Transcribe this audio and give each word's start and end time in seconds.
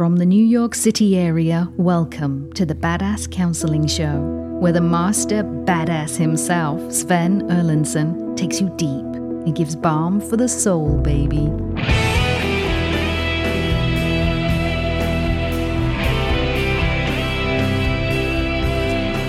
From 0.00 0.16
the 0.16 0.24
New 0.24 0.42
York 0.42 0.74
City 0.74 1.18
area, 1.18 1.70
welcome 1.76 2.50
to 2.54 2.64
the 2.64 2.74
Badass 2.74 3.30
Counseling 3.30 3.86
Show, 3.86 4.18
where 4.58 4.72
the 4.72 4.80
master 4.80 5.44
badass 5.44 6.16
himself, 6.16 6.90
Sven 6.90 7.42
Erlandson, 7.50 8.34
takes 8.34 8.62
you 8.62 8.72
deep 8.78 8.88
and 8.88 9.54
gives 9.54 9.76
balm 9.76 10.18
for 10.18 10.38
the 10.38 10.48
soul, 10.48 10.96
baby. 11.02 11.50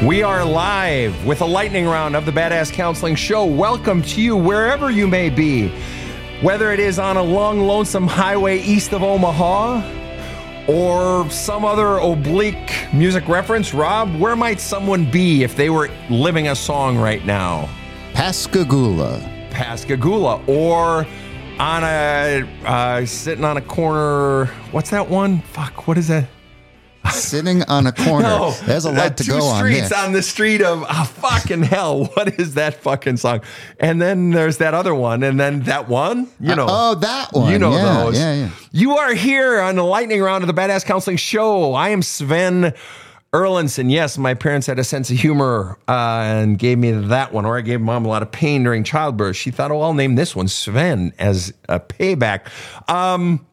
We 0.08 0.24
are 0.24 0.46
live 0.46 1.26
with 1.26 1.42
a 1.42 1.46
lightning 1.46 1.86
round 1.86 2.16
of 2.16 2.26
the 2.26 2.32
Badass 2.32 2.72
Counseling 2.72 3.16
Show. 3.16 3.44
Welcome 3.44 4.02
to 4.04 4.22
you 4.22 4.38
wherever 4.38 4.90
you 4.90 5.06
may 5.06 5.30
be, 5.30 5.68
whether 6.40 6.72
it 6.72 6.80
is 6.80 6.98
on 6.98 7.18
a 7.18 7.24
long, 7.24 7.60
lonesome 7.60 8.08
highway 8.08 8.62
east 8.62 8.94
of 8.94 9.04
Omaha 9.04 10.00
or 10.68 11.30
some 11.30 11.66
other 11.66 11.98
oblique 11.98 12.88
music 12.94 13.28
reference. 13.28 13.74
Rob, 13.74 14.14
where 14.20 14.36
might 14.36 14.60
someone 14.60 15.10
be 15.10 15.44
if 15.44 15.56
they 15.56 15.70
were 15.70 15.90
living 16.10 16.48
a 16.50 16.56
song 16.56 16.98
right 16.98 17.26
now? 17.26 17.70
Pascagoula. 18.14 19.20
Pascagoula, 19.52 20.42
or 20.48 21.06
on 21.60 21.84
a 21.84 22.48
uh, 22.66 23.06
sitting 23.06 23.44
on 23.44 23.58
a 23.58 23.62
corner. 23.62 24.46
What's 24.72 24.90
that 24.90 25.10
one? 25.10 25.40
Fuck, 25.42 25.88
what 25.88 25.98
is 25.98 26.08
that? 26.08 26.28
Sitting 27.14 27.64
on 27.64 27.88
a 27.88 27.92
corner. 27.92 28.28
No, 28.28 28.52
There's 28.66 28.86
a 28.86 28.92
lot 28.92 29.00
uh, 29.00 29.10
to 29.12 29.24
two 29.24 29.32
go 29.32 29.46
on 29.46 29.58
streets 29.60 29.90
there. 29.90 30.00
on 30.00 30.12
the 30.14 30.22
street 30.22 30.62
of 30.62 30.86
oh, 30.90 31.04
fucking 31.04 31.64
hell. 31.64 32.06
What 32.16 32.40
is 32.40 32.54
that 32.56 32.76
fucking 32.76 33.18
song? 33.18 33.42
And 33.80 34.02
then 34.02 34.32
there's 34.32 34.58
that 34.58 34.74
other 34.74 34.94
one, 34.96 35.24
and 35.24 35.40
then 35.40 35.62
that 35.62 35.88
one. 35.88 36.28
You 36.40 36.56
know, 36.56 36.68
oh, 36.70 36.96
that 36.96 37.34
one. 37.34 37.52
You 37.52 37.60
know 37.60 37.72
Yeah, 37.72 38.04
those. 38.04 38.18
yeah, 38.20 38.34
yeah. 38.36 38.50
You 38.72 38.92
are 38.98 39.14
here 39.14 39.60
on 39.62 39.76
the 39.76 39.84
lightning 39.84 40.22
round 40.22 40.44
of 40.44 40.48
the 40.48 40.54
Badass 40.54 40.86
Counseling 40.86 41.18
Show. 41.18 41.74
I 41.74 41.90
am 41.90 42.02
Sven 42.02 42.74
Erlandson. 43.34 43.90
Yes, 43.90 44.18
my 44.18 44.34
parents 44.34 44.68
had 44.68 44.78
a 44.80 44.84
sense 44.84 45.10
of 45.10 45.18
humor 45.18 45.78
uh, 45.88 45.92
and 46.26 46.60
gave 46.60 46.78
me 46.78 46.92
that 46.92 47.32
one, 47.32 47.46
or 47.46 47.58
I 47.58 47.62
gave 47.62 47.80
mom 47.82 48.06
a 48.06 48.10
lot 48.10 48.22
of 48.22 48.32
pain 48.32 48.64
during 48.64 48.84
childbirth. 48.84 49.36
She 49.38 49.52
thought, 49.52 49.72
oh, 49.72 49.82
I'll 49.82 49.94
name 49.94 50.16
this 50.16 50.36
one 50.36 50.48
Sven 50.50 51.14
as 51.18 51.54
a 51.70 51.80
payback. 51.80 52.48
Um, 52.90 53.46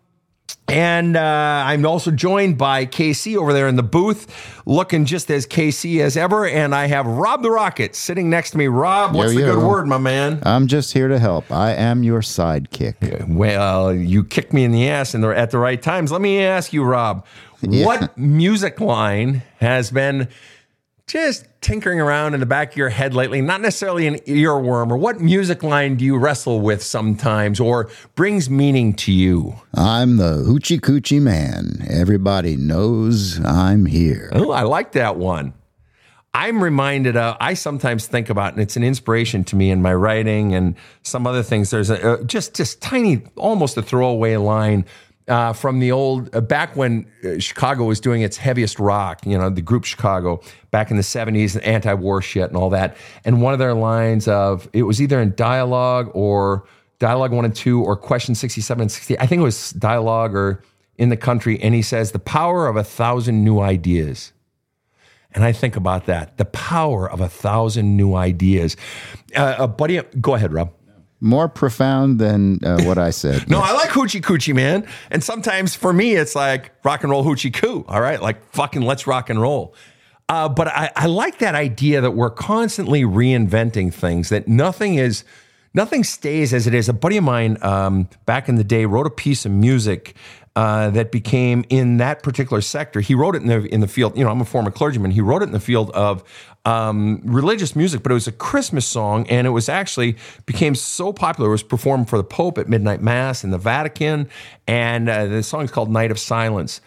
and 0.69 1.17
uh, 1.17 1.21
I'm 1.67 1.87
also 1.87 2.11
joined 2.11 2.59
by 2.59 2.85
KC 2.87 3.37
over 3.37 3.53
there 3.53 3.69
in 3.69 3.77
the 3.77 3.83
booth, 3.83 4.27
looking 4.67 5.05
just 5.07 5.31
as 5.31 5.47
KC 5.47 6.01
as 6.01 6.17
ever. 6.17 6.47
And 6.47 6.75
I 6.75 6.87
have 6.87 7.07
Rob 7.07 7.43
the 7.43 7.51
Rocket 7.51 7.95
sitting 7.95 8.29
next 8.29 8.51
to 8.53 8.59
me. 8.59 8.67
Rob, 8.67 9.15
what's 9.15 9.33
Yo, 9.33 9.41
the 9.41 9.47
yo. 9.47 9.55
good 9.57 9.67
word, 9.67 9.87
my 9.87 9.99
man? 9.99 10.41
I'm 10.45 10.67
just 10.67 10.93
here 10.93 11.09
to 11.09 11.19
help. 11.19 11.51
I 11.51 11.73
am 11.73 12.03
your 12.03 12.21
sidekick. 12.21 13.27
Well, 13.29 13.95
you 13.95 14.25
kicked 14.25 14.53
me 14.53 14.65
in 14.65 14.73
the 14.73 14.89
ass 14.89 15.15
in 15.15 15.23
the, 15.23 15.29
at 15.29 15.51
the 15.51 15.59
right 15.59 15.81
times. 15.81 16.13
Let 16.13 16.21
me 16.21 16.41
ask 16.41 16.73
you, 16.73 16.85
Rob, 16.85 17.25
Yeah. 17.63 17.87
what 17.87 18.19
music 18.19 18.81
line 18.81 19.43
has 19.61 19.91
been 19.91 20.29
just 21.09 21.47
tinkering 21.61 22.01
around 22.01 22.35
in 22.35 22.41
the 22.41 22.47
back 22.47 22.73
of 22.73 22.77
your 22.77 22.91
head 22.91 23.15
lately? 23.15 23.41
Not 23.41 23.61
necessarily 23.61 24.07
an 24.07 24.17
earworm, 24.27 24.91
or 24.91 24.97
what 24.97 25.21
music 25.21 25.63
line 25.63 25.97
do 25.97 26.05
you 26.05 26.17
wrestle 26.17 26.61
with 26.61 26.83
sometimes 26.83 27.59
or 27.59 27.91
brings 28.15 28.49
meaning 28.49 28.95
to 28.95 29.13
you? 29.13 29.57
I'm 29.75 30.19
the 30.19 30.45
hoochie 30.47 30.81
coochie 30.81 31.21
man. 31.21 31.85
Everybody 31.91 32.57
knows 32.57 33.45
I'm 33.45 33.87
here. 33.87 34.31
Oh, 34.33 34.51
I 34.51 34.63
like 34.63 34.93
that 34.93 35.17
one. 35.17 35.55
I'm 36.35 36.63
reminded 36.63 37.17
of, 37.17 37.37
I 37.41 37.55
sometimes 37.55 38.07
think 38.07 38.29
about, 38.29 38.53
and 38.53 38.63
it's 38.63 38.77
an 38.77 38.85
inspiration 38.85 39.45
to 39.45 39.57
me 39.57 39.71
in 39.71 39.81
my 39.81 39.95
writing 39.95 40.55
and 40.55 40.77
some 41.03 41.27
other 41.27 41.43
things. 41.43 41.71
There's 41.71 41.91
a, 41.91 42.15
a 42.15 42.25
just, 42.25 42.55
just 42.55 42.83
tiny, 42.83 43.23
almost 43.35 43.77
a 43.79 43.83
throwaway 43.83 44.37
line 44.37 44.85
uh, 45.29 45.53
from 45.53 45.79
the 45.79 45.93
old, 45.93 46.35
uh, 46.35 46.41
back 46.41 46.77
when 46.77 47.07
uh, 47.25 47.39
Chicago 47.39 47.85
was 47.85 48.01
doing 48.01 48.23
its 48.23 48.37
heaviest 48.37 48.79
rock, 48.79 49.25
you 49.27 49.37
know, 49.37 49.51
the 49.51 49.63
group 49.63 49.85
Chicago 49.85 50.41
back 50.71 50.91
in 50.91 50.97
the 50.97 51.03
70s, 51.03 51.55
and 51.55 51.65
anti 51.65 51.93
war 51.95 52.23
shit 52.23 52.49
and 52.49 52.57
all 52.57 52.71
that. 52.71 52.97
And 53.25 53.43
one 53.43 53.53
of 53.53 53.59
their 53.59 53.75
lines 53.75 54.27
of, 54.29 54.69
it 54.73 54.85
was 54.85 55.01
either 55.01 55.21
in 55.21 55.35
dialogue 55.35 56.11
or 56.15 56.65
dialogue 56.99 57.33
one 57.33 57.45
and 57.45 57.55
two 57.55 57.83
or 57.83 57.97
question 57.97 58.35
67 58.35 58.83
and 58.83 58.93
60. 58.93 59.19
I 59.19 59.27
think 59.27 59.41
it 59.41 59.45
was 59.45 59.71
dialogue 59.73 60.35
or 60.35 60.63
in 60.97 61.11
the 61.11 61.17
country. 61.17 61.61
And 61.61 61.75
he 61.75 61.83
says, 61.83 62.13
the 62.13 62.19
power 62.19 62.67
of 62.67 62.77
a 62.77 62.85
thousand 62.85 63.45
new 63.45 63.61
ideas. 63.61 64.33
And 65.33 65.45
I 65.45 65.53
think 65.53 65.77
about 65.77 66.07
that 66.07 66.39
the 66.39 66.47
power 66.47 67.09
of 67.09 67.21
a 67.21 67.29
thousand 67.29 67.97
new 67.97 68.15
ideas. 68.15 68.77
Uh, 69.37 69.57
a 69.59 69.69
buddy, 69.69 70.01
go 70.21 70.35
ahead, 70.35 70.53
Rob. 70.53 70.73
More 71.21 71.49
profound 71.49 72.19
than 72.21 72.65
uh, 72.65 72.83
what 72.83 72.97
I 72.99 73.11
said. 73.11 73.49
No, 73.51 73.61
I 73.61 73.73
like 73.73 73.91
hoochie 73.91 74.21
coochie, 74.21 74.55
man. 74.55 74.87
And 75.11 75.23
sometimes 75.25 75.75
for 75.75 75.93
me, 75.93 76.15
it's 76.15 76.37
like 76.37 76.73
rock 76.85 77.03
and 77.03 77.11
roll 77.11 77.25
hoochie 77.25 77.53
coo. 77.53 77.85
All 77.89 78.01
right, 78.01 78.23
like 78.23 78.45
fucking 78.53 78.83
let's 78.83 79.07
rock 79.07 79.29
and 79.31 79.41
roll. 79.41 79.75
Uh, 80.29 80.49
but 80.49 80.69
I, 80.69 80.91
I 80.95 81.07
like 81.07 81.39
that 81.39 81.55
idea 81.55 82.01
that 82.03 82.11
we're 82.13 82.31
constantly 82.31 83.03
reinventing 83.03 83.93
things. 83.93 84.29
That 84.29 84.47
nothing 84.47 84.97
is, 84.97 85.25
nothing 85.73 86.05
stays 86.05 86.53
as 86.53 86.67
it 86.67 86.75
is. 86.75 86.89
A 86.89 86.93
buddy 86.93 87.17
of 87.17 87.25
mine 87.25 87.57
um, 87.63 88.09
back 88.27 88.49
in 88.49 88.57
the 88.57 88.65
day 88.65 88.85
wrote 88.85 89.07
a 89.07 89.11
piece 89.11 89.47
of 89.47 89.53
music 89.53 90.15
uh, 90.59 90.91
that 90.91 91.13
became 91.13 91.65
in 91.69 91.99
that 91.99 92.21
particular 92.25 92.61
sector. 92.61 93.01
He 93.01 93.15
wrote 93.15 93.37
it 93.37 93.43
in 93.43 93.47
the 93.47 93.73
in 93.73 93.81
the 93.81 93.87
field. 93.87 94.19
You 94.19 94.25
know, 94.25 94.31
I'm 94.31 94.41
a 94.41 94.45
former 94.45 94.73
clergyman. 94.73 95.13
He 95.13 95.21
wrote 95.21 95.41
it 95.43 95.45
in 95.45 95.53
the 95.53 95.61
field 95.61 95.89
of 95.93 96.25
um, 96.65 97.21
religious 97.25 97.77
music, 97.77 98.03
but 98.03 98.11
it 98.11 98.15
was 98.15 98.27
a 98.27 98.33
Christmas 98.33 98.85
song, 98.85 99.25
and 99.29 99.47
it 99.47 99.51
was 99.51 99.69
actually 99.69 100.17
became 100.47 100.75
so 100.75 101.13
popular. 101.13 101.49
It 101.49 101.53
was 101.53 101.63
performed 101.63 102.09
for 102.09 102.17
the 102.17 102.25
Pope 102.25 102.59
at 102.59 102.69
midnight 102.69 103.01
mass 103.01 103.45
in 103.45 103.51
the 103.51 103.59
Vatican, 103.59 104.29
and 104.67 105.09
uh, 105.09 105.27
the 105.27 105.45
song 105.45 105.63
is 105.63 105.71
called 105.71 105.93
"Night 105.93 106.11
of 106.11 106.19
Silence." 106.19 106.81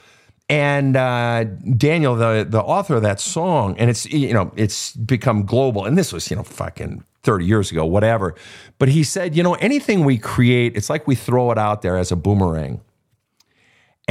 And 0.49 0.97
uh, 0.97 1.45
Daniel, 1.77 2.17
the 2.17 2.45
the 2.49 2.61
author 2.61 2.95
of 2.95 3.03
that 3.03 3.21
song, 3.21 3.77
and 3.77 3.89
it's 3.89 4.05
you 4.07 4.33
know 4.33 4.51
it's 4.57 4.97
become 4.97 5.45
global. 5.45 5.85
And 5.85 5.97
this 5.97 6.11
was 6.11 6.29
you 6.29 6.35
know 6.35 6.43
fucking 6.43 7.05
30 7.23 7.45
years 7.45 7.71
ago, 7.71 7.85
whatever. 7.85 8.35
But 8.79 8.89
he 8.89 9.05
said, 9.05 9.33
you 9.33 9.43
know, 9.43 9.53
anything 9.53 10.03
we 10.03 10.17
create, 10.17 10.75
it's 10.75 10.89
like 10.89 11.07
we 11.07 11.15
throw 11.15 11.51
it 11.51 11.57
out 11.57 11.83
there 11.83 11.95
as 11.95 12.11
a 12.11 12.17
boomerang 12.17 12.81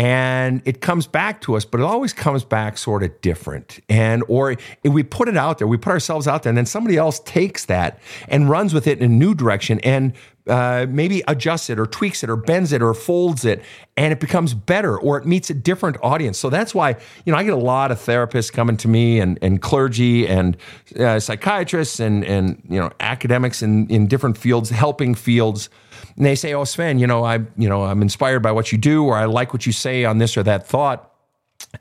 and 0.00 0.62
it 0.64 0.80
comes 0.80 1.06
back 1.06 1.42
to 1.42 1.56
us 1.56 1.66
but 1.66 1.78
it 1.78 1.84
always 1.84 2.14
comes 2.14 2.42
back 2.42 2.78
sort 2.78 3.02
of 3.02 3.20
different. 3.20 3.80
And 3.90 4.24
or 4.28 4.56
we 4.82 5.02
put 5.02 5.28
it 5.28 5.36
out 5.36 5.58
there. 5.58 5.66
We 5.66 5.76
put 5.76 5.90
ourselves 5.90 6.26
out 6.26 6.42
there 6.42 6.50
and 6.50 6.56
then 6.56 6.64
somebody 6.64 6.96
else 6.96 7.20
takes 7.20 7.66
that 7.66 8.00
and 8.28 8.48
runs 8.48 8.72
with 8.72 8.86
it 8.86 8.98
in 8.98 9.04
a 9.04 9.14
new 9.14 9.34
direction. 9.34 9.78
And 9.80 10.14
uh, 10.46 10.86
maybe 10.88 11.22
adjusts 11.28 11.70
it 11.70 11.78
or 11.78 11.86
tweaks 11.86 12.22
it 12.22 12.30
or 12.30 12.36
bends 12.36 12.72
it 12.72 12.82
or 12.82 12.94
folds 12.94 13.44
it 13.44 13.62
and 13.96 14.12
it 14.12 14.20
becomes 14.20 14.54
better 14.54 14.98
or 14.98 15.18
it 15.18 15.26
meets 15.26 15.50
a 15.50 15.54
different 15.54 15.96
audience 16.02 16.38
so 16.38 16.48
that's 16.48 16.74
why 16.74 16.96
you 17.24 17.32
know 17.32 17.38
i 17.38 17.44
get 17.44 17.52
a 17.52 17.56
lot 17.56 17.90
of 17.90 17.98
therapists 17.98 18.52
coming 18.52 18.76
to 18.76 18.88
me 18.88 19.20
and, 19.20 19.38
and 19.42 19.60
clergy 19.60 20.26
and 20.26 20.56
uh, 20.98 21.20
psychiatrists 21.20 22.00
and, 22.00 22.24
and 22.24 22.62
you 22.68 22.80
know 22.80 22.90
academics 23.00 23.62
in, 23.62 23.86
in 23.88 24.06
different 24.06 24.38
fields 24.38 24.70
helping 24.70 25.14
fields 25.14 25.68
and 26.16 26.26
they 26.26 26.34
say, 26.34 26.54
"Oh, 26.54 26.64
Sven, 26.64 26.98
you 26.98 27.06
know, 27.06 27.24
I, 27.24 27.36
you 27.56 27.68
know, 27.68 27.84
I'm 27.84 28.02
inspired 28.02 28.40
by 28.40 28.52
what 28.52 28.72
you 28.72 28.78
do, 28.78 29.04
or 29.04 29.16
I 29.16 29.24
like 29.24 29.52
what 29.52 29.66
you 29.66 29.72
say 29.72 30.04
on 30.04 30.18
this 30.18 30.36
or 30.36 30.42
that 30.44 30.66
thought. 30.66 31.12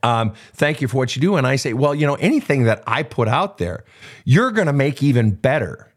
Um, 0.03 0.33
thank 0.53 0.81
you 0.81 0.87
for 0.87 0.97
what 0.97 1.15
you 1.15 1.21
do." 1.21 1.35
And 1.35 1.47
I 1.47 1.55
say, 1.55 1.73
"Well, 1.73 1.95
you 1.95 2.07
know, 2.07 2.15
anything 2.15 2.63
that 2.63 2.83
I 2.87 3.03
put 3.03 3.27
out 3.27 3.57
there, 3.57 3.83
you're 4.25 4.51
going 4.51 4.67
to 4.67 4.73
make 4.73 5.03
even 5.03 5.31
better." 5.31 5.88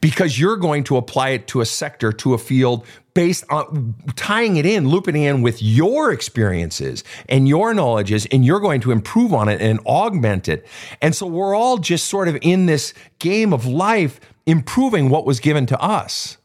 Because 0.00 0.38
you're 0.38 0.56
going 0.56 0.84
to 0.84 0.96
apply 0.96 1.30
it 1.30 1.46
to 1.48 1.60
a 1.60 1.66
sector, 1.66 2.12
to 2.12 2.34
a 2.34 2.38
field, 2.38 2.86
based 3.14 3.44
on 3.50 3.94
tying 4.16 4.56
it 4.56 4.66
in, 4.66 4.88
looping 4.88 5.16
in 5.16 5.42
with 5.42 5.62
your 5.62 6.12
experiences 6.12 7.04
and 7.28 7.46
your 7.48 7.72
knowledges, 7.72 8.26
and 8.26 8.44
you're 8.44 8.60
going 8.60 8.80
to 8.80 8.90
improve 8.90 9.32
on 9.32 9.48
it 9.48 9.60
and 9.60 9.78
augment 9.86 10.48
it. 10.48 10.66
And 11.00 11.14
so 11.14 11.26
we're 11.26 11.54
all 11.54 11.78
just 11.78 12.08
sort 12.08 12.28
of 12.28 12.36
in 12.42 12.66
this 12.66 12.92
game 13.20 13.52
of 13.52 13.66
life, 13.66 14.20
improving 14.46 15.10
what 15.10 15.24
was 15.24 15.40
given 15.40 15.66
to 15.66 15.80
us 15.80 16.38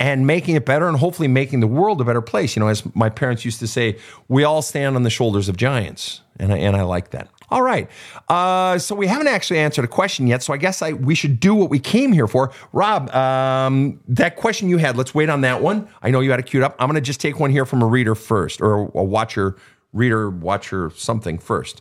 and 0.00 0.26
making 0.26 0.54
it 0.54 0.64
better 0.64 0.88
and 0.88 0.96
hopefully 0.98 1.28
making 1.28 1.60
the 1.60 1.66
world 1.66 2.00
a 2.00 2.04
better 2.04 2.22
place. 2.22 2.54
You 2.54 2.60
know, 2.60 2.68
as 2.68 2.84
my 2.94 3.10
parents 3.10 3.44
used 3.44 3.58
to 3.60 3.66
say, 3.66 3.98
we 4.28 4.44
all 4.44 4.62
stand 4.62 4.94
on 4.94 5.02
the 5.02 5.10
shoulders 5.10 5.48
of 5.48 5.56
giants. 5.56 6.20
And 6.38 6.52
I, 6.52 6.58
and 6.58 6.76
I 6.76 6.82
like 6.82 7.10
that. 7.10 7.28
All 7.50 7.62
right. 7.62 7.88
Uh, 8.28 8.78
so 8.78 8.94
we 8.94 9.06
haven't 9.06 9.28
actually 9.28 9.58
answered 9.58 9.84
a 9.84 9.88
question 9.88 10.26
yet. 10.26 10.42
So 10.42 10.52
I 10.52 10.58
guess 10.58 10.82
I, 10.82 10.92
we 10.92 11.14
should 11.14 11.40
do 11.40 11.54
what 11.54 11.70
we 11.70 11.78
came 11.78 12.12
here 12.12 12.26
for. 12.26 12.52
Rob, 12.72 13.10
um, 13.14 14.00
that 14.08 14.36
question 14.36 14.68
you 14.68 14.76
had, 14.76 14.96
let's 14.96 15.14
wait 15.14 15.30
on 15.30 15.40
that 15.42 15.62
one. 15.62 15.88
I 16.02 16.10
know 16.10 16.20
you 16.20 16.30
had 16.30 16.40
it 16.40 16.46
queued 16.46 16.62
up. 16.62 16.76
I'm 16.78 16.88
going 16.88 16.96
to 16.96 17.00
just 17.00 17.20
take 17.20 17.40
one 17.40 17.50
here 17.50 17.64
from 17.64 17.82
a 17.82 17.86
reader 17.86 18.14
first 18.14 18.60
or 18.60 18.90
a 18.94 19.04
watcher, 19.04 19.56
reader, 19.92 20.28
watcher, 20.28 20.90
something 20.94 21.38
first. 21.38 21.80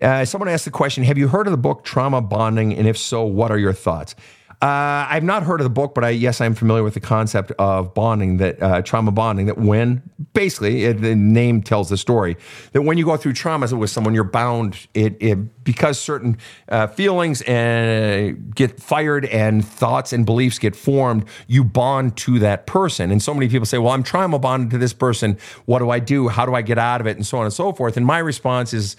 Uh, 0.00 0.24
someone 0.24 0.48
asked 0.48 0.64
the 0.64 0.70
question 0.70 1.04
Have 1.04 1.18
you 1.18 1.28
heard 1.28 1.46
of 1.46 1.50
the 1.52 1.56
book 1.56 1.84
Trauma 1.84 2.20
Bonding? 2.20 2.74
And 2.74 2.86
if 2.86 2.96
so, 2.96 3.24
what 3.24 3.50
are 3.50 3.58
your 3.58 3.72
thoughts? 3.72 4.14
Uh, 4.60 5.06
I've 5.08 5.22
not 5.22 5.44
heard 5.44 5.60
of 5.60 5.64
the 5.64 5.70
book, 5.70 5.94
but 5.94 6.02
I, 6.02 6.08
yes, 6.10 6.40
I'm 6.40 6.52
familiar 6.52 6.82
with 6.82 6.94
the 6.94 7.00
concept 7.00 7.52
of 7.60 7.94
bonding, 7.94 8.38
that 8.38 8.60
uh, 8.60 8.82
trauma 8.82 9.12
bonding. 9.12 9.46
That 9.46 9.56
when 9.56 10.02
basically 10.32 10.84
it, 10.84 11.00
the 11.00 11.14
name 11.14 11.62
tells 11.62 11.90
the 11.90 11.96
story 11.96 12.36
that 12.72 12.82
when 12.82 12.98
you 12.98 13.04
go 13.04 13.16
through 13.16 13.34
traumas 13.34 13.76
with 13.76 13.88
someone, 13.88 14.14
you're 14.14 14.24
bound. 14.24 14.88
It, 14.94 15.16
it 15.20 15.62
because 15.62 16.00
certain 16.00 16.38
uh, 16.70 16.88
feelings 16.88 17.40
and 17.42 18.52
get 18.52 18.80
fired 18.80 19.26
and 19.26 19.64
thoughts 19.64 20.12
and 20.12 20.26
beliefs 20.26 20.58
get 20.58 20.74
formed, 20.74 21.26
you 21.46 21.62
bond 21.62 22.16
to 22.16 22.40
that 22.40 22.66
person. 22.66 23.12
And 23.12 23.22
so 23.22 23.32
many 23.32 23.48
people 23.48 23.66
say, 23.66 23.78
"Well, 23.78 23.92
I'm 23.92 24.02
trauma 24.02 24.40
bonded 24.40 24.72
to 24.72 24.78
this 24.78 24.92
person. 24.92 25.38
What 25.66 25.78
do 25.78 25.90
I 25.90 26.00
do? 26.00 26.26
How 26.26 26.44
do 26.46 26.56
I 26.56 26.62
get 26.62 26.78
out 26.78 27.00
of 27.00 27.06
it?" 27.06 27.16
And 27.16 27.24
so 27.24 27.38
on 27.38 27.44
and 27.44 27.54
so 27.54 27.72
forth. 27.72 27.96
And 27.96 28.04
my 28.04 28.18
response 28.18 28.74
is 28.74 28.96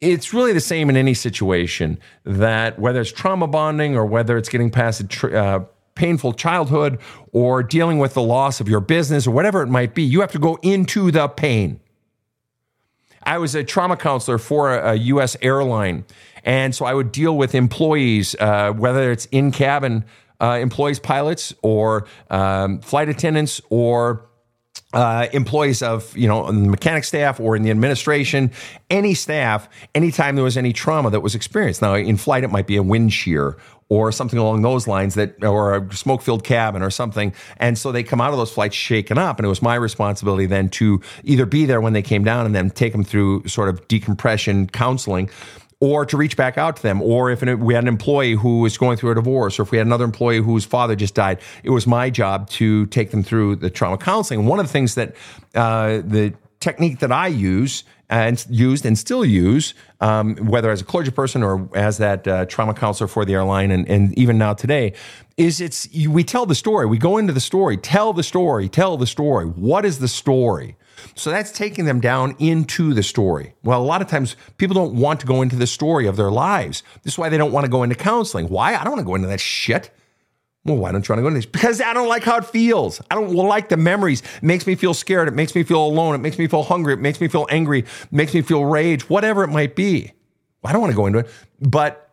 it's 0.00 0.32
really 0.32 0.52
the 0.52 0.60
same 0.60 0.88
in 0.88 0.96
any 0.96 1.14
situation 1.14 1.98
that 2.24 2.78
whether 2.78 3.00
it's 3.00 3.12
trauma 3.12 3.46
bonding 3.46 3.96
or 3.96 4.06
whether 4.06 4.38
it's 4.38 4.48
getting 4.48 4.70
past 4.70 5.00
a 5.00 5.06
tr- 5.06 5.36
uh, 5.36 5.64
painful 5.94 6.32
childhood 6.32 6.98
or 7.32 7.62
dealing 7.62 7.98
with 7.98 8.14
the 8.14 8.22
loss 8.22 8.60
of 8.60 8.68
your 8.68 8.80
business 8.80 9.26
or 9.26 9.32
whatever 9.32 9.62
it 9.62 9.66
might 9.66 9.94
be, 9.94 10.02
you 10.02 10.20
have 10.22 10.32
to 10.32 10.38
go 10.38 10.58
into 10.62 11.10
the 11.10 11.28
pain. 11.28 11.80
I 13.22 13.36
was 13.36 13.54
a 13.54 13.62
trauma 13.62 13.98
counselor 13.98 14.38
for 14.38 14.74
a, 14.74 14.92
a 14.92 14.94
U.S. 14.94 15.36
airline, 15.42 16.06
and 16.42 16.74
so 16.74 16.86
I 16.86 16.94
would 16.94 17.12
deal 17.12 17.36
with 17.36 17.54
employees, 17.54 18.34
uh, 18.40 18.72
whether 18.72 19.12
it's 19.12 19.26
in 19.26 19.52
cabin 19.52 20.06
uh, 20.40 20.58
employees, 20.60 20.98
pilots, 20.98 21.54
or 21.60 22.06
um, 22.30 22.80
flight 22.80 23.10
attendants, 23.10 23.60
or 23.68 24.29
uh, 24.92 25.28
employees 25.32 25.82
of 25.82 26.16
you 26.16 26.26
know 26.26 26.46
the 26.46 26.52
mechanic 26.52 27.04
staff 27.04 27.38
or 27.40 27.56
in 27.56 27.62
the 27.62 27.70
administration, 27.70 28.50
any 28.88 29.14
staff, 29.14 29.68
anytime 29.94 30.34
there 30.34 30.44
was 30.44 30.56
any 30.56 30.72
trauma 30.72 31.10
that 31.10 31.20
was 31.20 31.34
experienced. 31.34 31.82
Now 31.82 31.94
in 31.94 32.16
flight, 32.16 32.44
it 32.44 32.50
might 32.50 32.66
be 32.66 32.76
a 32.76 32.82
wind 32.82 33.12
shear 33.12 33.56
or 33.90 34.12
something 34.12 34.38
along 34.38 34.62
those 34.62 34.86
lines 34.86 35.14
that 35.16 35.44
or 35.44 35.74
a 35.74 35.94
smoke 35.94 36.22
filled 36.22 36.44
cabin 36.44 36.80
or 36.80 36.90
something 36.90 37.34
and 37.58 37.76
so 37.76 37.92
they 37.92 38.02
come 38.02 38.20
out 38.20 38.30
of 38.30 38.38
those 38.38 38.52
flights 38.52 38.76
shaken 38.76 39.18
up 39.18 39.38
and 39.38 39.44
it 39.44 39.48
was 39.48 39.60
my 39.60 39.74
responsibility 39.74 40.46
then 40.46 40.68
to 40.68 41.00
either 41.24 41.44
be 41.44 41.66
there 41.66 41.80
when 41.80 41.92
they 41.92 42.00
came 42.00 42.22
down 42.22 42.46
and 42.46 42.54
then 42.54 42.70
take 42.70 42.92
them 42.92 43.02
through 43.04 43.46
sort 43.48 43.68
of 43.68 43.86
decompression 43.88 44.68
counseling 44.68 45.28
or 45.80 46.04
to 46.04 46.16
reach 46.16 46.36
back 46.36 46.58
out 46.58 46.76
to 46.76 46.82
them. 46.82 47.00
Or 47.02 47.30
if 47.30 47.42
we 47.42 47.74
had 47.74 47.84
an 47.84 47.88
employee 47.88 48.34
who 48.34 48.60
was 48.60 48.76
going 48.76 48.98
through 48.98 49.12
a 49.12 49.14
divorce, 49.14 49.58
or 49.58 49.62
if 49.62 49.70
we 49.70 49.78
had 49.78 49.86
another 49.86 50.04
employee 50.04 50.38
whose 50.42 50.64
father 50.64 50.94
just 50.94 51.14
died, 51.14 51.40
it 51.64 51.70
was 51.70 51.86
my 51.86 52.10
job 52.10 52.48
to 52.50 52.86
take 52.86 53.10
them 53.10 53.22
through 53.22 53.56
the 53.56 53.70
trauma 53.70 53.96
counseling. 53.96 54.46
one 54.46 54.60
of 54.60 54.66
the 54.66 54.72
things 54.72 54.94
that 54.94 55.14
uh, 55.54 56.02
the 56.04 56.34
technique 56.60 56.98
that 56.98 57.10
I 57.10 57.28
use 57.28 57.84
and 58.10 58.44
used 58.50 58.84
and 58.84 58.98
still 58.98 59.24
use, 59.24 59.72
um, 60.00 60.36
whether 60.36 60.70
as 60.70 60.80
a 60.80 60.84
clergy 60.84 61.12
person 61.12 61.42
or 61.42 61.68
as 61.74 61.98
that 61.98 62.26
uh, 62.26 62.44
trauma 62.46 62.74
counselor 62.74 63.08
for 63.08 63.24
the 63.24 63.34
airline, 63.34 63.70
and, 63.70 63.88
and 63.88 64.16
even 64.18 64.36
now 64.36 64.52
today, 64.52 64.92
is 65.36 65.60
it's 65.60 65.88
we 66.08 66.24
tell 66.24 66.44
the 66.44 66.54
story. 66.54 66.86
We 66.86 66.98
go 66.98 67.16
into 67.16 67.32
the 67.32 67.40
story, 67.40 67.76
tell 67.76 68.12
the 68.12 68.24
story, 68.24 68.68
tell 68.68 68.96
the 68.96 69.06
story. 69.06 69.46
What 69.46 69.84
is 69.84 70.00
the 70.00 70.08
story? 70.08 70.76
So 71.14 71.30
that's 71.30 71.50
taking 71.50 71.84
them 71.84 72.00
down 72.00 72.36
into 72.38 72.94
the 72.94 73.02
story. 73.02 73.54
Well, 73.62 73.80
a 73.80 73.84
lot 73.84 74.02
of 74.02 74.08
times 74.08 74.36
people 74.56 74.74
don't 74.74 74.94
want 74.94 75.20
to 75.20 75.26
go 75.26 75.42
into 75.42 75.56
the 75.56 75.66
story 75.66 76.06
of 76.06 76.16
their 76.16 76.30
lives. 76.30 76.82
This 77.02 77.14
is 77.14 77.18
why 77.18 77.28
they 77.28 77.38
don't 77.38 77.52
want 77.52 77.64
to 77.64 77.70
go 77.70 77.82
into 77.82 77.96
counseling. 77.96 78.48
Why? 78.48 78.74
I 78.74 78.84
don't 78.84 78.92
want 78.92 79.00
to 79.00 79.06
go 79.06 79.14
into 79.14 79.28
that 79.28 79.40
shit. 79.40 79.90
Well, 80.64 80.76
why 80.76 80.92
don't 80.92 81.08
you 81.08 81.12
want 81.12 81.20
to 81.20 81.22
go 81.22 81.28
into 81.28 81.38
this? 81.38 81.46
Because 81.46 81.80
I 81.80 81.94
don't 81.94 82.08
like 82.08 82.22
how 82.22 82.36
it 82.36 82.44
feels. 82.44 83.00
I 83.10 83.14
don't 83.14 83.32
like 83.32 83.70
the 83.70 83.78
memories. 83.78 84.20
It 84.20 84.42
makes 84.42 84.66
me 84.66 84.74
feel 84.74 84.92
scared. 84.92 85.26
It 85.26 85.34
makes 85.34 85.54
me 85.54 85.62
feel 85.62 85.82
alone. 85.82 86.14
It 86.14 86.18
makes 86.18 86.38
me 86.38 86.46
feel 86.46 86.62
hungry. 86.62 86.92
It 86.92 87.00
makes 87.00 87.20
me 87.20 87.28
feel 87.28 87.46
angry. 87.50 87.80
It 87.80 88.12
makes 88.12 88.34
me 88.34 88.42
feel 88.42 88.64
rage, 88.64 89.08
whatever 89.08 89.42
it 89.42 89.48
might 89.48 89.74
be. 89.74 90.12
I 90.62 90.72
don't 90.72 90.82
want 90.82 90.92
to 90.92 90.96
go 90.96 91.06
into 91.06 91.20
it. 91.20 91.30
But 91.60 92.10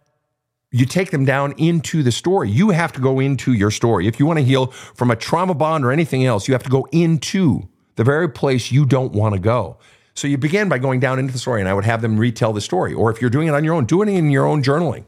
you 0.72 0.86
take 0.86 1.12
them 1.12 1.26
down 1.26 1.54
into 1.58 2.04
the 2.04 2.12
story. 2.12 2.50
You 2.50 2.70
have 2.70 2.94
to 2.94 3.02
go 3.02 3.20
into 3.20 3.54
your 3.54 3.72
story. 3.72 4.08
If 4.08 4.20
you 4.20 4.26
want 4.26 4.40
to 4.40 4.46
heal 4.46 4.68
from 4.68 5.12
a 5.12 5.16
trauma 5.16 5.54
bond 5.54 5.84
or 5.86 5.92
anything 5.92 6.26
else, 6.26 6.48
you 6.48 6.54
have 6.54 6.64
to 6.64 6.70
go 6.70 6.88
into 6.92 7.68
the 7.98 8.04
very 8.04 8.30
place 8.30 8.72
you 8.72 8.86
don't 8.86 9.12
want 9.12 9.36
to 9.36 9.40
go. 9.40 9.78
So 10.14 10.28
you 10.28 10.38
begin 10.38 10.70
by 10.70 10.80
going 10.80 11.00
down 11.00 11.20
into 11.20 11.32
the 11.32 11.38
story, 11.38 11.62
and 11.62 11.70
I 11.70 11.74
would 11.74 11.86
have 11.86 12.02
them 12.02 12.18
retell 12.18 12.54
the 12.54 12.62
story. 12.62 12.94
Or 12.94 13.12
if 13.12 13.22
you're 13.22 13.30
doing 13.30 13.48
it 13.48 13.54
on 13.54 13.64
your 13.64 13.76
own, 13.76 13.86
do 13.86 14.02
it 14.02 14.10
in 14.10 14.32
your 14.32 14.46
own 14.46 14.64
journaling. 14.64 15.06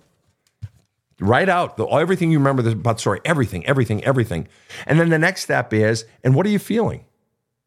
Write 1.20 1.50
out 1.50 1.78
the, 1.78 1.86
everything 1.86 2.32
you 2.32 2.38
remember 2.38 2.68
about 2.70 2.98
the 2.98 3.00
story, 3.00 3.20
everything, 3.26 3.66
everything, 3.66 4.04
everything. 4.04 4.48
And 4.86 5.00
then 5.00 5.10
the 5.10 5.18
next 5.18 5.42
step 5.42 5.74
is, 5.74 6.06
and 6.24 6.36
what 6.36 6.46
are 6.46 6.50
you 6.50 6.60
feeling? 6.60 7.06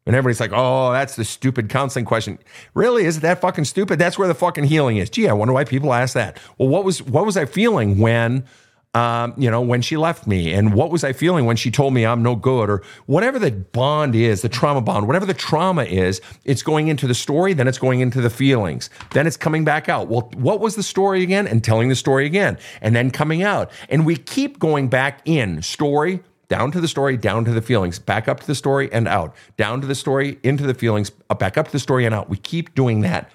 And 0.05 0.15
everybody's 0.15 0.39
like, 0.39 0.51
oh, 0.53 0.91
that's 0.91 1.15
the 1.15 1.23
stupid 1.23 1.69
counseling 1.69 2.05
question. 2.05 2.39
Really? 2.73 3.05
Is 3.05 3.17
it 3.17 3.21
that 3.21 3.41
fucking 3.41 3.65
stupid? 3.65 3.99
That's 3.99 4.17
where 4.17 4.27
the 4.27 4.33
fucking 4.33 4.65
healing 4.65 4.97
is. 4.97 5.09
Gee, 5.09 5.29
I 5.29 5.33
wonder 5.33 5.53
why 5.53 5.63
people 5.63 5.93
ask 5.93 6.13
that. 6.15 6.37
Well, 6.57 6.67
what 6.67 6.83
was 6.83 7.01
what 7.01 7.25
was 7.25 7.37
I 7.37 7.45
feeling 7.45 7.99
when 7.99 8.45
um, 8.93 9.33
you 9.37 9.49
know, 9.49 9.61
when 9.61 9.81
she 9.81 9.97
left 9.97 10.27
me 10.27 10.53
and 10.53 10.73
what 10.73 10.91
was 10.91 11.03
I 11.03 11.13
feeling 11.13 11.45
when 11.45 11.55
she 11.55 11.71
told 11.71 11.93
me 11.93 12.05
I'm 12.05 12.21
no 12.21 12.35
good 12.35 12.69
or 12.69 12.83
whatever 13.07 13.39
the 13.39 13.51
bond 13.51 14.13
is, 14.13 14.43
the 14.43 14.49
trauma 14.49 14.81
bond, 14.81 15.07
whatever 15.07 15.25
the 15.25 15.33
trauma 15.33 15.83
is, 15.83 16.21
it's 16.45 16.61
going 16.61 16.89
into 16.89 17.07
the 17.07 17.15
story, 17.15 17.53
then 17.53 17.67
it's 17.67 17.79
going 17.79 18.01
into 18.01 18.21
the 18.21 18.29
feelings, 18.29 18.91
then 19.11 19.25
it's 19.25 19.37
coming 19.37 19.65
back 19.65 19.89
out. 19.89 20.09
Well, 20.09 20.29
what 20.35 20.59
was 20.59 20.75
the 20.75 20.83
story 20.83 21.23
again? 21.23 21.47
And 21.47 21.63
telling 21.63 21.89
the 21.89 21.95
story 21.95 22.27
again, 22.27 22.59
and 22.81 22.95
then 22.95 23.09
coming 23.09 23.41
out. 23.41 23.71
And 23.89 24.05
we 24.05 24.15
keep 24.15 24.59
going 24.59 24.89
back 24.89 25.21
in 25.25 25.63
story, 25.63 26.21
down 26.47 26.71
to 26.71 26.79
the 26.79 26.87
story, 26.87 27.17
down 27.17 27.45
to 27.45 27.51
the 27.51 27.63
feelings, 27.63 27.97
back 27.97 28.27
up 28.27 28.41
to 28.41 28.45
the 28.47 28.53
story 28.53 28.91
and 28.93 29.07
out, 29.07 29.35
down 29.57 29.81
to 29.81 29.87
the 29.87 29.95
story, 29.95 30.37
into 30.43 30.67
the 30.67 30.75
feelings, 30.75 31.09
back 31.09 31.57
up 31.57 31.65
to 31.65 31.71
the 31.71 31.79
story 31.79 32.05
and 32.05 32.13
out. 32.13 32.29
We 32.29 32.37
keep 32.37 32.75
doing 32.75 33.01
that 33.01 33.31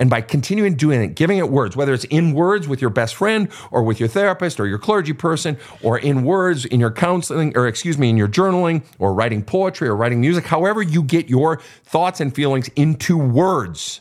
and 0.00 0.08
by 0.08 0.22
continuing 0.22 0.74
doing 0.74 1.02
it, 1.02 1.14
giving 1.14 1.38
it 1.38 1.50
words, 1.50 1.76
whether 1.76 1.92
it's 1.92 2.04
in 2.04 2.32
words 2.32 2.66
with 2.66 2.80
your 2.80 2.90
best 2.90 3.14
friend 3.14 3.48
or 3.70 3.82
with 3.82 4.00
your 4.00 4.08
therapist 4.08 4.58
or 4.58 4.66
your 4.66 4.78
clergy 4.78 5.12
person, 5.12 5.58
or 5.82 5.98
in 5.98 6.24
words 6.24 6.64
in 6.64 6.80
your 6.80 6.90
counseling, 6.90 7.56
or 7.56 7.68
excuse 7.68 7.98
me, 7.98 8.08
in 8.08 8.16
your 8.16 8.26
journaling 8.26 8.82
or 8.98 9.12
writing 9.14 9.44
poetry 9.44 9.86
or 9.86 9.94
writing 9.94 10.20
music, 10.20 10.46
however 10.46 10.82
you 10.82 11.02
get 11.02 11.28
your 11.28 11.60
thoughts 11.84 12.20
and 12.20 12.34
feelings 12.34 12.68
into 12.74 13.16
words 13.16 14.00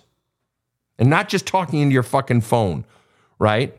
and 0.98 1.10
not 1.10 1.30
just 1.30 1.46
talking 1.46 1.82
into 1.82 1.94
your 1.94 2.04
fucking 2.04 2.42
phone, 2.42 2.86
right? 3.38 3.79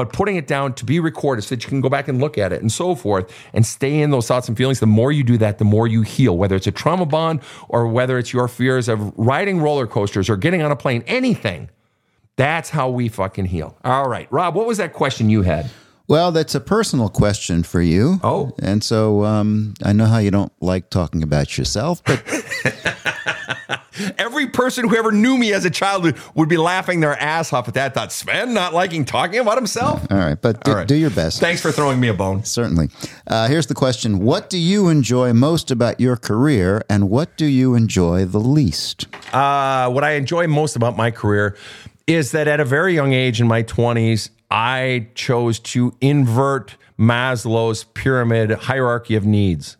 But 0.00 0.14
putting 0.14 0.36
it 0.36 0.46
down 0.46 0.72
to 0.72 0.86
be 0.86 0.98
recorded 0.98 1.42
so 1.42 1.54
that 1.54 1.62
you 1.62 1.68
can 1.68 1.82
go 1.82 1.90
back 1.90 2.08
and 2.08 2.22
look 2.22 2.38
at 2.38 2.54
it 2.54 2.62
and 2.62 2.72
so 2.72 2.94
forth 2.94 3.30
and 3.52 3.66
stay 3.66 4.00
in 4.00 4.10
those 4.10 4.26
thoughts 4.26 4.48
and 4.48 4.56
feelings. 4.56 4.80
The 4.80 4.86
more 4.86 5.12
you 5.12 5.22
do 5.22 5.36
that, 5.36 5.58
the 5.58 5.64
more 5.66 5.86
you 5.86 6.00
heal, 6.00 6.38
whether 6.38 6.56
it's 6.56 6.66
a 6.66 6.72
trauma 6.72 7.04
bond 7.04 7.40
or 7.68 7.86
whether 7.86 8.16
it's 8.16 8.32
your 8.32 8.48
fears 8.48 8.88
of 8.88 9.12
riding 9.18 9.60
roller 9.60 9.86
coasters 9.86 10.30
or 10.30 10.38
getting 10.38 10.62
on 10.62 10.72
a 10.72 10.76
plane, 10.76 11.04
anything. 11.06 11.68
That's 12.36 12.70
how 12.70 12.88
we 12.88 13.08
fucking 13.08 13.44
heal. 13.44 13.76
All 13.84 14.08
right. 14.08 14.26
Rob, 14.32 14.54
what 14.54 14.66
was 14.66 14.78
that 14.78 14.94
question 14.94 15.28
you 15.28 15.42
had? 15.42 15.68
Well, 16.08 16.32
that's 16.32 16.54
a 16.54 16.60
personal 16.60 17.10
question 17.10 17.62
for 17.62 17.82
you. 17.82 18.20
Oh. 18.24 18.52
And 18.62 18.82
so 18.82 19.26
um, 19.26 19.74
I 19.84 19.92
know 19.92 20.06
how 20.06 20.16
you 20.16 20.30
don't 20.30 20.52
like 20.62 20.88
talking 20.88 21.22
about 21.22 21.58
yourself, 21.58 22.02
but 22.04 22.24
Every 24.18 24.48
person 24.48 24.88
who 24.88 24.96
ever 24.96 25.12
knew 25.12 25.36
me 25.36 25.52
as 25.52 25.64
a 25.64 25.70
child 25.70 26.12
would 26.34 26.48
be 26.48 26.56
laughing 26.56 27.00
their 27.00 27.20
ass 27.20 27.52
off 27.52 27.68
at 27.68 27.74
that. 27.74 27.94
Thought 27.94 28.12
Sven 28.12 28.54
not 28.54 28.72
liking 28.74 29.04
talking 29.04 29.38
about 29.40 29.56
himself. 29.56 30.06
All 30.10 30.18
right, 30.18 30.40
but 30.40 30.62
do, 30.64 30.84
do 30.84 30.94
your 30.94 31.10
best. 31.10 31.40
Thanks 31.40 31.60
for 31.60 31.72
throwing 31.72 32.00
me 32.00 32.08
a 32.08 32.14
bone. 32.14 32.44
Certainly. 32.44 32.90
Uh, 33.26 33.48
here's 33.48 33.66
the 33.66 33.74
question: 33.74 34.20
What 34.20 34.50
do 34.50 34.58
you 34.58 34.88
enjoy 34.88 35.32
most 35.32 35.70
about 35.70 36.00
your 36.00 36.16
career, 36.16 36.82
and 36.88 37.10
what 37.10 37.36
do 37.36 37.46
you 37.46 37.74
enjoy 37.74 38.24
the 38.24 38.40
least? 38.40 39.06
Uh, 39.34 39.90
what 39.90 40.04
I 40.04 40.12
enjoy 40.12 40.46
most 40.46 40.76
about 40.76 40.96
my 40.96 41.10
career 41.10 41.56
is 42.06 42.32
that 42.32 42.48
at 42.48 42.60
a 42.60 42.64
very 42.64 42.94
young 42.94 43.12
age, 43.12 43.40
in 43.40 43.48
my 43.48 43.62
twenties, 43.62 44.30
I 44.50 45.08
chose 45.14 45.58
to 45.60 45.94
invert 46.00 46.76
Maslow's 46.98 47.84
pyramid 47.84 48.50
hierarchy 48.50 49.14
of 49.14 49.24
needs. 49.24 49.76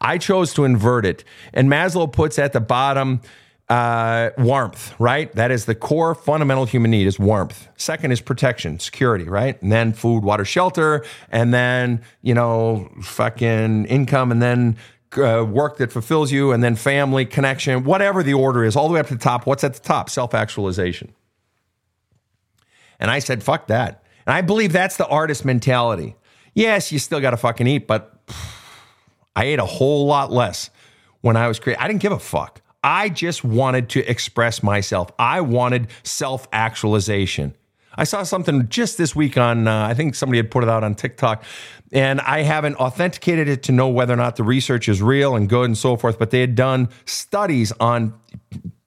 I 0.00 0.18
chose 0.18 0.54
to 0.54 0.64
invert 0.64 1.06
it. 1.06 1.24
And 1.52 1.68
Maslow 1.68 2.12
puts 2.12 2.38
at 2.38 2.52
the 2.52 2.60
bottom 2.60 3.20
uh, 3.68 4.30
warmth, 4.36 4.94
right? 4.98 5.32
That 5.32 5.50
is 5.50 5.64
the 5.64 5.74
core 5.74 6.14
fundamental 6.14 6.66
human 6.66 6.90
need 6.90 7.06
is 7.06 7.18
warmth. 7.18 7.68
Second 7.76 8.12
is 8.12 8.20
protection, 8.20 8.78
security, 8.78 9.24
right? 9.24 9.60
And 9.62 9.72
then 9.72 9.92
food, 9.92 10.22
water, 10.22 10.44
shelter, 10.44 11.04
and 11.30 11.54
then, 11.54 12.02
you 12.22 12.34
know, 12.34 12.90
fucking 13.02 13.86
income, 13.86 14.30
and 14.30 14.42
then 14.42 14.76
uh, 15.16 15.44
work 15.48 15.78
that 15.78 15.92
fulfills 15.92 16.30
you, 16.30 16.52
and 16.52 16.62
then 16.62 16.76
family, 16.76 17.24
connection, 17.24 17.84
whatever 17.84 18.22
the 18.22 18.34
order 18.34 18.64
is, 18.64 18.76
all 18.76 18.88
the 18.88 18.94
way 18.94 19.00
up 19.00 19.06
to 19.06 19.14
the 19.14 19.20
top. 19.20 19.46
What's 19.46 19.64
at 19.64 19.74
the 19.74 19.80
top? 19.80 20.10
Self 20.10 20.34
actualization. 20.34 21.14
And 23.00 23.10
I 23.10 23.18
said, 23.18 23.42
fuck 23.42 23.68
that. 23.68 24.02
And 24.26 24.34
I 24.34 24.40
believe 24.40 24.72
that's 24.72 24.96
the 24.96 25.06
artist 25.06 25.44
mentality. 25.44 26.16
Yes, 26.54 26.92
you 26.92 26.98
still 26.98 27.20
got 27.20 27.30
to 27.30 27.36
fucking 27.36 27.66
eat, 27.66 27.86
but. 27.86 28.10
I 29.36 29.44
ate 29.44 29.58
a 29.58 29.66
whole 29.66 30.06
lot 30.06 30.32
less 30.32 30.70
when 31.20 31.36
I 31.36 31.48
was 31.48 31.58
creating. 31.58 31.82
I 31.82 31.88
didn't 31.88 32.02
give 32.02 32.12
a 32.12 32.18
fuck. 32.18 32.60
I 32.82 33.08
just 33.08 33.44
wanted 33.44 33.88
to 33.90 34.08
express 34.10 34.62
myself. 34.62 35.10
I 35.18 35.40
wanted 35.40 35.88
self 36.02 36.46
actualization. 36.52 37.54
I 37.96 38.04
saw 38.04 38.24
something 38.24 38.68
just 38.68 38.98
this 38.98 39.14
week 39.14 39.38
on, 39.38 39.68
uh, 39.68 39.86
I 39.86 39.94
think 39.94 40.14
somebody 40.16 40.38
had 40.38 40.50
put 40.50 40.64
it 40.64 40.68
out 40.68 40.82
on 40.84 40.94
TikTok, 40.94 41.44
and 41.92 42.20
I 42.20 42.42
haven't 42.42 42.74
authenticated 42.76 43.48
it 43.48 43.62
to 43.64 43.72
know 43.72 43.88
whether 43.88 44.12
or 44.12 44.16
not 44.16 44.36
the 44.36 44.42
research 44.42 44.88
is 44.88 45.00
real 45.00 45.36
and 45.36 45.48
good 45.48 45.66
and 45.66 45.78
so 45.78 45.96
forth, 45.96 46.18
but 46.18 46.30
they 46.30 46.40
had 46.40 46.56
done 46.56 46.88
studies 47.06 47.72
on 47.78 48.12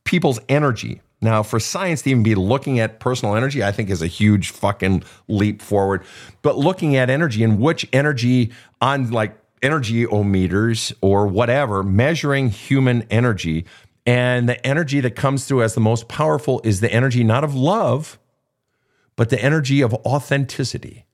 people's 0.04 0.40
energy 0.50 1.02
Now, 1.22 1.42
for 1.42 1.60
science 1.60 2.04
to 2.04 2.12
even 2.12 2.22
be 2.22 2.36
looking 2.36 2.80
at 2.80 3.00
personal 3.00 3.36
energy, 3.36 3.64
I 3.64 3.72
think 3.72 3.90
is 3.90 4.04
a 4.04 4.08
huge 4.08 4.52
fucking 4.52 5.04
leap 5.28 5.62
forward. 5.62 6.04
But 6.44 6.58
looking 6.58 6.96
at 6.96 7.10
energy 7.10 7.44
and 7.44 7.60
which 7.60 7.88
energy 7.92 8.52
on 8.82 9.10
like 9.10 9.36
energy 9.62 10.06
meters 10.06 10.94
or 11.02 11.28
whatever, 11.28 11.84
measuring 11.84 12.50
human 12.50 13.04
energy. 13.10 13.66
And 14.06 14.48
the 14.48 14.66
energy 14.66 15.00
that 15.02 15.16
comes 15.16 15.46
through 15.46 15.64
as 15.64 15.74
the 15.74 15.82
most 15.82 16.08
powerful 16.08 16.62
is 16.64 16.80
the 16.80 16.92
energy 16.92 17.24
not 17.24 17.44
of 17.44 17.56
love, 17.56 18.18
but 19.16 19.30
the 19.30 19.42
energy 19.44 19.82
of 19.82 19.94
authenticity. 19.94 21.06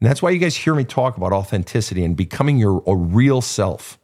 And 0.00 0.08
that's 0.08 0.22
why 0.22 0.30
you 0.30 0.38
guys 0.38 0.56
hear 0.56 0.74
me 0.74 0.84
talk 0.84 1.16
about 1.16 1.32
authenticity 1.32 2.04
and 2.04 2.16
becoming 2.16 2.58
your 2.58 2.82
a 2.86 2.94
real 2.94 3.40
self. 3.40 3.98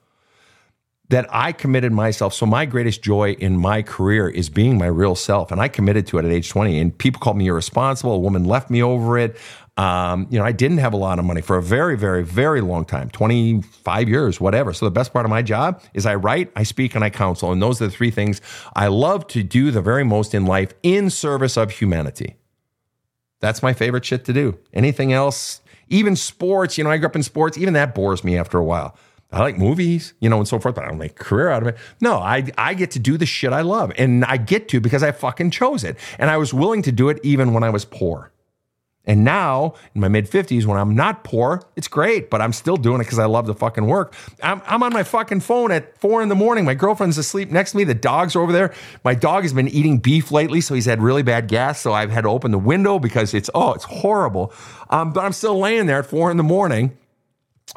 That 1.08 1.26
I 1.30 1.52
committed 1.52 1.92
myself. 1.92 2.34
So 2.34 2.46
my 2.46 2.64
greatest 2.66 3.00
joy 3.00 3.34
in 3.34 3.56
my 3.56 3.80
career 3.82 4.28
is 4.28 4.48
being 4.48 4.76
my 4.76 4.86
real 4.86 5.14
self, 5.14 5.52
and 5.52 5.60
I 5.60 5.68
committed 5.68 6.04
to 6.08 6.18
it 6.18 6.24
at 6.24 6.32
age 6.32 6.50
20. 6.50 6.80
And 6.80 6.98
people 6.98 7.20
called 7.20 7.36
me 7.36 7.46
irresponsible. 7.46 8.12
A 8.12 8.18
woman 8.18 8.44
left 8.44 8.70
me 8.70 8.82
over 8.82 9.16
it. 9.16 9.36
Um, 9.76 10.26
you 10.30 10.38
know, 10.38 10.44
I 10.44 10.52
didn't 10.52 10.78
have 10.78 10.94
a 10.94 10.96
lot 10.96 11.18
of 11.18 11.26
money 11.26 11.42
for 11.42 11.56
a 11.56 11.62
very, 11.62 11.98
very, 11.98 12.24
very 12.24 12.62
long 12.62 12.86
time 12.86 13.10
25 13.10 14.08
years, 14.08 14.40
whatever. 14.40 14.72
So, 14.72 14.86
the 14.86 14.90
best 14.90 15.12
part 15.12 15.26
of 15.26 15.30
my 15.30 15.42
job 15.42 15.82
is 15.92 16.06
I 16.06 16.14
write, 16.14 16.50
I 16.56 16.62
speak, 16.62 16.94
and 16.94 17.04
I 17.04 17.10
counsel. 17.10 17.52
And 17.52 17.60
those 17.60 17.82
are 17.82 17.86
the 17.86 17.92
three 17.92 18.10
things 18.10 18.40
I 18.74 18.86
love 18.86 19.26
to 19.28 19.42
do 19.42 19.70
the 19.70 19.82
very 19.82 20.04
most 20.04 20.34
in 20.34 20.46
life 20.46 20.72
in 20.82 21.10
service 21.10 21.58
of 21.58 21.72
humanity. 21.72 22.36
That's 23.40 23.62
my 23.62 23.74
favorite 23.74 24.04
shit 24.04 24.24
to 24.24 24.32
do. 24.32 24.58
Anything 24.72 25.12
else, 25.12 25.60
even 25.88 26.16
sports, 26.16 26.78
you 26.78 26.84
know, 26.84 26.90
I 26.90 26.96
grew 26.96 27.06
up 27.06 27.16
in 27.16 27.22
sports, 27.22 27.58
even 27.58 27.74
that 27.74 27.94
bores 27.94 28.24
me 28.24 28.38
after 28.38 28.56
a 28.58 28.64
while. 28.64 28.96
I 29.32 29.40
like 29.40 29.58
movies, 29.58 30.14
you 30.20 30.30
know, 30.30 30.38
and 30.38 30.48
so 30.48 30.58
forth, 30.58 30.76
but 30.76 30.84
I 30.84 30.88
don't 30.88 30.98
make 30.98 31.20
a 31.20 31.24
career 31.24 31.50
out 31.50 31.60
of 31.60 31.68
it. 31.68 31.76
No, 32.00 32.16
I, 32.16 32.50
I 32.56 32.74
get 32.74 32.92
to 32.92 32.98
do 32.98 33.18
the 33.18 33.26
shit 33.26 33.52
I 33.52 33.60
love. 33.60 33.92
And 33.98 34.24
I 34.24 34.36
get 34.36 34.68
to 34.68 34.80
because 34.80 35.02
I 35.02 35.12
fucking 35.12 35.50
chose 35.50 35.84
it. 35.84 35.98
And 36.18 36.30
I 36.30 36.36
was 36.36 36.54
willing 36.54 36.80
to 36.82 36.92
do 36.92 37.08
it 37.08 37.18
even 37.22 37.52
when 37.52 37.62
I 37.62 37.70
was 37.70 37.84
poor. 37.84 38.32
And 39.06 39.22
now, 39.22 39.74
in 39.94 40.00
my 40.00 40.08
mid 40.08 40.28
50s, 40.28 40.66
when 40.66 40.76
I'm 40.76 40.94
not 40.96 41.22
poor, 41.22 41.62
it's 41.76 41.86
great, 41.86 42.28
but 42.28 42.40
I'm 42.40 42.52
still 42.52 42.76
doing 42.76 43.00
it 43.00 43.04
because 43.04 43.20
I 43.20 43.26
love 43.26 43.46
the 43.46 43.54
fucking 43.54 43.86
work. 43.86 44.14
I'm, 44.42 44.60
I'm 44.66 44.82
on 44.82 44.92
my 44.92 45.04
fucking 45.04 45.40
phone 45.40 45.70
at 45.70 45.96
four 45.98 46.22
in 46.22 46.28
the 46.28 46.34
morning. 46.34 46.64
My 46.64 46.74
girlfriend's 46.74 47.16
asleep 47.16 47.50
next 47.50 47.70
to 47.70 47.76
me. 47.76 47.84
The 47.84 47.94
dogs 47.94 48.34
are 48.34 48.40
over 48.40 48.52
there. 48.52 48.74
My 49.04 49.14
dog 49.14 49.44
has 49.44 49.52
been 49.52 49.68
eating 49.68 49.98
beef 49.98 50.32
lately, 50.32 50.60
so 50.60 50.74
he's 50.74 50.86
had 50.86 51.00
really 51.00 51.22
bad 51.22 51.46
gas. 51.46 51.80
So 51.80 51.92
I've 51.92 52.10
had 52.10 52.22
to 52.22 52.28
open 52.30 52.50
the 52.50 52.58
window 52.58 52.98
because 52.98 53.32
it's, 53.32 53.48
oh, 53.54 53.74
it's 53.74 53.84
horrible. 53.84 54.52
Um, 54.90 55.12
but 55.12 55.24
I'm 55.24 55.32
still 55.32 55.58
laying 55.58 55.86
there 55.86 56.00
at 56.00 56.06
four 56.06 56.30
in 56.32 56.36
the 56.36 56.42
morning. 56.42 56.96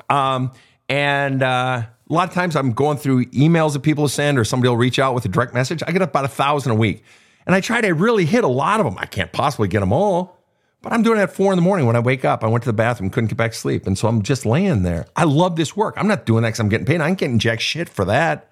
Um, 0.09 0.51
and, 0.87 1.43
uh, 1.43 1.83
a 2.09 2.13
lot 2.13 2.27
of 2.27 2.33
times 2.33 2.55
I'm 2.55 2.73
going 2.73 2.97
through 2.97 3.25
emails 3.25 3.73
that 3.73 3.81
people 3.81 4.07
send 4.07 4.39
or 4.39 4.43
somebody 4.43 4.69
will 4.69 4.77
reach 4.77 4.97
out 4.97 5.13
with 5.13 5.25
a 5.25 5.27
direct 5.27 5.53
message. 5.53 5.83
I 5.85 5.91
get 5.91 6.01
about 6.01 6.25
a 6.25 6.29
thousand 6.29 6.71
a 6.71 6.75
week. 6.75 7.03
And 7.45 7.53
I 7.53 7.61
try 7.61 7.81
to 7.81 7.93
really 7.93 8.25
hit 8.25 8.43
a 8.43 8.47
lot 8.47 8.79
of 8.79 8.85
them. 8.87 8.95
I 8.97 9.05
can't 9.05 9.31
possibly 9.31 9.67
get 9.67 9.81
them 9.81 9.93
all. 9.93 10.38
But 10.81 10.93
I'm 10.93 11.03
doing 11.03 11.19
it 11.19 11.23
at 11.23 11.33
four 11.33 11.51
in 11.51 11.57
the 11.57 11.61
morning 11.61 11.85
when 11.87 11.95
I 11.95 11.99
wake 11.99 12.23
up. 12.23 12.43
I 12.43 12.47
went 12.47 12.63
to 12.63 12.69
the 12.69 12.73
bathroom, 12.73 13.09
couldn't 13.09 13.27
get 13.27 13.37
back 13.37 13.51
to 13.51 13.57
sleep. 13.57 13.85
And 13.85 13.97
so 13.97 14.07
I'm 14.07 14.21
just 14.21 14.45
laying 14.45 14.83
there. 14.83 15.07
I 15.15 15.25
love 15.25 15.57
this 15.57 15.75
work. 15.75 15.95
I'm 15.97 16.07
not 16.07 16.25
doing 16.25 16.43
that 16.43 16.49
because 16.49 16.59
I'm 16.61 16.69
getting 16.69 16.85
paid. 16.85 17.01
I 17.01 17.09
ain't 17.09 17.17
getting 17.17 17.39
jack 17.39 17.59
shit 17.59 17.89
for 17.89 18.05
that. 18.05 18.49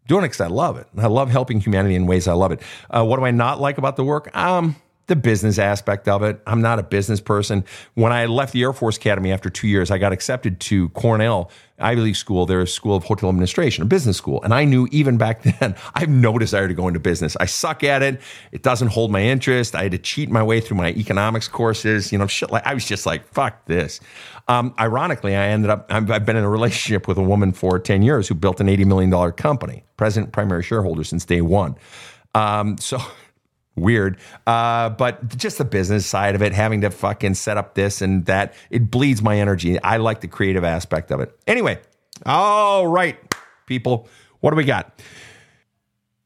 I'm 0.00 0.06
doing 0.08 0.24
it 0.24 0.28
because 0.28 0.40
I 0.40 0.48
love 0.48 0.76
it. 0.76 0.88
I 0.98 1.06
love 1.06 1.30
helping 1.30 1.60
humanity 1.60 1.94
in 1.94 2.06
ways 2.06 2.26
I 2.26 2.32
love 2.32 2.50
it. 2.50 2.60
Uh, 2.90 3.04
what 3.04 3.18
do 3.18 3.24
I 3.24 3.30
not 3.30 3.60
like 3.60 3.78
about 3.78 3.94
the 3.96 4.04
work? 4.04 4.34
Um, 4.36 4.74
the 5.06 5.16
business 5.16 5.58
aspect 5.58 6.08
of 6.08 6.22
it. 6.22 6.40
I'm 6.46 6.60
not 6.60 6.78
a 6.78 6.82
business 6.82 7.20
person. 7.20 7.64
When 7.94 8.12
I 8.12 8.26
left 8.26 8.52
the 8.52 8.62
Air 8.62 8.72
Force 8.72 8.96
Academy 8.96 9.32
after 9.32 9.48
two 9.48 9.68
years, 9.68 9.90
I 9.90 9.98
got 9.98 10.12
accepted 10.12 10.58
to 10.60 10.88
Cornell 10.90 11.50
Ivy 11.78 12.00
League 12.00 12.16
school, 12.16 12.46
their 12.46 12.64
school 12.66 12.96
of 12.96 13.04
hotel 13.04 13.28
administration, 13.28 13.82
a 13.82 13.86
business 13.86 14.16
school. 14.16 14.42
And 14.42 14.52
I 14.52 14.64
knew 14.64 14.88
even 14.90 15.16
back 15.16 15.42
then, 15.60 15.76
I 15.94 16.00
have 16.00 16.08
no 16.08 16.38
desire 16.38 16.66
to 16.66 16.74
go 16.74 16.88
into 16.88 16.98
business. 16.98 17.36
I 17.38 17.46
suck 17.46 17.84
at 17.84 18.02
it. 18.02 18.20
It 18.50 18.62
doesn't 18.62 18.88
hold 18.88 19.12
my 19.12 19.22
interest. 19.22 19.74
I 19.74 19.84
had 19.84 19.92
to 19.92 19.98
cheat 19.98 20.30
my 20.30 20.42
way 20.42 20.60
through 20.60 20.78
my 20.78 20.88
economics 20.90 21.46
courses. 21.46 22.10
You 22.10 22.18
know, 22.18 22.26
shit 22.26 22.50
like 22.50 22.66
I 22.66 22.74
was 22.74 22.84
just 22.84 23.06
like, 23.06 23.28
fuck 23.28 23.66
this. 23.66 24.00
Um, 24.48 24.74
ironically, 24.78 25.36
I 25.36 25.48
ended 25.48 25.70
up, 25.70 25.86
I've 25.90 26.24
been 26.24 26.36
in 26.36 26.44
a 26.44 26.50
relationship 26.50 27.06
with 27.06 27.18
a 27.18 27.22
woman 27.22 27.52
for 27.52 27.78
10 27.78 28.02
years 28.02 28.28
who 28.28 28.34
built 28.34 28.60
an 28.60 28.68
$80 28.68 28.86
million 28.86 29.32
company, 29.32 29.84
present 29.96 30.32
primary 30.32 30.62
shareholder 30.62 31.04
since 31.04 31.24
day 31.24 31.42
one. 31.42 31.76
Um, 32.34 32.78
so, 32.78 32.98
weird. 33.76 34.18
Uh, 34.46 34.90
but 34.90 35.36
just 35.36 35.58
the 35.58 35.64
business 35.64 36.06
side 36.06 36.34
of 36.34 36.42
it, 36.42 36.52
having 36.52 36.80
to 36.80 36.90
fucking 36.90 37.34
set 37.34 37.56
up 37.56 37.74
this 37.74 38.02
and 38.02 38.26
that, 38.26 38.54
it 38.70 38.90
bleeds 38.90 39.22
my 39.22 39.38
energy. 39.38 39.80
I 39.82 39.98
like 39.98 40.20
the 40.20 40.28
creative 40.28 40.64
aspect 40.64 41.10
of 41.10 41.20
it. 41.20 41.38
Anyway, 41.46 41.78
all 42.24 42.86
right, 42.86 43.18
people, 43.66 44.08
what 44.40 44.50
do 44.50 44.56
we 44.56 44.64
got? 44.64 45.00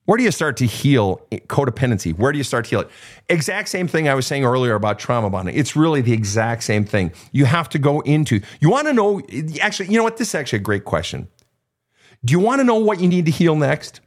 Where 0.06 0.16
do 0.16 0.24
you 0.24 0.32
start 0.32 0.56
to 0.56 0.66
heal 0.66 1.24
codependency? 1.30 2.16
Where 2.16 2.32
do 2.32 2.38
you 2.38 2.42
start 2.42 2.64
to 2.64 2.70
heal 2.70 2.80
it? 2.80 2.90
Exact 3.28 3.68
same 3.68 3.86
thing 3.86 4.08
I 4.08 4.14
was 4.14 4.26
saying 4.26 4.44
earlier 4.44 4.74
about 4.74 4.98
trauma 4.98 5.30
bonding. 5.30 5.56
It's 5.56 5.76
really 5.76 6.00
the 6.00 6.12
exact 6.12 6.64
same 6.64 6.84
thing. 6.84 7.12
You 7.30 7.44
have 7.44 7.68
to 7.68 7.78
go 7.78 8.00
into, 8.00 8.40
you 8.60 8.70
want 8.70 8.88
to 8.88 8.92
know, 8.92 9.20
actually, 9.60 9.88
you 9.88 9.98
know 9.98 10.02
what? 10.02 10.16
This 10.16 10.30
is 10.30 10.34
actually 10.34 10.58
a 10.58 10.62
great 10.62 10.84
question. 10.84 11.28
Do 12.24 12.32
you 12.32 12.40
want 12.40 12.58
to 12.58 12.64
know 12.64 12.74
what 12.74 12.98
you 12.98 13.06
need 13.06 13.26
to 13.26 13.30
heal 13.30 13.54
next? 13.54 14.00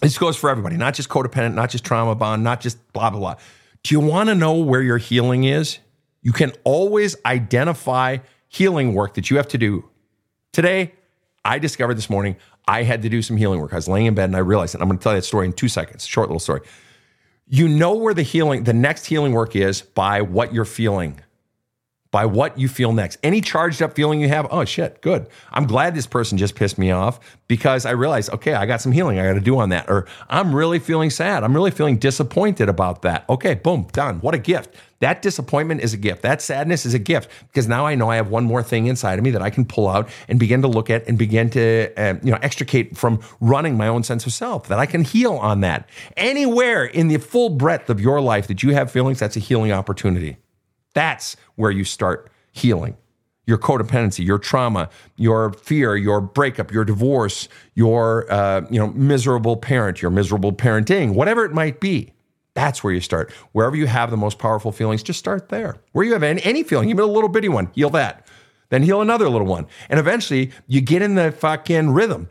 This 0.00 0.16
goes 0.16 0.36
for 0.36 0.48
everybody, 0.48 0.76
not 0.76 0.94
just 0.94 1.08
codependent, 1.08 1.54
not 1.54 1.70
just 1.70 1.84
trauma 1.84 2.14
bond, 2.14 2.42
not 2.42 2.60
just 2.60 2.92
blah, 2.92 3.10
blah, 3.10 3.20
blah. 3.20 3.34
Do 3.82 3.94
you 3.94 4.00
want 4.00 4.28
to 4.28 4.34
know 4.34 4.54
where 4.54 4.82
your 4.82 4.98
healing 4.98 5.44
is? 5.44 5.78
You 6.22 6.32
can 6.32 6.52
always 6.64 7.16
identify 7.24 8.18
healing 8.48 8.94
work 8.94 9.14
that 9.14 9.30
you 9.30 9.36
have 9.36 9.48
to 9.48 9.58
do. 9.58 9.88
Today, 10.52 10.92
I 11.44 11.58
discovered 11.58 11.94
this 11.94 12.10
morning 12.10 12.36
I 12.66 12.82
had 12.82 13.02
to 13.02 13.08
do 13.08 13.22
some 13.22 13.36
healing 13.36 13.60
work. 13.60 13.72
I 13.72 13.76
was 13.76 13.88
laying 13.88 14.06
in 14.06 14.14
bed 14.14 14.24
and 14.24 14.36
I 14.36 14.40
realized 14.40 14.74
it. 14.74 14.80
I'm 14.80 14.88
going 14.88 14.98
to 14.98 15.02
tell 15.02 15.12
you 15.12 15.18
that 15.18 15.24
story 15.24 15.46
in 15.46 15.52
two 15.52 15.68
seconds, 15.68 16.06
short 16.06 16.28
little 16.28 16.40
story. 16.40 16.60
You 17.46 17.68
know 17.68 17.94
where 17.94 18.14
the 18.14 18.22
healing, 18.22 18.64
the 18.64 18.72
next 18.72 19.06
healing 19.06 19.32
work 19.32 19.56
is 19.56 19.82
by 19.82 20.22
what 20.22 20.54
you're 20.54 20.64
feeling 20.64 21.20
by 22.10 22.26
what 22.26 22.58
you 22.58 22.68
feel 22.68 22.92
next. 22.92 23.18
Any 23.22 23.40
charged 23.40 23.82
up 23.82 23.94
feeling 23.94 24.20
you 24.20 24.28
have, 24.28 24.46
oh 24.50 24.64
shit, 24.64 25.00
good. 25.00 25.28
I'm 25.52 25.66
glad 25.66 25.94
this 25.94 26.06
person 26.06 26.38
just 26.38 26.54
pissed 26.54 26.78
me 26.78 26.90
off 26.90 27.20
because 27.46 27.86
I 27.86 27.92
realized, 27.92 28.30
okay, 28.30 28.54
I 28.54 28.66
got 28.66 28.80
some 28.80 28.92
healing 28.92 29.18
I 29.18 29.26
got 29.26 29.34
to 29.34 29.40
do 29.40 29.58
on 29.58 29.68
that. 29.68 29.88
Or 29.88 30.06
I'm 30.28 30.54
really 30.54 30.78
feeling 30.78 31.10
sad. 31.10 31.44
I'm 31.44 31.54
really 31.54 31.70
feeling 31.70 31.98
disappointed 31.98 32.68
about 32.68 33.02
that. 33.02 33.24
Okay, 33.28 33.54
boom, 33.54 33.86
done. 33.92 34.20
What 34.20 34.34
a 34.34 34.38
gift. 34.38 34.74
That 34.98 35.22
disappointment 35.22 35.80
is 35.80 35.94
a 35.94 35.96
gift. 35.96 36.22
That 36.22 36.42
sadness 36.42 36.84
is 36.84 36.92
a 36.92 36.98
gift 36.98 37.30
because 37.46 37.66
now 37.66 37.86
I 37.86 37.94
know 37.94 38.10
I 38.10 38.16
have 38.16 38.28
one 38.28 38.44
more 38.44 38.62
thing 38.62 38.86
inside 38.86 39.18
of 39.18 39.24
me 39.24 39.30
that 39.30 39.40
I 39.40 39.48
can 39.48 39.64
pull 39.64 39.88
out 39.88 40.10
and 40.28 40.38
begin 40.38 40.60
to 40.62 40.68
look 40.68 40.90
at 40.90 41.08
and 41.08 41.16
begin 41.16 41.48
to, 41.50 41.90
uh, 41.96 42.14
you 42.22 42.30
know, 42.30 42.38
extricate 42.42 42.98
from 42.98 43.20
running 43.40 43.78
my 43.78 43.88
own 43.88 44.02
sense 44.02 44.26
of 44.26 44.32
self. 44.32 44.68
That 44.68 44.78
I 44.78 44.84
can 44.84 45.02
heal 45.02 45.36
on 45.36 45.60
that. 45.62 45.88
Anywhere 46.18 46.84
in 46.84 47.08
the 47.08 47.18
full 47.18 47.48
breadth 47.48 47.88
of 47.88 47.98
your 47.98 48.20
life 48.20 48.46
that 48.48 48.62
you 48.62 48.74
have 48.74 48.90
feelings, 48.90 49.18
that's 49.18 49.36
a 49.36 49.40
healing 49.40 49.72
opportunity. 49.72 50.36
That's 50.94 51.36
where 51.56 51.70
you 51.70 51.84
start 51.84 52.30
healing 52.52 52.96
your 53.50 53.58
codependency, 53.58 54.24
your 54.24 54.38
trauma, 54.38 54.88
your 55.16 55.52
fear, 55.52 55.96
your 55.96 56.20
breakup, 56.20 56.72
your 56.72 56.84
divorce, 56.84 57.48
your 57.74 58.30
uh, 58.32 58.62
you 58.70 58.78
know 58.78 58.88
miserable 58.92 59.56
parent, 59.56 60.00
your 60.00 60.10
miserable 60.10 60.52
parenting, 60.52 61.14
whatever 61.14 61.44
it 61.44 61.52
might 61.52 61.80
be. 61.80 62.12
That's 62.54 62.82
where 62.82 62.92
you 62.92 63.00
start. 63.00 63.32
Wherever 63.52 63.76
you 63.76 63.86
have 63.86 64.10
the 64.10 64.16
most 64.16 64.38
powerful 64.38 64.72
feelings, 64.72 65.02
just 65.02 65.18
start 65.18 65.48
there. 65.48 65.76
Where 65.92 66.04
you 66.04 66.12
have 66.12 66.22
any, 66.22 66.42
any 66.42 66.62
feeling, 66.62 66.88
even 66.90 67.04
a 67.04 67.08
little 67.08 67.28
bitty 67.28 67.48
one, 67.48 67.70
heal 67.74 67.90
that. 67.90 68.26
Then 68.70 68.84
heal 68.84 69.02
another 69.02 69.28
little 69.28 69.48
one, 69.48 69.66
and 69.88 69.98
eventually 69.98 70.52
you 70.68 70.80
get 70.80 71.02
in 71.02 71.16
the 71.16 71.32
fucking 71.32 71.90
rhythm, 71.90 72.28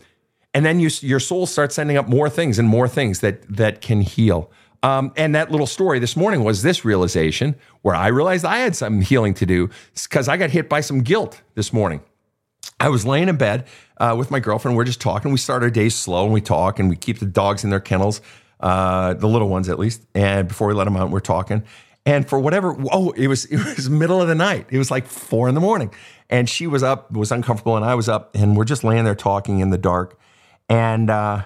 and 0.53 0.65
then 0.65 0.79
you, 0.79 0.89
your 1.01 1.19
soul 1.19 1.45
starts 1.45 1.75
sending 1.75 1.97
up 1.97 2.07
more 2.07 2.29
things 2.29 2.57
and 2.57 2.67
more 2.67 2.87
things 2.87 3.19
that 3.19 3.41
that 3.53 3.81
can 3.81 4.01
heal. 4.01 4.49
Um, 4.81 5.11
and 5.17 5.35
that 5.35 5.51
little 5.51 5.67
story 5.67 5.99
this 5.99 6.15
morning 6.15 6.43
was 6.43 6.63
this 6.63 6.85
realization 6.85 7.55
where 7.81 7.95
I 7.95 8.07
realized 8.07 8.45
I 8.45 8.59
had 8.59 8.75
some 8.75 9.01
healing 9.01 9.33
to 9.35 9.45
do 9.45 9.69
because 9.93 10.29
I 10.29 10.37
got 10.37 10.51
hit 10.51 10.69
by 10.69 10.81
some 10.81 11.01
guilt 11.01 11.41
this 11.55 11.73
morning. 11.73 12.01
I 12.79 12.89
was 12.89 13.05
laying 13.05 13.27
in 13.27 13.35
bed 13.35 13.67
uh, 13.97 14.15
with 14.17 14.31
my 14.31 14.39
girlfriend. 14.39 14.77
We're 14.77 14.85
just 14.85 15.01
talking. 15.01 15.31
We 15.31 15.37
start 15.37 15.63
our 15.63 15.69
days 15.69 15.95
slow 15.95 16.23
and 16.23 16.33
we 16.33 16.41
talk 16.41 16.79
and 16.79 16.89
we 16.89 16.95
keep 16.95 17.19
the 17.19 17.25
dogs 17.25 17.65
in 17.65 17.69
their 17.69 17.81
kennels, 17.81 18.21
uh, 18.61 19.15
the 19.15 19.27
little 19.27 19.49
ones 19.49 19.67
at 19.67 19.79
least. 19.79 20.01
And 20.15 20.47
before 20.47 20.67
we 20.69 20.73
let 20.73 20.85
them 20.85 20.95
out, 20.95 21.09
we're 21.09 21.19
talking. 21.19 21.63
And 22.05 22.27
for 22.27 22.39
whatever, 22.39 22.75
oh, 22.91 23.11
it 23.11 23.27
was 23.27 23.45
it 23.51 23.57
was 23.57 23.89
middle 23.89 24.21
of 24.21 24.27
the 24.27 24.35
night. 24.35 24.67
It 24.69 24.77
was 24.77 24.89
like 24.89 25.07
four 25.07 25.49
in 25.49 25.55
the 25.55 25.61
morning, 25.61 25.93
and 26.29 26.49
she 26.49 26.67
was 26.67 26.81
up, 26.81 27.11
was 27.11 27.31
uncomfortable, 27.31 27.75
and 27.75 27.85
I 27.85 27.95
was 27.95 28.07
up, 28.07 28.35
and 28.35 28.55
we're 28.55 28.65
just 28.65 28.83
laying 28.83 29.03
there 29.03 29.15
talking 29.15 29.59
in 29.59 29.69
the 29.69 29.77
dark. 29.77 30.17
And 30.69 31.09
uh, 31.09 31.43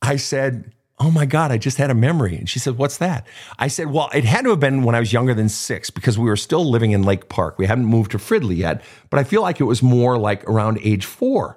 I 0.00 0.16
said, 0.16 0.72
Oh 1.02 1.10
my 1.10 1.24
God, 1.24 1.50
I 1.50 1.56
just 1.56 1.78
had 1.78 1.90
a 1.90 1.94
memory. 1.94 2.36
And 2.36 2.46
she 2.46 2.58
said, 2.58 2.76
What's 2.76 2.98
that? 2.98 3.26
I 3.58 3.68
said, 3.68 3.90
Well, 3.90 4.10
it 4.14 4.24
had 4.24 4.44
to 4.44 4.50
have 4.50 4.60
been 4.60 4.82
when 4.82 4.94
I 4.94 5.00
was 5.00 5.14
younger 5.14 5.32
than 5.32 5.48
six 5.48 5.88
because 5.88 6.18
we 6.18 6.26
were 6.26 6.36
still 6.36 6.68
living 6.68 6.92
in 6.92 7.02
Lake 7.02 7.30
Park. 7.30 7.58
We 7.58 7.64
hadn't 7.64 7.86
moved 7.86 8.10
to 8.10 8.18
Fridley 8.18 8.58
yet, 8.58 8.82
but 9.08 9.18
I 9.18 9.24
feel 9.24 9.40
like 9.40 9.60
it 9.60 9.64
was 9.64 9.82
more 9.82 10.18
like 10.18 10.44
around 10.44 10.78
age 10.82 11.06
four. 11.06 11.56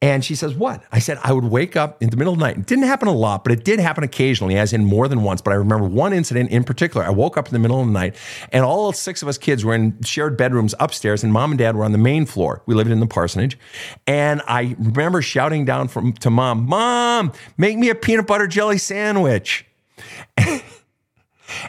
And 0.00 0.24
she 0.24 0.36
says, 0.36 0.54
What? 0.54 0.84
I 0.92 1.00
said, 1.00 1.18
I 1.24 1.32
would 1.32 1.44
wake 1.44 1.74
up 1.74 2.00
in 2.00 2.10
the 2.10 2.16
middle 2.16 2.32
of 2.32 2.38
the 2.38 2.44
night. 2.44 2.56
It 2.56 2.66
didn't 2.66 2.84
happen 2.84 3.08
a 3.08 3.12
lot, 3.12 3.42
but 3.42 3.52
it 3.52 3.64
did 3.64 3.80
happen 3.80 4.04
occasionally, 4.04 4.56
as 4.56 4.72
in 4.72 4.84
more 4.84 5.08
than 5.08 5.24
once. 5.24 5.40
But 5.40 5.52
I 5.52 5.56
remember 5.56 5.88
one 5.88 6.12
incident 6.12 6.50
in 6.50 6.62
particular. 6.62 7.04
I 7.04 7.10
woke 7.10 7.36
up 7.36 7.48
in 7.48 7.52
the 7.52 7.58
middle 7.58 7.80
of 7.80 7.86
the 7.86 7.92
night, 7.92 8.14
and 8.52 8.64
all 8.64 8.92
six 8.92 9.22
of 9.22 9.28
us 9.28 9.38
kids 9.38 9.64
were 9.64 9.74
in 9.74 10.00
shared 10.02 10.36
bedrooms 10.36 10.72
upstairs, 10.78 11.24
and 11.24 11.32
mom 11.32 11.50
and 11.50 11.58
dad 11.58 11.74
were 11.74 11.84
on 11.84 11.90
the 11.90 11.98
main 11.98 12.26
floor. 12.26 12.62
We 12.66 12.76
lived 12.76 12.92
in 12.92 13.00
the 13.00 13.08
parsonage. 13.08 13.58
And 14.06 14.40
I 14.46 14.76
remember 14.78 15.20
shouting 15.20 15.64
down 15.64 15.88
from, 15.88 16.12
to 16.14 16.30
mom, 16.30 16.66
Mom, 16.66 17.32
make 17.56 17.76
me 17.76 17.88
a 17.88 17.94
peanut 17.96 18.28
butter 18.28 18.46
jelly 18.46 18.78
sandwich. 18.78 19.66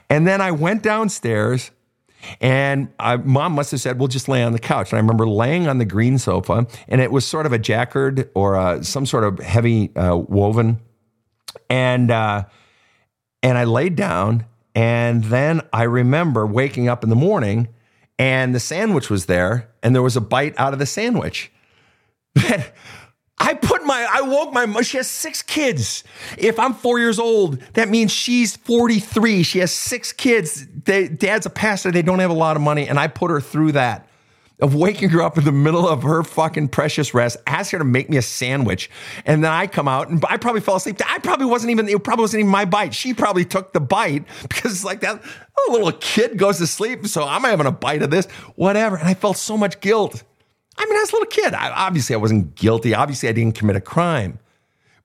and 0.09 0.27
then 0.27 0.39
I 0.39 0.51
went 0.51 0.83
downstairs 0.83 1.71
and 2.41 2.89
I, 2.99 3.17
mom 3.17 3.53
must 3.53 3.71
have 3.71 3.81
said, 3.81 3.99
we'll 3.99 4.07
just 4.07 4.27
lay 4.27 4.43
on 4.43 4.51
the 4.51 4.59
couch. 4.59 4.91
And 4.91 4.97
I 4.97 5.01
remember 5.01 5.27
laying 5.27 5.67
on 5.67 5.77
the 5.77 5.85
green 5.85 6.17
sofa, 6.17 6.67
and 6.87 7.01
it 7.01 7.11
was 7.11 7.25
sort 7.25 7.45
of 7.45 7.53
a 7.53 7.59
jacquard 7.59 8.29
or 8.33 8.55
uh, 8.55 8.81
some 8.83 9.05
sort 9.05 9.23
of 9.23 9.39
heavy 9.39 9.95
uh, 9.95 10.15
woven. 10.15 10.79
And, 11.69 12.11
uh, 12.11 12.45
and 13.41 13.57
I 13.57 13.63
laid 13.63 13.95
down, 13.95 14.45
and 14.75 15.23
then 15.25 15.61
I 15.71 15.83
remember 15.83 16.45
waking 16.45 16.87
up 16.87 17.03
in 17.03 17.09
the 17.09 17.15
morning, 17.15 17.69
and 18.17 18.53
the 18.53 18.59
sandwich 18.59 19.09
was 19.09 19.27
there, 19.27 19.69
and 19.81 19.95
there 19.95 20.03
was 20.03 20.17
a 20.17 20.21
bite 20.21 20.53
out 20.57 20.73
of 20.73 20.79
the 20.79 20.85
sandwich. 20.85 21.51
I 23.39 23.53
put 23.53 23.85
my, 23.85 24.07
I 24.11 24.21
woke 24.21 24.53
my, 24.53 24.81
she 24.81 24.97
has 24.97 25.09
six 25.09 25.41
kids. 25.41 26.03
If 26.37 26.59
I'm 26.59 26.73
four 26.73 26.99
years 26.99 27.19
old, 27.19 27.61
that 27.73 27.89
means 27.89 28.11
she's 28.11 28.55
43. 28.57 29.43
She 29.43 29.59
has 29.59 29.73
six 29.73 30.11
kids. 30.11 30.67
They, 30.67 31.07
dad's 31.07 31.45
a 31.45 31.49
pastor. 31.49 31.91
They 31.91 32.01
don't 32.01 32.19
have 32.19 32.31
a 32.31 32.33
lot 32.33 32.57
of 32.57 32.61
money. 32.61 32.87
And 32.87 32.99
I 32.99 33.07
put 33.07 33.31
her 33.31 33.39
through 33.39 33.73
that 33.73 34.09
of 34.59 34.75
waking 34.75 35.09
her 35.09 35.21
up 35.21 35.37
in 35.37 35.45
the 35.45 35.51
middle 35.51 35.87
of 35.87 36.03
her 36.03 36.21
fucking 36.21 36.67
precious 36.67 37.13
rest, 37.13 37.37
ask 37.47 37.71
her 37.71 37.77
to 37.77 37.85
make 37.85 38.09
me 38.09 38.17
a 38.17 38.21
sandwich. 38.21 38.89
And 39.25 39.43
then 39.43 39.51
I 39.51 39.67
come 39.67 39.87
out 39.87 40.09
and 40.09 40.23
I 40.27 40.37
probably 40.37 40.61
fell 40.61 40.75
asleep. 40.75 40.99
I 41.07 41.19
probably 41.19 41.45
wasn't 41.45 41.71
even, 41.71 41.87
it 41.87 42.03
probably 42.03 42.23
wasn't 42.23 42.41
even 42.41 42.51
my 42.51 42.65
bite. 42.65 42.93
She 42.93 43.13
probably 43.13 43.45
took 43.45 43.71
the 43.71 43.79
bite 43.79 44.25
because 44.49 44.71
it's 44.73 44.83
like 44.83 44.99
that 45.01 45.23
a 45.69 45.71
little 45.71 45.91
kid 45.93 46.37
goes 46.37 46.57
to 46.57 46.67
sleep. 46.67 47.07
So 47.07 47.23
I'm 47.23 47.43
having 47.43 47.67
a 47.67 47.71
bite 47.71 48.01
of 48.01 48.11
this, 48.11 48.25
whatever. 48.55 48.97
And 48.97 49.07
I 49.07 49.13
felt 49.13 49.37
so 49.37 49.57
much 49.57 49.79
guilt. 49.79 50.23
I 50.79 50.85
mean, 50.85 50.95
I 50.95 51.01
was 51.01 51.11
a 51.11 51.15
little 51.15 51.27
kid. 51.27 51.53
I, 51.53 51.69
obviously, 51.71 52.15
I 52.15 52.17
wasn't 52.17 52.55
guilty. 52.55 52.95
Obviously, 52.95 53.27
I 53.29 53.33
didn't 53.33 53.55
commit 53.55 53.75
a 53.75 53.81
crime. 53.81 54.39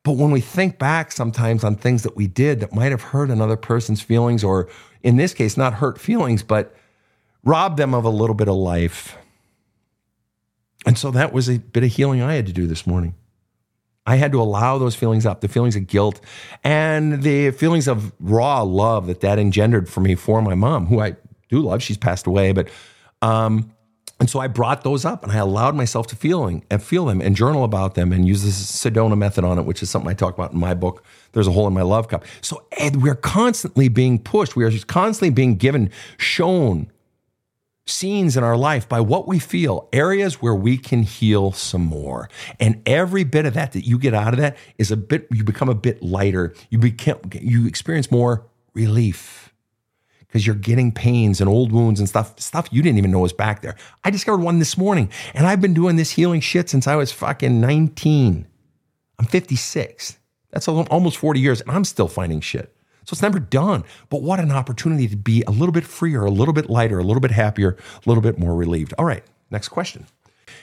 But 0.05 0.13
when 0.13 0.31
we 0.31 0.41
think 0.41 0.79
back 0.79 1.11
sometimes 1.11 1.65
on 1.65 1.75
things 1.75 2.05
that 2.05 2.15
we 2.15 2.27
did 2.29 2.61
that 2.61 2.75
might 2.75 2.93
have 2.93 3.03
hurt 3.03 3.31
another 3.31 3.57
person's 3.57 4.01
feelings, 4.01 4.45
or 4.45 4.69
in 5.03 5.17
this 5.17 5.35
case, 5.35 5.57
not 5.57 5.75
hurt 5.75 6.01
feelings, 6.01 6.43
but 6.43 6.75
robbed 7.43 7.77
them 7.77 7.93
of 7.93 8.05
a 8.05 8.11
little 8.11 8.35
bit 8.35 8.49
of 8.49 8.55
life. 8.55 9.17
And 10.87 10.97
so 10.97 11.11
that 11.11 11.33
was 11.33 11.49
a 11.49 11.59
bit 11.59 11.83
of 11.83 11.91
healing 11.91 12.23
I 12.23 12.35
had 12.35 12.47
to 12.47 12.53
do 12.53 12.67
this 12.67 12.87
morning. 12.87 13.15
I 14.07 14.17
had 14.17 14.33
to 14.33 14.41
allow 14.41 14.77
those 14.77 14.95
feelings 14.95 15.25
up, 15.25 15.41
the 15.41 15.49
feelings 15.49 15.77
of 15.77 15.87
guilt 15.87 16.21
and 16.63 17.23
the 17.23 17.51
feelings 17.53 17.89
of 17.89 18.13
raw 18.21 18.63
love 18.63 19.07
that 19.07 19.21
that 19.21 19.39
engendered 19.39 19.89
for 19.89 20.01
me 20.01 20.15
for 20.15 20.43
my 20.43 20.55
mom, 20.55 20.87
who 20.87 21.01
I 21.01 21.17
do 21.49 21.61
love. 21.61 21.83
She's 21.83 21.97
passed 21.97 22.27
away, 22.27 22.53
but 22.53 22.69
um, 23.23 23.74
and 24.21 24.31
so 24.31 24.39
I 24.39 24.47
brought 24.47 24.85
those 24.85 25.05
up 25.05 25.25
and 25.25 25.33
I 25.33 25.37
allowed 25.37 25.75
myself 25.75 26.07
to 26.09 26.17
feeling 26.17 26.65
and 26.71 26.83
feel 26.83 27.07
them 27.07 27.21
and 27.21 27.35
journal 27.35 27.65
about 27.65 27.95
them 27.95 28.13
and 28.13 28.27
use 28.27 28.43
the 28.43 28.51
Sedona 28.51 29.19
method 29.19 29.45
on 29.45 29.59
it, 29.59 29.65
which 29.65 29.83
is 29.83 29.91
something 29.91 30.11
I 30.11 30.15
talk 30.15 30.35
about 30.35 30.53
in 30.53 30.59
my 30.59 30.73
book. 30.73 31.05
There's 31.33 31.49
a 31.49 31.53
hole 31.53 31.67
in 31.67 31.75
my 31.75 31.83
love 31.83 32.09
cup. 32.09 32.25
So 32.41 32.65
Ed, 32.73 33.03
we're 33.03 33.17
constantly 33.17 33.89
being 33.89 34.21
pushed. 34.21 34.55
We 34.55 34.65
are 34.65 34.71
just 34.71 34.87
constantly 34.87 35.31
being 35.31 35.57
given, 35.57 35.91
shown 36.17 36.93
scenes 37.87 38.37
in 38.37 38.45
our 38.45 38.57
life 38.57 38.89
by 38.89 39.01
what 39.01 39.27
we 39.27 39.39
feel, 39.39 39.89
areas 39.93 40.41
where 40.41 40.55
we 40.55 40.79
can 40.79 41.03
heal 41.03 41.53
some 41.53 41.83
more. 41.83 42.31
And 42.61 42.81
every 42.87 43.25
bit 43.25 43.47
of 43.47 43.55
that 43.55 43.73
that 43.73 43.87
you 43.87 43.99
get 43.99 44.15
out 44.15 44.33
of 44.33 44.39
that 44.39 44.57
is 44.79 44.91
a 44.91 44.97
bit, 44.97 45.27
you 45.33 45.45
become 45.45 45.69
a 45.69 45.75
bit 45.75 46.03
lighter. 46.03 46.55
You 46.71 46.79
become, 46.79 47.19
you 47.33 47.67
experience 47.67 48.11
more 48.11 48.47
relief 48.75 49.44
because 50.35 50.45
you're 50.45 50.57
getting 50.57 50.91
pains 50.91 51.41
and 51.41 51.49
old 51.49 51.71
wounds 51.71 52.01
and 52.01 52.09
stuff, 52.09 52.41
stuff 52.41 52.69
you 52.73 52.83
didn't 52.83 52.99
even 52.99 53.13
know 53.13 53.21
was 53.21 53.33
back 53.33 53.63
there. 53.63 53.77
I 54.03 54.11
discovered 54.11 54.41
one 54.41 54.59
this 54.59 54.77
morning, 54.77 55.09
and 55.33 55.47
I've 55.47 55.61
been 55.61 55.75
doing 55.75 55.95
this 55.95 56.11
healing 56.11 56.41
shit 56.41 56.69
since 56.69 56.89
I 56.89 56.97
was 56.97 57.13
fucking 57.13 57.61
19. 57.61 58.45
I'm 59.21 59.27
56. 59.27 60.19
That's 60.51 60.67
almost 60.67 61.19
40 61.19 61.39
years, 61.39 61.61
and 61.61 61.71
I'm 61.71 61.85
still 61.85 62.09
finding 62.09 62.41
shit. 62.41 62.75
So 63.05 63.15
it's 63.15 63.23
never 63.23 63.39
done. 63.39 63.85
But 64.11 64.23
what 64.23 64.41
an 64.41 64.51
opportunity 64.51 65.07
to 65.07 65.17
be 65.17 65.45
a 65.47 65.53
little 65.53 65.73
bit 65.73 65.85
freer, 65.85 66.25
a 66.25 66.33
little 66.33 66.53
bit 66.53 66.69
lighter, 66.69 66.99
a 66.99 67.05
little 67.05 67.21
bit 67.21 67.31
happier, 67.31 67.77
a 68.05 68.09
little 68.09 68.23
bit 68.23 68.37
more 68.37 68.57
relieved. 68.57 68.93
All 68.99 69.05
right, 69.05 69.23
next 69.53 69.69
question. 69.69 70.05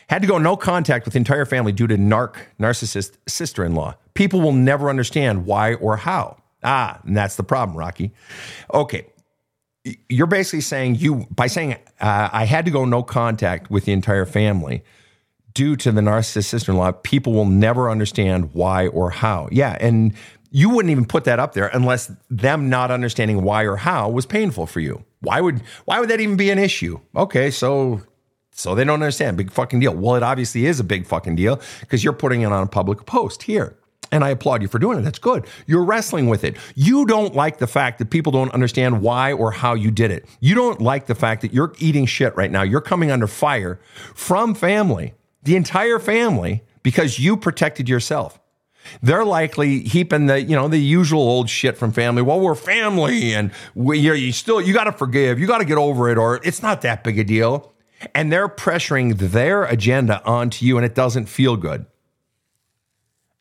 Had 0.10 0.22
to 0.22 0.28
go 0.28 0.38
no 0.38 0.58
contact 0.58 1.06
with 1.06 1.16
entire 1.16 1.46
family 1.46 1.72
due 1.72 1.88
to 1.88 1.96
narc, 1.96 2.36
narcissist 2.60 3.14
sister 3.26 3.64
in 3.64 3.74
law. 3.74 3.96
People 4.16 4.42
will 4.42 4.52
never 4.52 4.90
understand 4.90 5.46
why 5.46 5.76
or 5.76 5.96
how. 5.96 6.36
Ah, 6.62 7.00
and 7.06 7.16
that's 7.16 7.38
the 7.38 7.44
problem, 7.44 7.78
Rocky. 7.78 8.12
Okay, 8.74 9.08
you're 10.10 10.28
basically 10.28 10.62
saying 10.62 10.96
you 10.96 11.28
by 11.32 11.48
saying 11.48 11.74
uh, 12.00 12.30
I 12.32 12.46
had 12.46 12.66
to 12.66 12.72
go 12.72 12.86
no 12.86 13.04
contact 13.04 13.72
with 13.72 13.86
the 13.86 13.94
entire 13.94 14.26
family 14.26 14.84
due 15.54 15.76
to 15.78 15.92
the 15.92 16.02
narcissist 16.02 16.46
sister-in-law. 16.46 16.92
People 17.04 17.34
will 17.34 17.46
never 17.46 17.90
understand 17.90 18.54
why 18.54 18.88
or 18.88 19.10
how. 19.12 19.50
Yeah, 19.52 19.78
and 19.80 20.14
you 20.52 20.70
wouldn't 20.70 20.92
even 20.92 21.06
put 21.06 21.24
that 21.24 21.40
up 21.40 21.54
there 21.54 21.68
unless 21.68 22.12
them 22.30 22.70
not 22.70 22.92
understanding 22.92 23.42
why 23.42 23.64
or 23.64 23.78
how 23.78 24.10
was 24.10 24.26
painful 24.26 24.68
for 24.68 24.80
you. 24.80 25.04
Why 25.22 25.42
would 25.42 25.62
why 25.86 26.00
would 26.00 26.10
that 26.10 26.20
even 26.20 26.36
be 26.36 26.52
an 26.52 26.60
issue? 26.60 27.00
Okay, 27.16 27.50
so 27.50 28.02
so 28.52 28.76
they 28.76 28.84
don't 28.84 29.02
understand. 29.02 29.38
Big 29.38 29.52
fucking 29.52 29.80
deal. 29.80 29.96
Well, 29.96 30.16
it 30.16 30.24
obviously 30.24 30.66
is 30.66 30.80
a 30.80 30.84
big 30.84 31.06
fucking 31.06 31.36
deal 31.36 31.60
because 31.80 32.04
you're 32.04 32.14
putting 32.14 32.42
it 32.42 32.52
on 32.52 32.64
a 32.64 32.68
public 32.68 33.06
post 33.06 33.44
here. 33.44 33.78
And 34.12 34.24
I 34.26 34.30
applaud 34.30 34.62
you 34.62 34.68
for 34.68 34.78
doing 34.78 35.00
it. 35.00 35.04
That's 35.04 35.20
good. 35.20 35.46
You're 35.68 35.86
wrestling 35.86 36.28
with 36.28 36.44
it. 36.44 36.58
You 36.76 37.06
don't 37.06 37.34
like 37.34 37.60
the 37.60 37.68
fact 37.68 37.98
that 38.00 38.10
people 38.10 38.32
don't 38.32 38.54
understand 38.54 39.02
why 39.02 39.32
or 39.32 39.52
how 39.52 39.74
you 39.74 39.90
did 39.90 40.12
it. 40.12 40.26
You 40.42 40.54
don't 40.54 40.82
like 40.82 41.06
the 41.06 41.16
fact 41.16 41.42
that 41.42 41.54
you're 41.54 41.74
eating 41.80 42.06
shit 42.06 42.36
right 42.36 42.52
now. 42.52 42.62
You're 42.62 42.82
coming 42.82 43.10
under 43.10 43.28
fire 43.28 43.80
from 44.14 44.54
family, 44.54 45.14
the 45.44 45.56
entire 45.56 45.98
family, 45.98 46.64
because 46.84 47.20
you 47.20 47.38
protected 47.38 47.88
yourself. 47.88 48.40
They're 49.02 49.26
likely 49.26 49.82
heaping 49.84 50.26
the, 50.26 50.42
you 50.42 50.56
know, 50.56 50.68
the 50.68 50.78
usual 50.80 51.22
old 51.22 51.50
shit 51.50 51.78
from 51.78 51.92
family. 51.92 52.22
Well, 52.22 52.40
we're 52.40 52.56
family 52.56 53.34
and 53.34 53.52
we, 53.76 54.00
you 54.00 54.32
still, 54.32 54.60
you 54.60 54.74
got 54.74 54.86
to 54.86 54.92
forgive. 54.92 55.40
You 55.40 55.48
got 55.48 55.60
to 55.60 55.66
get 55.66 55.78
over 55.78 56.10
it 56.10 56.18
or 56.18 56.40
it's 56.44 56.62
not 56.62 56.82
that 56.82 57.04
big 57.04 57.20
a 57.20 57.24
deal. 57.24 57.72
And 58.16 58.32
they're 58.32 58.50
pressuring 58.50 59.18
their 59.18 59.64
agenda 59.66 60.26
onto 60.26 60.66
you 60.66 60.78
and 60.78 60.86
it 60.86 60.96
doesn't 60.96 61.28
feel 61.28 61.56
good. 61.56 61.86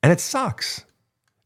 And 0.02 0.12
it 0.12 0.20
sucks. 0.20 0.84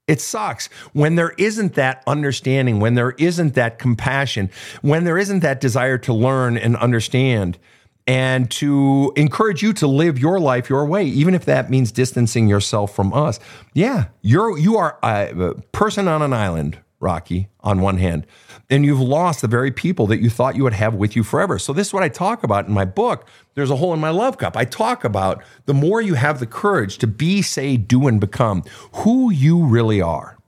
It 0.06 0.20
sucks 0.20 0.66
when 0.92 1.14
there 1.14 1.32
isn't 1.38 1.74
that 1.74 2.02
understanding, 2.06 2.78
when 2.78 2.94
there 2.94 3.12
isn't 3.12 3.54
that 3.54 3.78
compassion, 3.78 4.50
when 4.82 5.04
there 5.04 5.16
isn't 5.16 5.40
that 5.40 5.60
desire 5.60 5.96
to 5.98 6.12
learn 6.12 6.58
and 6.58 6.76
understand 6.76 7.58
and 8.06 8.50
to 8.50 9.12
encourage 9.16 9.62
you 9.62 9.72
to 9.72 9.86
live 9.86 10.18
your 10.18 10.38
life 10.38 10.68
your 10.68 10.84
way, 10.84 11.04
even 11.04 11.34
if 11.34 11.46
that 11.46 11.70
means 11.70 11.90
distancing 11.90 12.48
yourself 12.48 12.94
from 12.94 13.14
us. 13.14 13.40
Yeah, 13.72 14.08
you're 14.20 14.58
you 14.58 14.76
are 14.76 14.98
a 15.02 15.54
person 15.72 16.06
on 16.06 16.20
an 16.20 16.34
island, 16.34 16.78
Rocky, 17.04 17.48
on 17.60 17.80
one 17.80 17.98
hand, 17.98 18.26
and 18.70 18.84
you've 18.84 18.98
lost 18.98 19.42
the 19.42 19.46
very 19.46 19.70
people 19.70 20.06
that 20.08 20.20
you 20.20 20.30
thought 20.30 20.56
you 20.56 20.64
would 20.64 20.72
have 20.72 20.94
with 20.94 21.14
you 21.14 21.22
forever. 21.22 21.58
So 21.58 21.72
this 21.72 21.88
is 21.88 21.92
what 21.94 22.02
I 22.02 22.08
talk 22.08 22.42
about 22.42 22.66
in 22.66 22.72
my 22.72 22.86
book. 22.86 23.28
There's 23.54 23.70
a 23.70 23.76
hole 23.76 23.92
in 23.92 24.00
my 24.00 24.10
love 24.10 24.38
cup. 24.38 24.56
I 24.56 24.64
talk 24.64 25.04
about 25.04 25.44
the 25.66 25.74
more 25.74 26.00
you 26.00 26.14
have 26.14 26.40
the 26.40 26.46
courage 26.46 26.98
to 26.98 27.06
be, 27.06 27.42
say, 27.42 27.76
do, 27.76 28.08
and 28.08 28.18
become 28.20 28.64
who 28.94 29.30
you 29.30 29.64
really 29.64 30.00
are. 30.00 30.38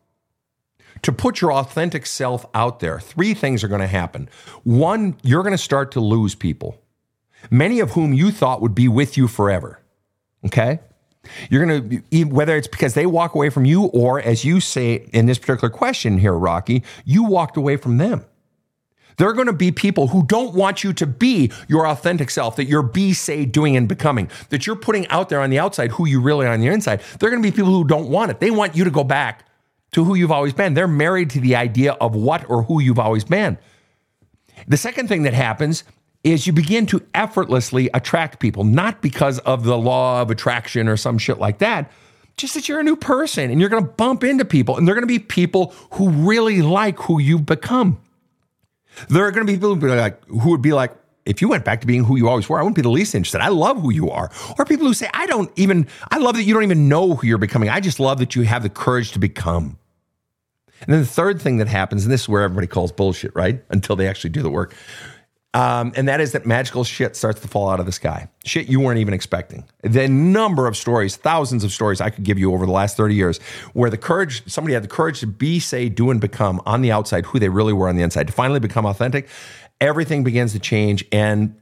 To 1.03 1.13
put 1.13 1.41
your 1.41 1.53
authentic 1.53 2.07
self 2.07 2.47
out 2.55 2.81
there, 2.81 2.99
three 2.99 3.35
things 3.35 3.63
are 3.63 3.69
going 3.69 3.83
to 3.83 3.87
happen. 3.87 4.29
One, 4.65 5.17
you're 5.23 5.43
going 5.43 5.53
to 5.53 5.59
start 5.59 5.93
to 5.93 6.01
lose 6.01 6.35
people, 6.35 6.81
many 7.51 7.81
of 7.81 7.93
whom 7.93 8.13
you 8.13 8.31
thought 8.33 8.63
would 8.63 8.75
be 8.75 8.89
with 8.89 9.17
you 9.17 9.29
forever. 9.29 9.81
Okay? 10.45 10.81
You're 11.51 11.67
going 11.67 12.03
to, 12.11 12.25
whether 12.25 12.57
it's 12.57 12.69
because 12.69 12.95
they 12.95 13.07
walk 13.07 13.35
away 13.35 13.51
from 13.51 13.65
you 13.65 13.85
or, 13.85 14.21
as 14.21 14.45
you 14.45 14.61
say 14.61 15.09
in 15.13 15.27
this 15.27 15.39
particular 15.39 15.71
question 15.71 16.19
here, 16.19 16.35
Rocky, 16.35 16.83
you 17.05 17.25
walked 17.25 17.57
away 17.57 17.77
from 17.77 17.99
them. 17.99 18.25
There 19.17 19.29
are 19.29 19.33
going 19.33 19.47
to 19.47 19.53
be 19.55 19.73
people 19.73 20.09
who 20.09 20.27
don't 20.27 20.55
want 20.55 20.85
you 20.85 20.93
to 20.93 21.07
be 21.07 21.51
your 21.69 21.89
authentic 21.89 22.31
self, 22.31 22.57
that 22.57 22.67
you're 22.67 22.83
be, 22.83 23.15
say, 23.15 23.47
doing, 23.47 23.77
and 23.77 23.89
becoming, 23.89 24.31
that 24.51 24.67
you're 24.67 24.77
putting 24.77 25.07
out 25.09 25.31
there 25.31 25.41
on 25.41 25.49
the 25.51 25.59
outside 25.59 25.93
who 25.93 26.07
you 26.07 26.21
really 26.21 26.47
are 26.47 26.53
on 26.53 26.61
the 26.61 26.67
inside. 26.67 27.01
There 27.19 27.29
are 27.29 27.31
going 27.31 27.43
to 27.43 27.51
be 27.51 27.55
people 27.57 27.73
who 27.73 27.85
don't 27.85 28.11
want 28.11 28.31
it. 28.31 28.41
They 28.41 28.51
want 28.51 28.77
you 28.77 28.85
to 28.85 28.91
go 28.91 29.05
back 29.05 29.47
to 29.93 30.05
who 30.05 30.15
you've 30.15 30.33
always 30.33 30.53
been. 30.53 30.75
They're 30.75 30.87
married 30.87 31.31
to 31.31 31.41
the 31.41 31.57
idea 31.57 31.93
of 31.93 32.15
what 32.15 32.49
or 32.51 32.65
who 32.65 32.81
you've 32.81 32.99
always 32.99 33.25
been. 33.25 33.57
The 34.69 34.77
second 34.77 35.09
thing 35.09 35.23
that 35.23 35.33
happens 35.33 35.85
is 36.27 36.45
you 36.45 36.53
begin 36.53 36.87
to 36.87 37.01
effortlessly 37.15 37.89
attract 37.95 38.41
people, 38.41 38.65
not 38.65 39.01
because 39.01 39.39
of 39.41 39.63
the 39.63 39.79
law 39.79 40.21
of 40.21 40.29
attraction 40.29 40.89
or 40.89 40.97
some 40.97 41.19
shit 41.19 41.39
like 41.39 41.59
that, 41.59 41.93
just 42.37 42.55
that 42.55 42.69
you're 42.69 42.81
a 42.81 42.83
new 42.85 42.97
person 42.97 43.49
and 43.49 43.61
you're 43.61 43.71
going 43.71 43.85
to 43.85 43.91
bump 43.93 44.25
into 44.25 44.45
people 44.45 44.77
and 44.77 44.89
they're 44.89 44.97
going 44.97 45.05
to 45.05 45.07
be 45.07 45.21
people 45.21 45.73
who 45.93 46.11
really 46.11 46.63
like 46.63 46.99
who 46.99 47.21
you've 47.21 47.47
become. 47.47 48.01
There 49.09 49.25
are 49.25 49.31
going 49.31 49.47
to 49.47 49.53
be 49.53 49.57
people 49.57 49.77
who, 49.77 49.87
like, 49.87 50.25
who 50.27 50.51
would 50.51 50.63
be 50.63 50.73
like, 50.73 50.97
if 51.27 51.41
you 51.41 51.49
went 51.49 51.65
back 51.65 51.81
to 51.83 51.87
being 51.87 52.03
who 52.03 52.17
you 52.17 52.29
always 52.29 52.49
were, 52.49 52.59
I 52.59 52.63
wouldn't 52.63 52.77
be 52.77 52.83
the 52.83 52.91
least 52.91 53.15
interested. 53.15 53.41
I 53.41 53.49
love 53.49 53.81
who 53.81 53.93
you 53.93 54.11
are. 54.11 54.29
Or 54.59 54.65
people 54.65 54.87
who 54.87 54.95
say, 54.95 55.09
I 55.15 55.27
don't 55.27 55.53
even, 55.55 55.87
I 56.11 56.19
love 56.19 56.35
that 56.35 56.43
you 56.43 56.55
don't 56.55 56.65
even 56.65 56.89
know 56.89 57.15
who 57.15 57.27
you're 57.27 57.39
becoming. 57.39 57.69
I 57.69 57.79
just 57.79 58.01
love 58.01 58.19
that 58.19 58.35
you 58.35 58.43
have 58.43 58.65
the 58.65 58.69
courage 58.69 59.13
to 59.13 59.21
become. 59.21 59.79
And 60.81 60.93
then 60.93 61.01
the 61.01 61.07
third 61.07 61.41
thing 61.41 61.59
that 61.59 61.69
happens, 61.69 62.05
and 62.05 62.13
this 62.13 62.23
is 62.23 62.29
where 62.29 62.43
everybody 62.43 62.67
calls 62.67 62.91
bullshit, 62.91 63.35
right? 63.37 63.63
Until 63.71 63.95
they 63.95 64.09
actually 64.09 64.31
do 64.31 64.43
the 64.43 64.51
work 64.51 64.75
Um, 65.57 65.95
and 65.97 66.07
that 66.07 66.21
is 66.21 66.33
that 66.33 66.45
magical 66.45 66.85
shit 66.85 67.17
starts 67.17 67.41
to 67.41 67.49
fall 67.49 67.71
out 67.71 67.81
of 67.81 67.87
the 67.87 67.93
sky. 67.93 68.29
Shit 68.45 68.69
you 68.69 68.79
weren't 68.79 68.99
even 68.99 69.15
expecting. 69.15 69.65
The 69.81 70.07
number 70.07 70.67
of 70.67 70.77
stories, 70.77 71.17
thousands 71.17 71.65
of 71.65 71.73
stories 71.73 71.99
I 71.99 72.11
could 72.11 72.25
give 72.25 72.39
you 72.39 72.53
over 72.53 72.67
the 72.67 72.73
last 72.73 72.95
30 72.95 73.15
years 73.15 73.39
where 73.73 73.89
the 73.89 73.97
courage, 73.97 74.47
somebody 74.47 74.75
had 74.75 74.85
the 74.85 74.89
courage 74.89 75.21
to 75.21 75.27
be, 75.27 75.59
say, 75.59 75.89
do, 75.89 76.11
and 76.11 76.21
become 76.21 76.61
on 76.67 76.83
the 76.83 76.93
outside 76.93 77.25
who 77.25 77.39
they 77.39 77.49
really 77.49 77.73
were 77.73 77.89
on 77.89 77.97
the 77.97 78.03
inside, 78.03 78.27
to 78.27 78.35
finally 78.35 78.61
become 78.61 78.85
authentic. 78.85 79.29
Everything 79.81 80.25
begins 80.25 80.53
to 80.53 80.59
change 80.59 81.07
and 81.11 81.57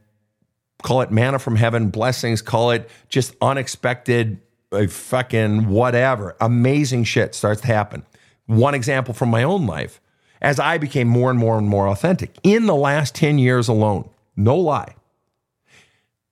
call 0.83 0.99
it 0.99 1.09
manna 1.09 1.39
from 1.39 1.55
heaven, 1.55 1.89
blessings, 1.89 2.41
call 2.41 2.71
it 2.71 2.89
just 3.07 3.33
unexpected, 3.41 4.41
fucking 4.89 5.69
whatever. 5.69 6.35
Amazing 6.41 7.05
shit 7.05 7.33
starts 7.33 7.61
to 7.61 7.67
happen. 7.67 8.05
One 8.45 8.75
example 8.75 9.13
from 9.13 9.29
my 9.29 9.43
own 9.43 9.67
life 9.67 10.01
as 10.45 10.59
I 10.59 10.77
became 10.77 11.07
more 11.07 11.31
and 11.31 11.39
more 11.39 11.57
and 11.57 11.67
more 11.67 11.87
authentic 11.87 12.37
in 12.43 12.67
the 12.67 12.75
last 12.75 13.15
10 13.15 13.39
years 13.39 13.67
alone. 13.67 14.07
No 14.37 14.55
lie. 14.55 14.93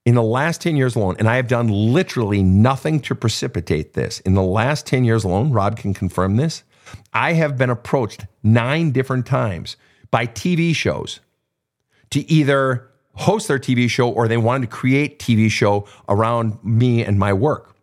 In 0.05 0.13
the 0.13 0.21
last 0.21 0.61
10 0.61 0.75
years 0.75 0.95
alone, 0.95 1.15
and 1.17 1.27
I 1.27 1.37
have 1.37 1.47
done 1.47 1.67
literally 1.67 2.43
nothing 2.43 2.99
to 3.01 3.15
precipitate 3.15 3.93
this. 3.93 4.19
In 4.19 4.35
the 4.35 4.43
last 4.43 4.85
10 4.85 5.03
years 5.03 5.23
alone, 5.23 5.51
Rob 5.51 5.77
can 5.77 5.95
confirm 5.95 6.35
this. 6.35 6.61
I 7.11 7.33
have 7.33 7.57
been 7.57 7.71
approached 7.71 8.27
nine 8.43 8.91
different 8.91 9.25
times 9.25 9.77
by 10.11 10.27
TV 10.27 10.75
shows 10.75 11.19
to 12.11 12.29
either 12.31 12.87
host 13.15 13.47
their 13.47 13.57
TV 13.57 13.89
show 13.89 14.11
or 14.11 14.27
they 14.27 14.37
wanted 14.37 14.69
to 14.69 14.75
create 14.75 15.17
TV 15.17 15.49
show 15.49 15.87
around 16.07 16.63
me 16.63 17.03
and 17.03 17.17
my 17.17 17.33
work. 17.33 17.73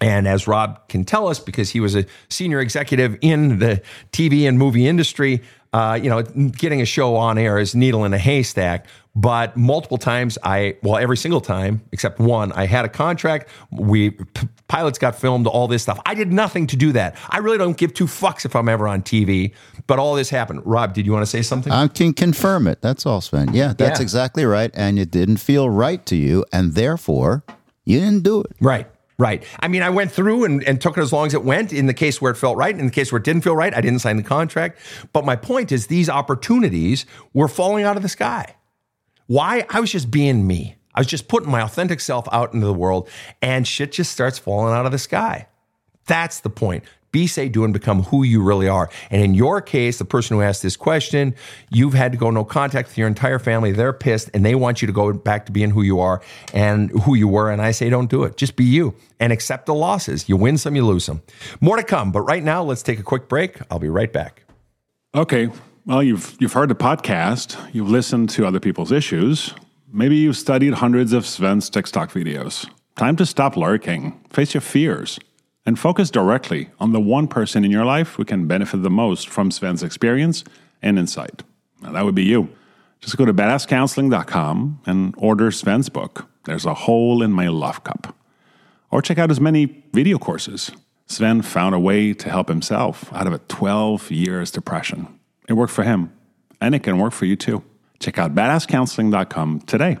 And 0.00 0.26
as 0.26 0.46
Rob 0.46 0.88
can 0.88 1.04
tell 1.04 1.28
us, 1.28 1.38
because 1.38 1.70
he 1.70 1.80
was 1.80 1.94
a 1.94 2.06
senior 2.30 2.60
executive 2.60 3.18
in 3.20 3.58
the 3.58 3.82
TV 4.12 4.48
and 4.48 4.58
movie 4.58 4.88
industry, 4.88 5.42
uh, 5.72 5.98
you 6.02 6.10
know, 6.10 6.22
getting 6.22 6.80
a 6.80 6.84
show 6.84 7.16
on 7.16 7.38
air 7.38 7.58
is 7.58 7.74
needle 7.74 8.04
in 8.04 8.12
a 8.12 8.18
haystack. 8.18 8.86
But 9.16 9.56
multiple 9.56 9.98
times, 9.98 10.38
I 10.44 10.76
well, 10.84 10.96
every 10.96 11.16
single 11.16 11.40
time 11.40 11.82
except 11.90 12.20
one, 12.20 12.52
I 12.52 12.66
had 12.66 12.84
a 12.84 12.88
contract. 12.88 13.48
We 13.72 14.10
p- 14.10 14.48
pilots 14.68 14.98
got 15.00 15.16
filmed, 15.16 15.48
all 15.48 15.66
this 15.66 15.82
stuff. 15.82 16.00
I 16.06 16.14
did 16.14 16.32
nothing 16.32 16.68
to 16.68 16.76
do 16.76 16.92
that. 16.92 17.16
I 17.28 17.38
really 17.38 17.58
don't 17.58 17.76
give 17.76 17.92
two 17.92 18.04
fucks 18.06 18.44
if 18.44 18.54
I'm 18.54 18.68
ever 18.68 18.86
on 18.86 19.02
TV. 19.02 19.52
But 19.88 19.98
all 19.98 20.14
this 20.14 20.30
happened. 20.30 20.62
Rob, 20.64 20.94
did 20.94 21.06
you 21.06 21.12
want 21.12 21.22
to 21.24 21.30
say 21.30 21.42
something? 21.42 21.72
I 21.72 21.88
can 21.88 22.12
confirm 22.12 22.68
it. 22.68 22.82
That's 22.82 23.04
all, 23.04 23.20
Sven. 23.20 23.52
Yeah, 23.52 23.72
that's 23.76 23.98
Yeah. 23.98 24.02
exactly 24.04 24.44
right. 24.44 24.70
And 24.74 24.96
it 24.96 25.10
didn't 25.10 25.38
feel 25.38 25.68
right 25.68 26.04
to 26.06 26.14
you, 26.14 26.44
and 26.52 26.74
therefore 26.74 27.42
you 27.84 27.98
didn't 27.98 28.22
do 28.22 28.42
it. 28.42 28.52
Right. 28.60 28.86
Right. 29.20 29.44
I 29.60 29.68
mean, 29.68 29.82
I 29.82 29.90
went 29.90 30.10
through 30.10 30.44
and, 30.44 30.64
and 30.64 30.80
took 30.80 30.96
it 30.96 31.02
as 31.02 31.12
long 31.12 31.26
as 31.26 31.34
it 31.34 31.44
went. 31.44 31.74
In 31.74 31.84
the 31.84 31.92
case 31.92 32.22
where 32.22 32.32
it 32.32 32.36
felt 32.36 32.56
right, 32.56 32.76
in 32.76 32.86
the 32.86 32.90
case 32.90 33.12
where 33.12 33.18
it 33.18 33.24
didn't 33.24 33.42
feel 33.42 33.54
right, 33.54 33.74
I 33.74 33.82
didn't 33.82 33.98
sign 33.98 34.16
the 34.16 34.22
contract. 34.22 34.78
But 35.12 35.26
my 35.26 35.36
point 35.36 35.72
is, 35.72 35.88
these 35.88 36.08
opportunities 36.08 37.04
were 37.34 37.46
falling 37.46 37.84
out 37.84 37.98
of 37.98 38.02
the 38.02 38.08
sky. 38.08 38.56
Why? 39.26 39.66
I 39.68 39.78
was 39.78 39.92
just 39.92 40.10
being 40.10 40.46
me. 40.46 40.76
I 40.94 41.00
was 41.00 41.06
just 41.06 41.28
putting 41.28 41.50
my 41.50 41.60
authentic 41.60 42.00
self 42.00 42.26
out 42.32 42.54
into 42.54 42.66
the 42.66 42.72
world, 42.72 43.10
and 43.42 43.68
shit 43.68 43.92
just 43.92 44.10
starts 44.10 44.38
falling 44.38 44.72
out 44.72 44.86
of 44.86 44.92
the 44.92 44.98
sky. 44.98 45.48
That's 46.06 46.40
the 46.40 46.50
point. 46.50 46.84
Be, 47.12 47.26
say, 47.26 47.48
do, 47.48 47.64
and 47.64 47.72
become 47.72 48.04
who 48.04 48.22
you 48.22 48.42
really 48.42 48.68
are. 48.68 48.88
And 49.10 49.22
in 49.22 49.34
your 49.34 49.60
case, 49.60 49.98
the 49.98 50.04
person 50.04 50.36
who 50.36 50.42
asked 50.42 50.62
this 50.62 50.76
question, 50.76 51.34
you've 51.70 51.94
had 51.94 52.12
to 52.12 52.18
go 52.18 52.30
no 52.30 52.44
contact 52.44 52.88
with 52.88 52.98
your 52.98 53.08
entire 53.08 53.38
family. 53.38 53.72
They're 53.72 53.92
pissed 53.92 54.30
and 54.32 54.44
they 54.44 54.54
want 54.54 54.80
you 54.80 54.86
to 54.86 54.92
go 54.92 55.12
back 55.12 55.46
to 55.46 55.52
being 55.52 55.70
who 55.70 55.82
you 55.82 56.00
are 56.00 56.22
and 56.54 56.90
who 57.02 57.14
you 57.14 57.26
were. 57.26 57.50
And 57.50 57.60
I 57.60 57.72
say, 57.72 57.90
don't 57.90 58.10
do 58.10 58.24
it. 58.24 58.36
Just 58.36 58.56
be 58.56 58.64
you 58.64 58.94
and 59.18 59.32
accept 59.32 59.66
the 59.66 59.74
losses. 59.74 60.28
You 60.28 60.36
win 60.36 60.56
some, 60.56 60.76
you 60.76 60.84
lose 60.86 61.04
some. 61.04 61.22
More 61.60 61.76
to 61.76 61.82
come. 61.82 62.12
But 62.12 62.22
right 62.22 62.42
now, 62.42 62.62
let's 62.62 62.82
take 62.82 63.00
a 63.00 63.04
quick 63.04 63.28
break. 63.28 63.58
I'll 63.70 63.78
be 63.78 63.88
right 63.88 64.12
back. 64.12 64.44
Okay. 65.14 65.48
Well, 65.86 66.02
you've 66.02 66.36
you've 66.38 66.52
heard 66.52 66.68
the 66.68 66.74
podcast. 66.74 67.58
You've 67.72 67.90
listened 67.90 68.30
to 68.30 68.46
other 68.46 68.60
people's 68.60 68.92
issues. 68.92 69.54
Maybe 69.92 70.16
you've 70.16 70.36
studied 70.36 70.74
hundreds 70.74 71.12
of 71.12 71.26
Sven's 71.26 71.68
TikTok 71.68 72.12
videos. 72.12 72.68
Time 72.96 73.16
to 73.16 73.26
stop 73.26 73.56
lurking, 73.56 74.20
face 74.30 74.54
your 74.54 74.60
fears, 74.60 75.18
and 75.70 75.78
focus 75.78 76.10
directly 76.10 76.68
on 76.80 76.90
the 76.90 76.98
one 76.98 77.28
person 77.28 77.64
in 77.64 77.70
your 77.70 77.84
life 77.84 78.14
who 78.14 78.24
can 78.24 78.48
benefit 78.48 78.82
the 78.82 78.90
most 78.90 79.28
from 79.28 79.52
Sven's 79.52 79.84
experience 79.84 80.42
and 80.82 80.98
insight. 80.98 81.44
Now, 81.80 81.92
that 81.92 82.04
would 82.04 82.16
be 82.16 82.24
you. 82.24 82.48
Just 82.98 83.16
go 83.16 83.24
to 83.24 83.32
badasscounseling.com 83.32 84.80
and 84.84 85.14
order 85.16 85.52
Sven's 85.52 85.88
book. 85.88 86.28
There's 86.42 86.66
a 86.66 86.74
hole 86.74 87.22
in 87.22 87.30
my 87.30 87.46
love 87.46 87.84
cup. 87.84 88.16
Or 88.90 89.00
check 89.00 89.16
out 89.16 89.28
his 89.28 89.38
many 89.38 89.84
video 89.92 90.18
courses. 90.18 90.72
Sven 91.06 91.40
found 91.40 91.72
a 91.72 91.78
way 91.78 92.14
to 92.14 92.28
help 92.28 92.48
himself 92.48 93.08
out 93.12 93.28
of 93.28 93.32
a 93.32 93.38
12 93.38 94.10
years 94.10 94.50
depression. 94.50 95.06
It 95.48 95.52
worked 95.52 95.72
for 95.72 95.84
him, 95.84 96.12
and 96.60 96.74
it 96.74 96.82
can 96.82 96.98
work 96.98 97.12
for 97.12 97.26
you 97.26 97.36
too. 97.36 97.62
Check 98.00 98.18
out 98.18 98.34
badasscounseling.com 98.34 99.60
today. 99.60 99.98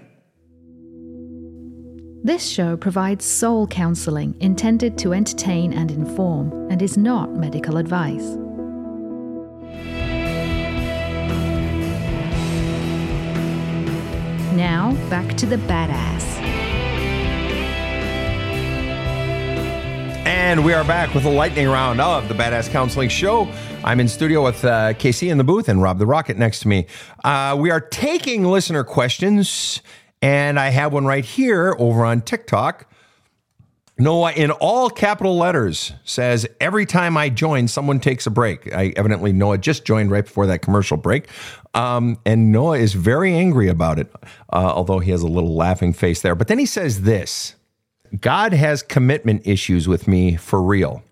This 2.22 2.46
show 2.46 2.76
provides 2.76 3.24
soul 3.24 3.66
counseling 3.66 4.34
intended 4.40 4.98
to 4.98 5.14
entertain 5.14 5.72
and 5.72 5.90
inform 5.90 6.70
and 6.70 6.82
is 6.82 6.98
not 6.98 7.30
medical 7.30 7.78
advice. 7.78 8.36
Now, 14.52 14.94
back 15.08 15.34
to 15.38 15.46
the 15.46 15.56
badass. 15.56 16.20
And 20.26 20.62
we 20.62 20.74
are 20.74 20.84
back 20.84 21.14
with 21.14 21.24
a 21.24 21.30
lightning 21.30 21.68
round 21.68 22.02
of 22.02 22.28
the 22.28 22.34
Badass 22.34 22.70
Counseling 22.70 23.08
Show. 23.08 23.50
I'm 23.82 23.98
in 23.98 24.08
studio 24.08 24.44
with 24.44 24.62
uh, 24.64 24.92
Casey 24.94 25.30
in 25.30 25.38
the 25.38 25.44
booth 25.44 25.70
and 25.70 25.80
Rob 25.80 25.98
the 25.98 26.06
Rocket 26.06 26.36
next 26.36 26.60
to 26.60 26.68
me. 26.68 26.86
Uh, 27.24 27.56
we 27.58 27.70
are 27.70 27.80
taking 27.80 28.44
listener 28.44 28.84
questions, 28.84 29.80
and 30.22 30.58
I 30.58 30.68
have 30.68 30.92
one 30.92 31.06
right 31.06 31.24
here 31.24 31.74
over 31.78 32.04
on 32.04 32.20
TikTok. 32.22 32.86
Noah, 33.98 34.32
in 34.32 34.50
all 34.50 34.88
capital 34.88 35.36
letters, 35.36 35.92
says 36.04 36.46
every 36.58 36.86
time 36.86 37.18
I 37.18 37.28
join, 37.28 37.68
someone 37.68 38.00
takes 38.00 38.26
a 38.26 38.30
break. 38.30 38.74
I 38.74 38.94
evidently 38.96 39.30
Noah 39.32 39.58
just 39.58 39.84
joined 39.84 40.10
right 40.10 40.24
before 40.24 40.46
that 40.46 40.62
commercial 40.62 40.96
break, 40.96 41.28
um, 41.74 42.18
and 42.24 42.50
Noah 42.50 42.78
is 42.78 42.94
very 42.94 43.34
angry 43.34 43.68
about 43.68 43.98
it. 43.98 44.10
Uh, 44.50 44.72
although 44.74 45.00
he 45.00 45.10
has 45.10 45.22
a 45.22 45.26
little 45.26 45.54
laughing 45.54 45.92
face 45.92 46.22
there, 46.22 46.34
but 46.34 46.48
then 46.48 46.58
he 46.58 46.64
says 46.64 47.02
this: 47.02 47.56
God 48.18 48.54
has 48.54 48.82
commitment 48.82 49.46
issues 49.46 49.86
with 49.86 50.08
me 50.08 50.36
for 50.36 50.62
real. 50.62 51.02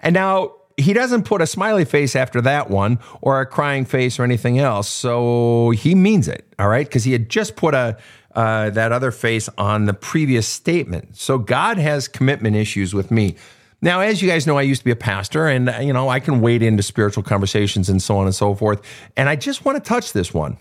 And 0.00 0.14
now 0.14 0.52
he 0.76 0.92
doesn't 0.92 1.24
put 1.24 1.40
a 1.40 1.46
smiley 1.46 1.84
face 1.84 2.16
after 2.16 2.40
that 2.42 2.70
one 2.70 2.98
or 3.20 3.40
a 3.40 3.46
crying 3.46 3.84
face 3.84 4.18
or 4.18 4.24
anything 4.24 4.58
else. 4.58 4.88
So 4.88 5.70
he 5.70 5.94
means 5.94 6.28
it, 6.28 6.46
all 6.58 6.68
right? 6.68 6.86
Because 6.86 7.04
he 7.04 7.12
had 7.12 7.28
just 7.28 7.56
put 7.56 7.74
a 7.74 7.96
uh, 8.34 8.70
that 8.70 8.92
other 8.92 9.10
face 9.10 9.48
on 9.56 9.86
the 9.86 9.94
previous 9.94 10.46
statement. 10.46 11.16
So 11.16 11.38
God 11.38 11.78
has 11.78 12.08
commitment 12.08 12.56
issues 12.56 12.94
with 12.94 13.10
me. 13.10 13.36
Now, 13.80 14.00
as 14.00 14.22
you 14.22 14.28
guys 14.28 14.46
know, 14.46 14.56
I 14.56 14.62
used 14.62 14.80
to 14.80 14.84
be 14.84 14.90
a 14.90 14.96
pastor, 14.96 15.46
and 15.46 15.68
uh, 15.68 15.78
you 15.80 15.92
know 15.92 16.08
I 16.08 16.18
can 16.18 16.40
wade 16.40 16.62
into 16.62 16.82
spiritual 16.82 17.22
conversations 17.22 17.88
and 17.88 18.02
so 18.02 18.16
on 18.16 18.26
and 18.26 18.34
so 18.34 18.54
forth. 18.54 18.80
And 19.16 19.28
I 19.28 19.36
just 19.36 19.64
want 19.64 19.82
to 19.82 19.86
touch 19.86 20.12
this 20.12 20.32
one. 20.32 20.56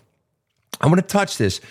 I 0.81 0.87
want 0.87 0.99
to 0.99 1.07
touch 1.07 1.37
this 1.37 1.61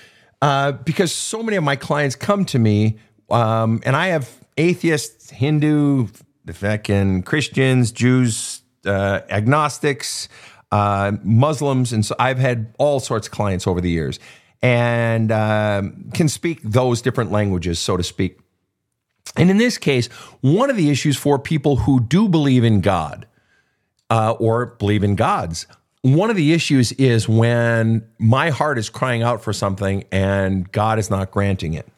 uh, 0.40 0.72
because 0.72 1.12
so 1.12 1.42
many 1.42 1.56
of 1.56 1.64
my 1.64 1.76
clients 1.76 2.16
come 2.16 2.44
to 2.46 2.58
me, 2.58 2.98
um, 3.30 3.82
and 3.84 3.94
I 3.94 4.08
have 4.08 4.30
atheists, 4.56 5.30
Hindu, 5.30 6.08
fucking 6.52 7.22
Christians, 7.22 7.92
Jews, 7.92 8.62
uh, 8.86 9.20
agnostics, 9.30 10.28
uh, 10.72 11.12
Muslims, 11.22 11.92
and 11.92 12.04
so 12.04 12.14
I've 12.18 12.38
had 12.38 12.74
all 12.78 12.98
sorts 12.98 13.28
of 13.28 13.32
clients 13.32 13.66
over 13.66 13.80
the 13.80 13.90
years, 13.90 14.18
and 14.62 15.32
um, 15.32 16.10
can 16.14 16.28
speak 16.28 16.60
those 16.62 17.02
different 17.02 17.32
languages, 17.32 17.78
so 17.78 17.96
to 17.96 18.02
speak. 18.02 18.38
And 19.36 19.50
in 19.50 19.56
this 19.56 19.78
case, 19.78 20.06
one 20.40 20.70
of 20.70 20.76
the 20.76 20.90
issues 20.90 21.16
for 21.16 21.38
people 21.38 21.76
who 21.76 22.00
do 22.00 22.28
believe 22.28 22.64
in 22.64 22.80
God 22.80 23.26
uh, 24.10 24.32
or 24.32 24.66
believe 24.66 25.02
in 25.02 25.16
gods, 25.16 25.66
one 26.02 26.30
of 26.30 26.36
the 26.36 26.52
issues 26.52 26.92
is 26.92 27.28
when 27.28 28.06
my 28.18 28.50
heart 28.50 28.78
is 28.78 28.90
crying 28.90 29.22
out 29.22 29.42
for 29.42 29.52
something 29.52 30.04
and 30.12 30.70
God 30.70 30.98
is 30.98 31.10
not 31.10 31.30
granting 31.30 31.74
it. 31.74 31.88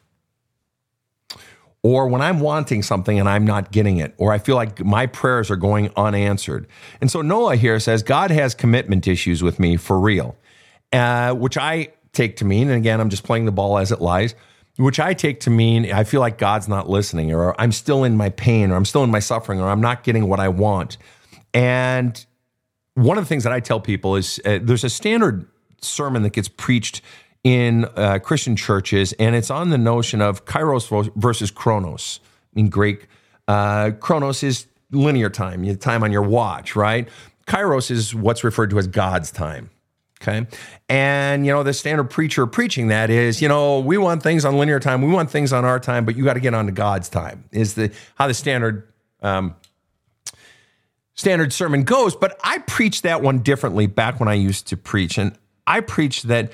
Or 1.83 2.07
when 2.07 2.21
I'm 2.21 2.39
wanting 2.39 2.81
something 2.81 3.19
and 3.19 3.29
I'm 3.29 3.45
not 3.45 3.71
getting 3.71 3.97
it, 3.97 4.15
or 4.17 4.31
I 4.31 4.39
feel 4.39 4.55
like 4.55 4.83
my 4.83 5.05
prayers 5.05 5.51
are 5.51 5.55
going 5.55 5.91
unanswered. 5.95 6.65
And 6.99 7.11
so 7.11 7.21
Noah 7.21 7.57
here 7.57 7.79
says, 7.79 8.01
God 8.01 8.31
has 8.31 8.55
commitment 8.55 9.07
issues 9.07 9.43
with 9.43 9.59
me 9.59 9.77
for 9.77 9.99
real, 9.99 10.35
uh, 10.91 11.33
which 11.35 11.57
I 11.57 11.89
take 12.15 12.37
to 12.37 12.45
mean, 12.45 12.69
and 12.69 12.77
again, 12.77 12.99
I'm 12.99 13.09
just 13.09 13.23
playing 13.23 13.45
the 13.45 13.51
ball 13.51 13.77
as 13.77 13.91
it 13.91 14.01
lies, 14.01 14.35
which 14.77 14.99
I 14.99 15.13
take 15.13 15.41
to 15.41 15.49
mean 15.49 15.91
I 15.91 16.03
feel 16.03 16.21
like 16.21 16.37
God's 16.37 16.67
not 16.67 16.89
listening, 16.89 17.33
or 17.33 17.59
I'm 17.59 17.71
still 17.71 18.03
in 18.03 18.17
my 18.17 18.29
pain, 18.29 18.71
or 18.71 18.75
I'm 18.75 18.85
still 18.85 19.03
in 19.03 19.11
my 19.11 19.19
suffering, 19.19 19.59
or 19.59 19.69
I'm 19.69 19.81
not 19.81 20.03
getting 20.03 20.27
what 20.27 20.39
I 20.39 20.49
want. 20.49 20.97
And 21.53 22.25
one 22.95 23.17
of 23.17 23.23
the 23.23 23.27
things 23.27 23.43
that 23.43 23.53
I 23.53 23.59
tell 23.59 23.79
people 23.79 24.15
is 24.15 24.39
uh, 24.45 24.59
there's 24.61 24.83
a 24.83 24.89
standard 24.89 25.47
sermon 25.81 26.23
that 26.23 26.33
gets 26.33 26.47
preached 26.47 27.01
in 27.43 27.85
uh, 27.95 28.19
Christian 28.19 28.55
churches, 28.55 29.13
and 29.13 29.35
it's 29.35 29.51
on 29.51 29.69
the 29.69 29.77
notion 29.77 30.21
of 30.21 30.45
kairos 30.45 31.11
versus 31.15 31.51
chronos 31.51 32.19
in 32.55 32.69
Greek. 32.69 33.07
Uh, 33.47 33.91
chronos 33.99 34.41
is 34.41 34.65
linear 34.91 35.29
time, 35.29 35.77
time 35.77 36.03
on 36.03 36.11
your 36.11 36.23
watch, 36.23 36.75
right? 36.75 37.07
Kairos 37.47 37.91
is 37.91 38.15
what's 38.15 38.43
referred 38.43 38.71
to 38.71 38.79
as 38.79 38.87
God's 38.87 39.31
time. 39.31 39.69
Okay. 40.21 40.47
And, 40.87 41.45
you 41.45 41.51
know, 41.51 41.63
the 41.63 41.73
standard 41.73 42.05
preacher 42.05 42.47
preaching 42.47 42.87
that 42.87 43.09
is, 43.09 43.41
you 43.41 43.49
know, 43.49 43.79
we 43.79 43.97
want 43.97 44.23
things 44.23 44.45
on 44.45 44.57
linear 44.57 44.79
time, 44.79 45.01
we 45.01 45.11
want 45.11 45.29
things 45.29 45.51
on 45.51 45.65
our 45.65 45.79
time, 45.79 46.05
but 46.05 46.15
you 46.15 46.23
got 46.23 46.35
to 46.35 46.39
get 46.39 46.53
onto 46.53 46.71
God's 46.71 47.09
time, 47.09 47.43
is 47.51 47.73
the 47.73 47.91
how 48.15 48.27
the 48.27 48.33
standard 48.33 48.87
um, 49.21 49.55
standard 51.15 51.51
sermon 51.51 51.83
goes. 51.83 52.15
But 52.15 52.39
I 52.43 52.59
preached 52.59 53.03
that 53.03 53.21
one 53.21 53.39
differently 53.39 53.87
back 53.87 54.19
when 54.19 54.29
I 54.29 54.33
used 54.35 54.67
to 54.67 54.77
preach. 54.77 55.17
And 55.17 55.37
I 55.67 55.81
preached 55.81 56.27
that 56.27 56.51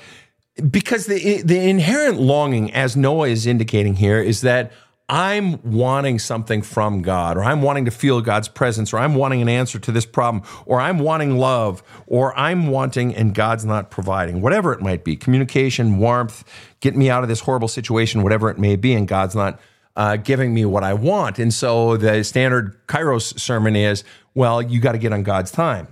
because 0.70 1.06
the 1.06 1.42
the 1.42 1.60
inherent 1.68 2.20
longing, 2.20 2.72
as 2.72 2.96
Noah 2.96 3.28
is 3.28 3.46
indicating 3.46 3.94
here, 3.94 4.20
is 4.20 4.40
that 4.42 4.72
I'm 5.08 5.60
wanting 5.62 6.18
something 6.18 6.62
from 6.62 7.02
God, 7.02 7.36
or 7.36 7.44
I'm 7.44 7.60
wanting 7.60 7.84
to 7.84 7.90
feel 7.90 8.20
God's 8.20 8.48
presence, 8.48 8.92
or 8.92 8.98
I'm 8.98 9.14
wanting 9.14 9.42
an 9.42 9.48
answer 9.48 9.78
to 9.78 9.92
this 9.92 10.06
problem, 10.06 10.44
or 10.64 10.80
I'm 10.80 10.98
wanting 10.98 11.36
love, 11.36 11.82
or 12.06 12.36
I'm 12.38 12.68
wanting 12.68 13.14
and 13.14 13.34
God's 13.34 13.64
not 13.64 13.90
providing, 13.90 14.40
whatever 14.40 14.72
it 14.72 14.80
might 14.80 15.04
be 15.04 15.16
communication, 15.16 15.98
warmth, 15.98 16.44
get 16.80 16.96
me 16.96 17.10
out 17.10 17.22
of 17.22 17.28
this 17.28 17.40
horrible 17.40 17.68
situation, 17.68 18.22
whatever 18.22 18.48
it 18.48 18.58
may 18.58 18.76
be, 18.76 18.94
and 18.94 19.06
God's 19.06 19.34
not 19.34 19.60
uh, 19.96 20.16
giving 20.16 20.54
me 20.54 20.64
what 20.64 20.82
I 20.82 20.94
want. 20.94 21.38
And 21.38 21.52
so 21.52 21.96
the 21.96 22.24
standard 22.24 22.86
Kairos 22.86 23.38
sermon 23.38 23.76
is, 23.76 24.04
well, 24.34 24.62
you 24.62 24.80
got 24.80 24.92
to 24.92 24.98
get 24.98 25.12
on 25.12 25.22
God's 25.22 25.50
time. 25.50 25.88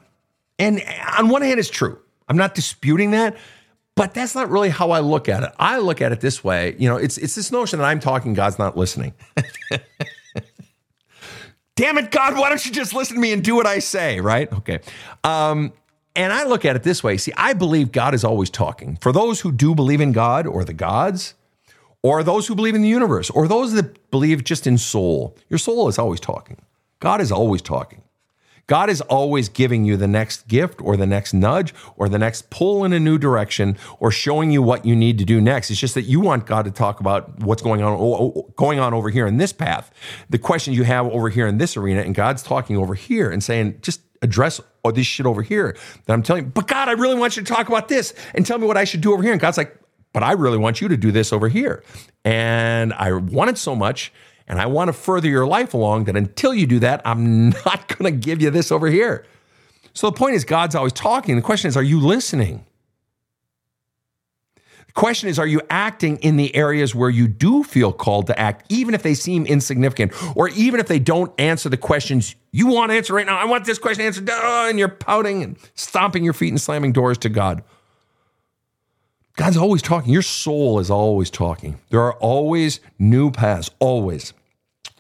And 0.59 0.83
on 1.18 1.29
one 1.29 1.42
hand, 1.42 1.61
it's 1.61 1.70
true. 1.70 1.99
I'm 2.29 2.37
not 2.37 2.55
disputing 2.55 3.11
that. 3.11 3.37
But 3.96 4.14
that's 4.14 4.35
not 4.35 4.48
really 4.50 4.70
how 4.70 4.92
I 4.92 5.00
look 5.00 5.29
at 5.29 5.42
it. 5.42 5.50
I 5.59 5.79
look 5.79 6.00
at 6.00 6.12
it 6.12 6.20
this 6.20 6.42
way. 6.42 6.74
You 6.79 6.88
know, 6.88 6.96
it's 6.96 7.18
it's 7.18 7.35
this 7.35 7.53
notion 7.53 7.79
that 7.81 7.85
I'm 7.85 8.00
talking, 8.00 8.35
God's 8.35 8.59
not 8.59 8.76
listening. 8.76 9.12
Damn 11.76 11.98
it, 11.98 12.11
God, 12.11 12.37
why 12.37 12.48
don't 12.48 12.64
you 12.64 12.72
just 12.72 12.94
listen 12.94 13.16
to 13.16 13.20
me 13.20 13.33
and 13.33 13.42
do 13.42 13.55
what 13.55 13.66
I 13.66 13.79
say, 13.79 14.20
right? 14.20 14.53
Okay. 14.53 14.81
Um, 15.24 15.72
and 16.14 16.33
I 16.33 16.44
look 16.44 16.64
at 16.64 16.76
it 16.76 16.83
this 16.83 17.03
way. 17.03 17.16
See, 17.16 17.33
I 17.37 17.53
believe 17.53 17.92
God 17.92 18.14
is 18.14 18.24
always 18.24 18.50
talking. 18.50 18.96
For 19.00 19.12
those 19.12 19.40
who 19.40 19.53
do 19.53 19.74
believe 19.74 20.00
in 20.00 20.12
God 20.12 20.46
or 20.46 20.64
the 20.64 20.72
gods, 20.72 21.35
or 22.03 22.22
those 22.22 22.46
who 22.46 22.55
believe 22.55 22.74
in 22.74 22.83
the 22.83 22.88
universe, 22.88 23.31
or 23.31 23.46
those 23.46 23.72
that 23.74 24.11
believe 24.11 24.44
just 24.44 24.66
in 24.66 24.79
soul, 24.79 25.37
your 25.48 25.59
soul 25.59 25.88
is 25.88 25.98
always 25.98 26.20
talking. 26.20 26.59
God 26.98 27.20
is 27.20 27.31
always 27.31 27.62
talking. 27.62 28.03
God 28.70 28.88
is 28.88 29.00
always 29.00 29.48
giving 29.48 29.85
you 29.85 29.96
the 29.96 30.06
next 30.06 30.46
gift 30.46 30.80
or 30.80 30.96
the 30.96 31.04
next 31.04 31.35
nudge 31.35 31.74
or 31.96 32.09
the 32.09 32.20
next 32.20 32.50
pull 32.50 32.85
in 32.85 32.92
a 32.92 33.00
new 33.00 33.18
direction 33.18 33.76
or 33.98 34.12
showing 34.12 34.52
you 34.52 34.62
what 34.62 34.85
you 34.85 34.94
need 34.94 35.18
to 35.18 35.24
do 35.24 35.40
next. 35.40 35.72
It's 35.72 35.80
just 35.80 35.96
that 35.96 36.02
you 36.02 36.20
want 36.20 36.46
God 36.46 36.66
to 36.66 36.70
talk 36.70 37.00
about 37.00 37.40
what's 37.40 37.62
going 37.62 37.83
on 37.83 38.44
going 38.54 38.78
on 38.78 38.94
over 38.94 39.11
here 39.11 39.26
in 39.26 39.38
this 39.38 39.52
path. 39.52 39.90
The 40.28 40.38
questions 40.38 40.76
you 40.76 40.85
have 40.85 41.09
over 41.09 41.30
here 41.30 41.48
in 41.48 41.59
this 41.59 41.76
arena 41.76 42.02
and 42.02 42.14
God's 42.14 42.44
talking 42.44 42.76
over 42.76 42.94
here 42.94 43.28
and 43.28 43.42
saying 43.42 43.80
just 43.83 44.02
address 44.22 44.61
all 44.85 44.92
this 44.92 45.04
shit 45.04 45.26
over 45.26 45.42
here 45.42 45.76
that 46.06 46.12
I'm 46.12 46.22
telling 46.22 46.44
you. 46.44 46.50
But 46.50 46.68
God, 46.68 46.88
I 46.88 46.92
really 46.92 47.16
want 47.16 47.37
you 47.37 47.42
to 47.42 47.52
talk 47.52 47.66
about 47.66 47.88
this 47.88 48.14
and 48.37 48.46
tell 48.46 48.61
me 48.61 48.68
what 48.68 48.76
I 48.76 48.85
should 48.85 49.00
do 49.00 49.12
over 49.12 49.24
here. 49.24 49.33
And 49.33 49.40
God's 49.40 49.59
like, 49.59 49.76
but 50.12 50.22
I 50.22 50.30
really 50.30 50.59
want 50.59 50.80
you 50.80 50.87
to 50.87 50.96
do 50.96 51.11
this 51.11 51.33
over 51.33 51.48
here. 51.48 51.83
And 52.24 52.92
I 52.92 53.11
want 53.14 53.50
it 53.50 53.59
so 53.59 53.74
much 53.74 54.12
and 54.50 54.60
I 54.60 54.66
want 54.66 54.88
to 54.88 54.92
further 54.92 55.28
your 55.28 55.46
life 55.46 55.74
along 55.74 56.04
that 56.04 56.16
until 56.16 56.52
you 56.52 56.66
do 56.66 56.80
that, 56.80 57.02
I'm 57.04 57.50
not 57.64 57.86
going 57.96 58.12
to 58.12 58.18
give 58.18 58.42
you 58.42 58.50
this 58.50 58.72
over 58.72 58.88
here. 58.88 59.24
So 59.94 60.10
the 60.10 60.16
point 60.16 60.34
is, 60.34 60.44
God's 60.44 60.74
always 60.74 60.92
talking. 60.92 61.36
The 61.36 61.42
question 61.42 61.68
is, 61.68 61.76
are 61.76 61.84
you 61.84 62.00
listening? 62.00 62.66
The 64.56 64.92
question 64.92 65.28
is, 65.28 65.38
are 65.38 65.46
you 65.46 65.62
acting 65.70 66.16
in 66.16 66.36
the 66.36 66.54
areas 66.56 66.96
where 66.96 67.10
you 67.10 67.28
do 67.28 67.62
feel 67.62 67.92
called 67.92 68.26
to 68.26 68.36
act, 68.36 68.66
even 68.68 68.92
if 68.92 69.04
they 69.04 69.14
seem 69.14 69.46
insignificant, 69.46 70.12
or 70.36 70.48
even 70.48 70.80
if 70.80 70.88
they 70.88 70.98
don't 70.98 71.32
answer 71.38 71.68
the 71.68 71.76
questions 71.76 72.34
you 72.50 72.66
want 72.66 72.90
to 72.90 72.96
answer 72.96 73.14
right 73.14 73.26
now? 73.26 73.38
I 73.38 73.44
want 73.44 73.66
this 73.66 73.78
question 73.78 74.04
answered, 74.04 74.28
and 74.28 74.80
you're 74.80 74.88
pouting 74.88 75.44
and 75.44 75.56
stomping 75.76 76.24
your 76.24 76.32
feet 76.32 76.48
and 76.48 76.60
slamming 76.60 76.90
doors 76.90 77.18
to 77.18 77.28
God. 77.28 77.62
God's 79.36 79.56
always 79.56 79.80
talking. 79.80 80.12
Your 80.12 80.22
soul 80.22 80.80
is 80.80 80.90
always 80.90 81.30
talking. 81.30 81.78
There 81.90 82.02
are 82.02 82.14
always 82.14 82.80
new 82.98 83.30
paths, 83.30 83.70
always. 83.78 84.34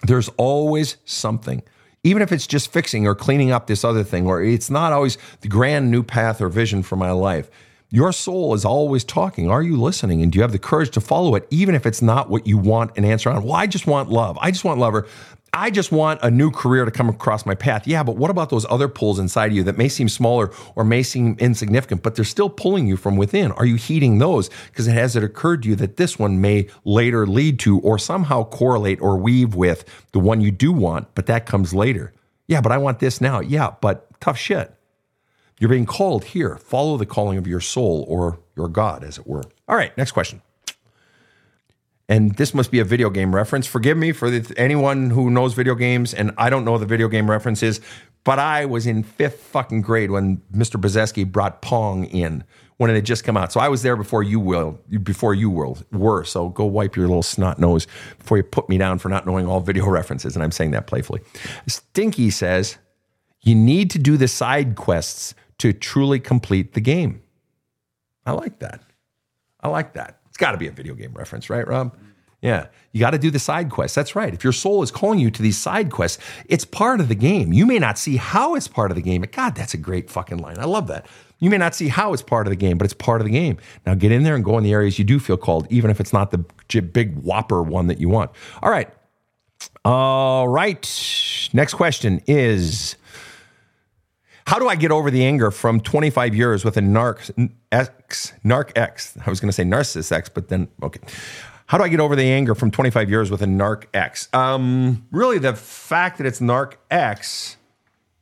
There's 0.02 0.28
always 0.36 0.96
something. 1.04 1.62
Even 2.02 2.22
if 2.22 2.32
it's 2.32 2.46
just 2.46 2.72
fixing 2.72 3.06
or 3.06 3.14
cleaning 3.14 3.52
up 3.52 3.66
this 3.66 3.84
other 3.84 4.02
thing, 4.02 4.26
or 4.26 4.42
it's 4.42 4.70
not 4.70 4.92
always 4.92 5.18
the 5.42 5.48
grand 5.48 5.90
new 5.90 6.02
path 6.02 6.40
or 6.40 6.48
vision 6.48 6.82
for 6.82 6.96
my 6.96 7.10
life. 7.10 7.50
Your 7.92 8.12
soul 8.12 8.54
is 8.54 8.64
always 8.64 9.02
talking. 9.02 9.50
Are 9.50 9.62
you 9.62 9.76
listening? 9.76 10.22
And 10.22 10.30
do 10.30 10.38
you 10.38 10.42
have 10.42 10.52
the 10.52 10.60
courage 10.60 10.90
to 10.92 11.00
follow 11.00 11.34
it, 11.34 11.46
even 11.50 11.74
if 11.74 11.86
it's 11.86 12.00
not 12.00 12.30
what 12.30 12.46
you 12.46 12.56
want 12.56 12.96
an 12.96 13.04
answer 13.04 13.28
on? 13.28 13.42
Well, 13.42 13.54
I 13.54 13.66
just 13.66 13.86
want 13.86 14.08
love. 14.08 14.38
I 14.40 14.52
just 14.52 14.64
want 14.64 14.78
lover. 14.78 15.08
I 15.52 15.70
just 15.70 15.90
want 15.90 16.20
a 16.22 16.30
new 16.30 16.52
career 16.52 16.84
to 16.84 16.92
come 16.92 17.08
across 17.08 17.44
my 17.44 17.56
path. 17.56 17.86
Yeah, 17.86 18.04
but 18.04 18.16
what 18.16 18.30
about 18.30 18.50
those 18.50 18.64
other 18.70 18.86
pulls 18.86 19.18
inside 19.18 19.52
you 19.52 19.64
that 19.64 19.76
may 19.76 19.88
seem 19.88 20.08
smaller 20.08 20.52
or 20.76 20.84
may 20.84 21.02
seem 21.02 21.36
insignificant, 21.40 22.04
but 22.04 22.14
they're 22.14 22.24
still 22.24 22.48
pulling 22.48 22.86
you 22.86 22.96
from 22.96 23.16
within? 23.16 23.50
Are 23.52 23.64
you 23.64 23.74
heeding 23.74 24.18
those? 24.18 24.48
Because 24.66 24.86
it 24.86 24.92
has 24.92 25.16
it 25.16 25.24
occurred 25.24 25.64
to 25.64 25.68
you 25.68 25.76
that 25.76 25.96
this 25.96 26.18
one 26.18 26.40
may 26.40 26.68
later 26.84 27.26
lead 27.26 27.58
to 27.60 27.80
or 27.80 27.98
somehow 27.98 28.44
correlate 28.44 29.00
or 29.00 29.16
weave 29.16 29.56
with 29.56 29.84
the 30.12 30.20
one 30.20 30.40
you 30.40 30.52
do 30.52 30.72
want, 30.72 31.14
but 31.16 31.26
that 31.26 31.46
comes 31.46 31.74
later. 31.74 32.12
Yeah, 32.46 32.60
but 32.60 32.70
I 32.70 32.78
want 32.78 33.00
this 33.00 33.20
now. 33.20 33.40
Yeah, 33.40 33.74
but 33.80 34.08
tough 34.20 34.38
shit. 34.38 34.72
You're 35.58 35.70
being 35.70 35.86
called 35.86 36.24
here. 36.24 36.56
Follow 36.56 36.96
the 36.96 37.06
calling 37.06 37.38
of 37.38 37.46
your 37.46 37.60
soul 37.60 38.04
or 38.08 38.38
your 38.56 38.68
God, 38.68 39.02
as 39.02 39.18
it 39.18 39.26
were. 39.26 39.42
All 39.68 39.76
right, 39.76 39.96
next 39.98 40.12
question 40.12 40.42
and 42.10 42.34
this 42.34 42.52
must 42.52 42.72
be 42.72 42.80
a 42.80 42.84
video 42.84 43.08
game 43.08 43.32
reference. 43.32 43.68
Forgive 43.68 43.96
me 43.96 44.10
for 44.10 44.30
the, 44.30 44.52
anyone 44.58 45.10
who 45.10 45.30
knows 45.30 45.54
video 45.54 45.76
games, 45.76 46.12
and 46.12 46.32
I 46.36 46.50
don't 46.50 46.64
know 46.64 46.76
the 46.76 46.84
video 46.84 47.06
game 47.06 47.30
references, 47.30 47.80
but 48.24 48.40
I 48.40 48.66
was 48.66 48.84
in 48.84 49.04
fifth 49.04 49.40
fucking 49.44 49.82
grade 49.82 50.10
when 50.10 50.38
Mr. 50.52 50.78
Bazeski 50.78 51.24
brought 51.24 51.62
Pong 51.62 52.06
in 52.06 52.42
when 52.78 52.90
it 52.90 52.94
had 52.94 53.06
just 53.06 53.22
come 53.22 53.36
out. 53.36 53.52
So 53.52 53.60
I 53.60 53.68
was 53.68 53.82
there 53.82 53.94
before 53.94 54.24
you 54.24 54.40
will, 54.40 54.80
before 55.04 55.34
you 55.34 55.50
will, 55.50 55.78
were. 55.92 56.24
So 56.24 56.48
go 56.48 56.64
wipe 56.64 56.96
your 56.96 57.06
little 57.06 57.22
snot 57.22 57.60
nose 57.60 57.86
before 58.18 58.38
you 58.38 58.42
put 58.42 58.68
me 58.68 58.76
down 58.76 58.98
for 58.98 59.08
not 59.08 59.24
knowing 59.24 59.46
all 59.46 59.60
video 59.60 59.86
references. 59.88 60.34
And 60.34 60.42
I'm 60.42 60.50
saying 60.50 60.72
that 60.72 60.88
playfully. 60.88 61.20
Stinky 61.68 62.30
says 62.30 62.76
you 63.42 63.54
need 63.54 63.88
to 63.92 64.00
do 64.00 64.16
the 64.16 64.28
side 64.28 64.74
quests 64.74 65.34
to 65.58 65.72
truly 65.72 66.18
complete 66.18 66.72
the 66.72 66.80
game. 66.80 67.22
I 68.26 68.32
like 68.32 68.58
that. 68.58 68.82
I 69.60 69.68
like 69.68 69.92
that 69.92 70.19
got 70.40 70.52
to 70.52 70.58
be 70.58 70.66
a 70.66 70.72
video 70.72 70.94
game 70.94 71.12
reference, 71.14 71.48
right, 71.48 71.66
Rob? 71.66 71.96
Yeah. 72.42 72.66
You 72.92 73.00
got 73.00 73.10
to 73.10 73.18
do 73.18 73.30
the 73.30 73.38
side 73.38 73.70
quests. 73.70 73.94
That's 73.94 74.16
right. 74.16 74.32
If 74.32 74.42
your 74.42 74.52
soul 74.52 74.82
is 74.82 74.90
calling 74.90 75.18
you 75.18 75.30
to 75.30 75.42
these 75.42 75.58
side 75.58 75.90
quests, 75.90 76.22
it's 76.46 76.64
part 76.64 77.00
of 77.00 77.08
the 77.08 77.14
game. 77.14 77.52
You 77.52 77.66
may 77.66 77.78
not 77.78 77.98
see 77.98 78.16
how 78.16 78.54
it's 78.54 78.66
part 78.66 78.90
of 78.90 78.94
the 78.94 79.02
game. 79.02 79.20
But 79.20 79.32
God, 79.32 79.54
that's 79.54 79.74
a 79.74 79.76
great 79.76 80.10
fucking 80.10 80.38
line. 80.38 80.58
I 80.58 80.64
love 80.64 80.86
that. 80.88 81.06
You 81.38 81.50
may 81.50 81.58
not 81.58 81.74
see 81.74 81.88
how 81.88 82.12
it's 82.12 82.22
part 82.22 82.46
of 82.46 82.50
the 82.50 82.56
game, 82.56 82.78
but 82.78 82.86
it's 82.86 82.94
part 82.94 83.20
of 83.20 83.26
the 83.26 83.32
game. 83.32 83.58
Now 83.86 83.94
get 83.94 84.10
in 84.10 84.24
there 84.24 84.34
and 84.34 84.44
go 84.44 84.58
in 84.58 84.64
the 84.64 84.72
areas 84.72 84.98
you 84.98 85.04
do 85.04 85.20
feel 85.20 85.36
called, 85.36 85.66
even 85.70 85.90
if 85.90 86.00
it's 86.00 86.12
not 86.12 86.30
the 86.30 86.38
big 86.80 87.16
whopper 87.18 87.62
one 87.62 87.86
that 87.86 88.00
you 88.00 88.08
want. 88.08 88.30
All 88.62 88.70
right. 88.70 88.88
All 89.84 90.48
right. 90.48 91.50
Next 91.52 91.74
question 91.74 92.22
is 92.26 92.96
how 94.46 94.58
do 94.58 94.68
I 94.68 94.76
get 94.76 94.90
over 94.90 95.10
the 95.10 95.24
anger 95.24 95.50
from 95.50 95.80
25 95.80 96.34
years 96.34 96.64
with 96.64 96.76
a 96.76 96.80
narc 96.80 97.50
ex, 97.70 98.32
narc 98.44 98.72
ex? 98.76 99.16
I 99.24 99.30
was 99.30 99.40
going 99.40 99.48
to 99.48 99.52
say 99.52 99.64
narcissist 99.64 100.12
ex, 100.12 100.28
but 100.28 100.48
then, 100.48 100.68
okay. 100.82 101.00
How 101.66 101.78
do 101.78 101.84
I 101.84 101.88
get 101.88 102.00
over 102.00 102.16
the 102.16 102.24
anger 102.24 102.56
from 102.56 102.72
25 102.72 103.08
years 103.08 103.30
with 103.30 103.42
a 103.42 103.46
narc 103.46 103.84
ex? 103.94 104.28
Um, 104.32 105.06
really, 105.12 105.38
the 105.38 105.54
fact 105.54 106.18
that 106.18 106.26
it's 106.26 106.40
narc 106.40 106.74
ex 106.90 107.56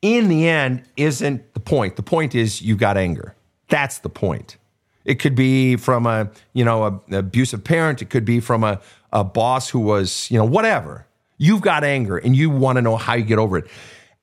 in 0.02 0.28
the 0.28 0.46
end 0.46 0.82
isn't 0.96 1.54
the 1.54 1.60
point. 1.60 1.96
The 1.96 2.02
point 2.02 2.34
is 2.34 2.60
you've 2.60 2.78
got 2.78 2.96
anger. 2.96 3.34
That's 3.68 3.98
the 3.98 4.10
point. 4.10 4.58
It 5.04 5.14
could 5.14 5.34
be 5.34 5.76
from 5.76 6.06
a, 6.06 6.30
you 6.52 6.64
know, 6.64 6.84
a, 6.84 7.00
an 7.08 7.14
abusive 7.14 7.64
parent. 7.64 8.02
It 8.02 8.10
could 8.10 8.26
be 8.26 8.40
from 8.40 8.64
a, 8.64 8.80
a 9.12 9.24
boss 9.24 9.70
who 9.70 9.80
was, 9.80 10.30
you 10.30 10.36
know, 10.36 10.44
whatever. 10.44 11.06
You've 11.38 11.62
got 11.62 11.84
anger 11.84 12.18
and 12.18 12.36
you 12.36 12.50
want 12.50 12.76
to 12.76 12.82
know 12.82 12.96
how 12.96 13.14
you 13.14 13.24
get 13.24 13.38
over 13.38 13.56
it 13.56 13.70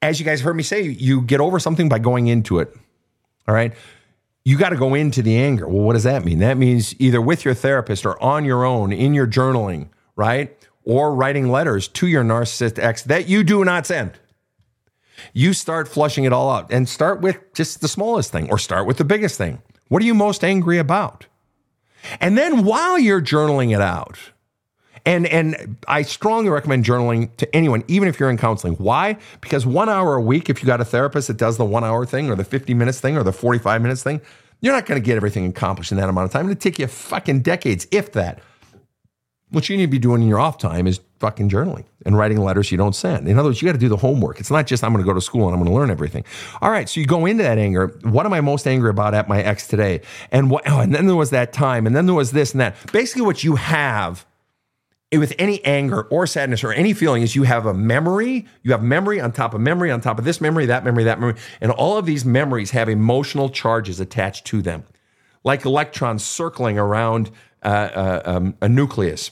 as 0.06 0.20
you 0.20 0.26
guys 0.26 0.42
heard 0.42 0.56
me 0.56 0.64
say, 0.64 0.82
you 0.82 1.22
get 1.22 1.40
over 1.40 1.60
something 1.60 1.90
by 1.90 2.00
going 2.00 2.28
into 2.28 2.60
it. 2.60 2.76
All 3.48 3.56
right. 3.56 3.74
You 4.44 4.58
got 4.58 4.70
to 4.70 4.76
go 4.76 4.94
into 4.94 5.22
the 5.22 5.36
anger. 5.38 5.68
Well, 5.68 5.84
what 5.84 5.94
does 5.94 6.04
that 6.04 6.24
mean? 6.24 6.40
That 6.40 6.58
means 6.58 6.94
either 7.00 7.20
with 7.20 7.44
your 7.44 7.56
therapist 7.56 8.06
or 8.06 8.22
on 8.22 8.46
your 8.46 8.64
own 8.64 8.94
in 8.94 9.14
your 9.14 9.26
journaling, 9.26 9.90
right? 10.16 10.56
Or 10.84 11.16
writing 11.16 11.50
letters 11.50 11.88
to 11.90 12.08
your 12.08 12.24
narcissist 12.24 12.78
ex 12.78 13.02
that 13.04 13.28
you 13.28 13.44
do 13.44 13.66
not 13.66 13.88
send. 13.88 14.14
You 15.34 15.54
start 15.54 15.88
flushing 15.88 16.26
it 16.26 16.34
all 16.34 16.52
out 16.52 16.72
and 16.72 16.88
start 16.88 17.22
with 17.22 17.38
just 17.54 17.82
the 17.82 17.88
smallest 17.88 18.32
thing 18.32 18.50
or 18.52 18.60
start 18.60 18.86
with 18.86 18.98
the 18.98 19.06
biggest 19.06 19.38
thing. 19.38 19.62
What 19.88 20.04
are 20.04 20.06
you 20.06 20.14
most 20.14 20.44
angry 20.44 20.78
about? 20.78 21.26
And 22.20 22.38
then 22.38 22.66
while 22.66 23.00
you're 23.00 23.22
journaling 23.22 23.74
it 23.74 23.82
out, 23.82 24.20
and 25.06 25.28
and 25.28 25.78
I 25.88 26.02
strongly 26.02 26.50
recommend 26.50 26.86
journaling 26.86 27.36
to 27.38 27.56
anyone, 27.56 27.84
even 27.88 28.08
if 28.08 28.20
you're 28.20 28.30
in 28.30 28.38
counseling. 28.38 28.74
Why? 28.76 29.18
Because 29.42 29.66
one 29.66 29.90
hour 29.90 30.16
a 30.16 30.22
week, 30.22 30.50
if 30.50 30.62
you 30.62 30.68
got 30.68 30.82
a 30.82 30.86
therapist 30.86 31.28
that 31.28 31.38
does 31.38 31.58
the 31.58 31.66
one 31.66 31.84
hour 31.84 32.06
thing 32.06 32.30
or 32.30 32.36
the 32.36 32.44
50 32.44 32.74
minutes 32.74 33.00
thing 33.00 33.16
or 33.18 33.24
the 33.24 33.34
45 33.34 33.82
minutes 33.82 34.04
thing, 34.04 34.22
you're 34.62 34.74
not 34.74 34.86
going 34.86 35.00
to 35.00 35.06
get 35.06 35.16
everything 35.16 35.46
accomplished 35.46 35.92
in 35.92 35.98
that 35.98 36.10
amount 36.10 36.26
of 36.26 36.32
time. 36.32 36.50
It'll 36.50 36.60
take 36.60 36.80
you 36.80 36.88
fucking 36.88 37.42
decades, 37.42 37.88
if 37.92 38.14
that. 38.14 38.40
What 39.50 39.70
you 39.70 39.78
need 39.78 39.84
to 39.86 39.92
be 39.92 40.00
doing 40.00 40.24
in 40.24 40.28
your 40.28 40.40
off 40.40 40.58
time 40.58 40.88
is 40.88 41.00
fucking 41.20 41.50
journaling 41.50 41.86
and 42.06 42.18
writing 42.18 42.40
letters 42.40 42.72
you 42.72 42.78
don't 42.78 42.96
send. 42.96 43.28
In 43.28 43.38
other 43.38 43.50
words, 43.50 43.62
you 43.62 43.68
got 43.68 43.74
to 43.74 43.78
do 43.78 43.88
the 43.88 43.96
homework. 43.96 44.40
It's 44.40 44.50
not 44.50 44.66
just 44.66 44.84
I'm 44.84 44.92
going 44.92 45.04
to 45.04 45.08
go 45.08 45.14
to 45.14 45.22
school 45.22 45.46
and 45.46 45.54
I'm 45.54 45.60
going 45.60 45.72
to 45.72 45.76
learn 45.76 45.92
everything. 45.92 46.26
All 46.62 46.72
right, 46.72 46.90
so 46.90 47.00
you 47.00 47.06
go 47.06 47.26
into 47.26 47.44
that 47.44 47.58
anger. 47.58 47.96
What 48.02 48.26
am 48.26 48.34
I 48.34 48.42
most 48.42 48.68
angry 48.68 48.90
about 48.90 49.14
at 49.14 49.30
my 49.30 49.42
ex 49.42 49.68
today? 49.68 50.02
And 50.32 50.50
what? 50.50 50.68
Oh, 50.68 50.80
and 50.80 50.94
then 50.94 51.06
there 51.06 51.16
was 51.16 51.30
that 51.30 51.54
time, 51.54 51.86
and 51.86 51.96
then 51.96 52.08
there 52.08 52.16
was 52.16 52.32
this 52.32 52.54
and 52.54 52.60
that. 52.60 52.76
Basically, 52.92 53.22
what 53.22 53.44
you 53.44 53.56
have 53.56 54.26
with 55.12 55.34
any 55.38 55.64
anger 55.64 56.04
or 56.04 56.28
sadness 56.28 56.64
or 56.64 56.74
any 56.74 56.94
feeling 56.94 57.22
is 57.22 57.36
you 57.36 57.44
have 57.44 57.66
a 57.66 57.74
memory, 57.74 58.46
you 58.64 58.72
have 58.72 58.84
memory 58.84 59.20
on 59.20 59.32
top 59.32 59.54
of 59.54 59.62
memory 59.62 59.92
on 59.92 60.02
top 60.02 60.20
of 60.20 60.26
this 60.26 60.42
memory, 60.42 60.66
that 60.66 60.84
memory, 60.84 61.04
that 61.04 61.20
memory, 61.20 61.40
and 61.62 61.72
all 61.72 61.98
of 61.98 62.06
these 62.06 62.26
memories 62.26 62.72
have 62.72 62.90
emotional 62.90 63.50
charges 63.50 64.00
attached 64.00 64.46
to 64.46 64.62
them, 64.62 64.84
like 65.44 65.66
electrons 65.66 66.26
circling 66.26 66.78
around 66.78 67.30
uh, 67.64 67.68
uh, 67.68 68.22
um, 68.26 68.58
a 68.62 68.70
nucleus 68.70 69.32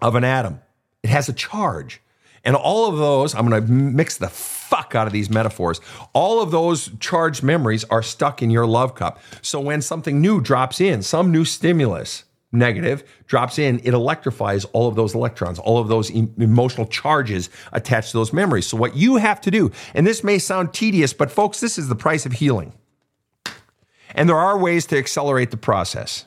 of 0.00 0.14
an 0.14 0.24
atom. 0.24 0.60
It 1.02 1.10
has 1.10 1.28
a 1.28 1.32
charge. 1.32 2.00
And 2.44 2.54
all 2.54 2.88
of 2.88 2.96
those, 2.96 3.34
I'm 3.34 3.48
going 3.48 3.66
to 3.66 3.72
mix 3.72 4.18
the 4.18 4.28
fuck 4.28 4.94
out 4.94 5.08
of 5.08 5.12
these 5.12 5.28
metaphors. 5.28 5.80
All 6.12 6.40
of 6.40 6.52
those 6.52 6.90
charged 7.00 7.42
memories 7.42 7.82
are 7.84 8.02
stuck 8.02 8.40
in 8.40 8.50
your 8.50 8.66
love 8.66 8.94
cup. 8.94 9.20
So 9.42 9.60
when 9.60 9.82
something 9.82 10.20
new 10.20 10.40
drops 10.40 10.80
in, 10.80 11.02
some 11.02 11.32
new 11.32 11.44
stimulus, 11.44 12.24
negative, 12.58 13.04
drops 13.26 13.58
in, 13.58 13.80
it 13.84 13.94
electrifies 13.94 14.64
all 14.66 14.88
of 14.88 14.94
those 14.94 15.14
electrons, 15.14 15.58
all 15.58 15.78
of 15.78 15.88
those 15.88 16.10
em- 16.10 16.34
emotional 16.38 16.86
charges 16.86 17.50
attached 17.72 18.12
to 18.12 18.18
those 18.18 18.32
memories. 18.32 18.66
So, 18.66 18.76
what 18.76 18.96
you 18.96 19.16
have 19.16 19.40
to 19.42 19.50
do, 19.50 19.70
and 19.94 20.06
this 20.06 20.24
may 20.24 20.38
sound 20.38 20.72
tedious, 20.72 21.12
but 21.12 21.30
folks, 21.30 21.60
this 21.60 21.78
is 21.78 21.88
the 21.88 21.96
price 21.96 22.26
of 22.26 22.32
healing. 22.32 22.72
And 24.14 24.28
there 24.28 24.36
are 24.36 24.58
ways 24.58 24.86
to 24.86 24.98
accelerate 24.98 25.50
the 25.50 25.56
process. 25.56 26.26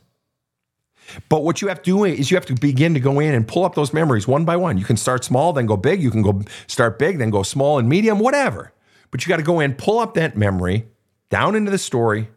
But 1.27 1.43
what 1.43 1.61
you 1.61 1.67
have 1.69 1.81
to 1.81 1.83
do 1.83 2.03
is 2.03 2.29
you 2.29 2.37
have 2.37 2.45
to 2.47 2.53
begin 2.53 2.93
to 2.93 2.99
go 2.99 3.19
in 3.19 3.33
and 3.33 3.47
pull 3.47 3.65
up 3.65 3.75
those 3.75 3.93
memories 3.93 4.27
one 4.27 4.45
by 4.45 4.55
one. 4.55 4.77
You 4.77 4.85
can 4.85 4.97
start 4.97 5.23
small, 5.23 5.53
then 5.53 5.65
go 5.65 5.75
big. 5.75 6.01
You 6.01 6.11
can 6.11 6.21
go 6.21 6.41
start 6.67 6.99
big, 6.99 7.17
then 7.17 7.29
go 7.31 7.43
small 7.43 7.79
and 7.79 7.89
medium, 7.89 8.19
whatever. 8.19 8.73
But 9.11 9.25
you 9.25 9.29
got 9.29 9.37
to 9.37 9.43
go 9.43 9.59
in, 9.59 9.73
pull 9.73 9.99
up 9.99 10.13
that 10.13 10.37
memory 10.37 10.87
down 11.29 11.55
into 11.55 11.71
the 11.71 11.77
story, 11.77 12.29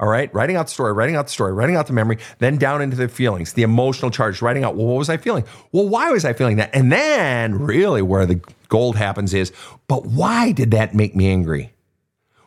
all 0.00 0.08
right, 0.08 0.32
writing 0.32 0.56
out 0.56 0.66
the 0.66 0.72
story, 0.72 0.92
writing 0.92 1.16
out 1.16 1.26
the 1.26 1.32
story, 1.32 1.52
writing 1.52 1.76
out 1.76 1.88
the 1.88 1.92
memory, 1.92 2.18
then 2.38 2.56
down 2.56 2.80
into 2.80 2.96
the 2.96 3.08
feelings, 3.08 3.54
the 3.54 3.62
emotional 3.62 4.10
charge, 4.10 4.40
writing 4.40 4.62
out, 4.62 4.76
well, 4.76 4.86
what 4.86 4.98
was 4.98 5.08
I 5.08 5.16
feeling? 5.16 5.44
Well, 5.72 5.88
why 5.88 6.10
was 6.10 6.24
I 6.24 6.32
feeling 6.32 6.56
that? 6.58 6.70
And 6.72 6.92
then 6.92 7.54
really 7.54 8.02
where 8.02 8.24
the 8.24 8.40
gold 8.68 8.96
happens 8.96 9.34
is, 9.34 9.52
but 9.88 10.06
why 10.06 10.52
did 10.52 10.70
that 10.70 10.94
make 10.94 11.16
me 11.16 11.28
angry? 11.28 11.72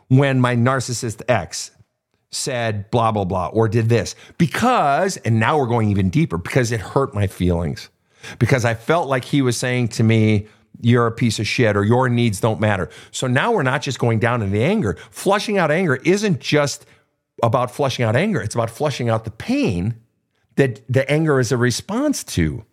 When 0.08 0.40
my 0.40 0.56
narcissist 0.56 1.22
ex 1.28 1.72
said 2.30 2.90
blah, 2.90 3.12
blah, 3.12 3.24
blah, 3.24 3.48
or 3.48 3.68
did 3.68 3.90
this 3.90 4.14
because, 4.38 5.18
and 5.18 5.38
now 5.38 5.58
we're 5.58 5.66
going 5.66 5.90
even 5.90 6.08
deeper 6.08 6.38
because 6.38 6.72
it 6.72 6.80
hurt 6.80 7.14
my 7.14 7.26
feelings. 7.26 7.90
Because 8.38 8.64
I 8.64 8.74
felt 8.74 9.08
like 9.08 9.24
he 9.24 9.42
was 9.42 9.56
saying 9.56 9.88
to 9.88 10.02
me, 10.02 10.46
you're 10.80 11.06
a 11.06 11.12
piece 11.12 11.38
of 11.38 11.46
shit 11.46 11.76
or 11.76 11.84
your 11.84 12.08
needs 12.08 12.40
don't 12.40 12.60
matter. 12.60 12.88
So 13.10 13.26
now 13.26 13.52
we're 13.52 13.62
not 13.62 13.82
just 13.82 13.98
going 13.98 14.18
down 14.20 14.42
in 14.42 14.52
the 14.52 14.64
anger. 14.64 14.96
Flushing 15.10 15.58
out 15.58 15.70
anger 15.70 15.96
isn't 15.96 16.40
just 16.40 16.86
about 17.42 17.70
flushing 17.70 18.04
out 18.04 18.16
anger. 18.16 18.40
It's 18.40 18.54
about 18.54 18.70
flushing 18.70 19.08
out 19.08 19.24
the 19.24 19.30
pain 19.30 19.96
that 20.56 20.82
the 20.88 21.08
anger 21.10 21.40
is 21.40 21.52
a 21.52 21.56
response 21.56 22.24
to. 22.24 22.64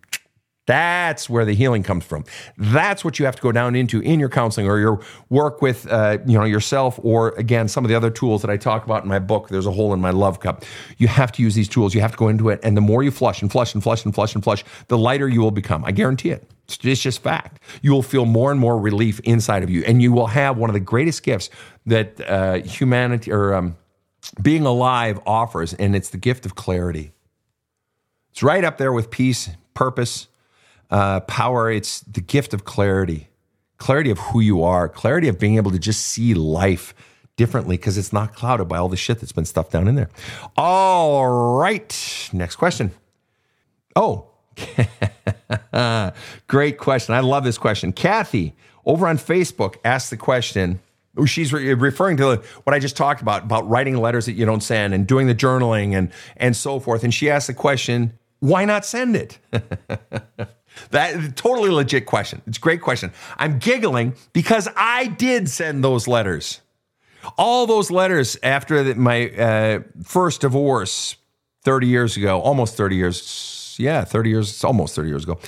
That's 0.69 1.27
where 1.27 1.45
the 1.45 1.53
healing 1.53 1.81
comes 1.81 2.05
from. 2.05 2.25
That's 2.55 3.03
what 3.03 3.17
you 3.17 3.25
have 3.25 3.35
to 3.35 3.41
go 3.41 3.51
down 3.51 3.75
into 3.75 4.01
in 4.01 4.19
your 4.19 4.29
counseling 4.29 4.67
or 4.67 4.77
your 4.77 5.01
work 5.29 5.63
with, 5.63 5.87
uh, 5.91 6.19
you 6.27 6.37
know, 6.37 6.43
yourself, 6.43 6.99
or 7.01 7.29
again, 7.39 7.67
some 7.67 7.83
of 7.83 7.89
the 7.89 7.95
other 7.95 8.11
tools 8.11 8.43
that 8.43 8.51
I 8.51 8.57
talk 8.57 8.85
about 8.85 9.01
in 9.01 9.09
my 9.09 9.17
book. 9.17 9.49
There's 9.49 9.65
a 9.65 9.71
hole 9.71 9.95
in 9.95 9.99
my 9.99 10.11
love 10.11 10.41
cup. 10.41 10.63
You 10.99 11.07
have 11.07 11.31
to 11.31 11.41
use 11.41 11.55
these 11.55 11.67
tools. 11.67 11.95
You 11.95 12.01
have 12.01 12.11
to 12.11 12.17
go 12.17 12.27
into 12.27 12.49
it, 12.49 12.59
and 12.61 12.77
the 12.77 12.81
more 12.81 13.01
you 13.01 13.09
flush 13.09 13.41
and 13.41 13.51
flush 13.51 13.73
and 13.73 13.81
flush 13.81 14.05
and 14.05 14.13
flush 14.13 14.35
and 14.35 14.43
flush, 14.43 14.63
the 14.89 14.97
lighter 14.97 15.27
you 15.27 15.41
will 15.41 15.49
become. 15.49 15.83
I 15.85 15.91
guarantee 15.91 16.29
it. 16.29 16.47
It's 16.67 17.01
just 17.01 17.23
fact. 17.23 17.63
You 17.81 17.91
will 17.91 18.03
feel 18.03 18.25
more 18.25 18.51
and 18.51 18.59
more 18.59 18.77
relief 18.77 19.19
inside 19.21 19.63
of 19.63 19.71
you, 19.71 19.83
and 19.85 20.03
you 20.03 20.11
will 20.11 20.27
have 20.27 20.55
one 20.59 20.69
of 20.69 20.75
the 20.75 20.79
greatest 20.79 21.23
gifts 21.23 21.49
that 21.87 22.21
uh, 22.29 22.59
humanity 22.59 23.31
or 23.31 23.55
um, 23.55 23.75
being 24.41 24.65
alive 24.65 25.19
offers, 25.25 25.73
and 25.73 25.95
it's 25.95 26.09
the 26.09 26.17
gift 26.17 26.45
of 26.45 26.55
clarity. 26.55 27.11
It's 28.31 28.43
right 28.43 28.63
up 28.63 28.77
there 28.77 28.93
with 28.93 29.09
peace, 29.09 29.49
purpose, 29.73 30.27
uh, 30.89 31.21
power. 31.21 31.71
It's 31.71 32.01
the 32.01 32.21
gift 32.21 32.53
of 32.53 32.65
clarity, 32.65 33.29
clarity 33.77 34.11
of 34.11 34.19
who 34.19 34.39
you 34.39 34.63
are, 34.63 34.87
clarity 34.89 35.27
of 35.27 35.39
being 35.39 35.57
able 35.57 35.71
to 35.71 35.79
just 35.79 36.01
see 36.01 36.33
life 36.33 36.93
differently 37.35 37.77
because 37.77 37.97
it's 37.97 38.11
not 38.11 38.33
clouded 38.35 38.67
by 38.67 38.77
all 38.77 38.89
the 38.89 38.97
shit 38.97 39.19
that's 39.19 39.31
been 39.31 39.45
stuffed 39.45 39.71
down 39.71 39.87
in 39.87 39.95
there. 39.95 40.09
All 40.57 41.57
right, 41.57 42.29
next 42.33 42.57
question. 42.57 42.91
Oh, 43.95 44.27
great 46.47 46.77
question. 46.77 47.15
I 47.15 47.21
love 47.21 47.43
this 47.43 47.57
question. 47.57 47.93
Kathy 47.93 48.55
over 48.85 49.07
on 49.07 49.17
Facebook 49.17 49.75
asked 49.85 50.09
the 50.09 50.17
question 50.17 50.81
she's 51.25 51.53
re- 51.53 51.73
referring 51.73 52.17
to 52.17 52.37
what 52.63 52.73
I 52.73 52.79
just 52.79 52.97
talked 52.97 53.21
about 53.21 53.43
about 53.43 53.67
writing 53.69 53.97
letters 53.97 54.25
that 54.25 54.33
you 54.33 54.45
don't 54.45 54.61
send 54.61 54.93
and 54.93 55.07
doing 55.07 55.27
the 55.27 55.35
journaling 55.35 55.97
and 55.97 56.11
and 56.37 56.55
so 56.55 56.79
forth. 56.79 57.03
And 57.03 57.13
she 57.13 57.29
asked 57.29 57.47
the 57.47 57.53
question, 57.53 58.13
why 58.39 58.65
not 58.65 58.85
send 58.85 59.15
it? 59.15 59.39
that 60.91 61.35
totally 61.35 61.69
legit 61.69 62.05
question. 62.05 62.41
It's 62.47 62.57
a 62.57 62.61
great 62.61 62.81
question. 62.81 63.11
I'm 63.37 63.59
giggling 63.59 64.15
because 64.33 64.67
I 64.75 65.07
did 65.07 65.49
send 65.49 65.83
those 65.83 66.07
letters. 66.07 66.61
All 67.37 67.67
those 67.67 67.91
letters 67.91 68.37
after 68.43 68.83
the, 68.83 68.95
my 68.95 69.29
uh, 69.29 69.79
first 70.03 70.41
divorce 70.41 71.17
30 71.63 71.87
years 71.87 72.17
ago, 72.17 72.39
almost 72.39 72.77
30 72.77 72.95
years. 72.95 73.75
Yeah, 73.77 74.03
30 74.03 74.29
years, 74.29 74.63
almost 74.63 74.95
30 74.95 75.09
years 75.09 75.23
ago. 75.23 75.39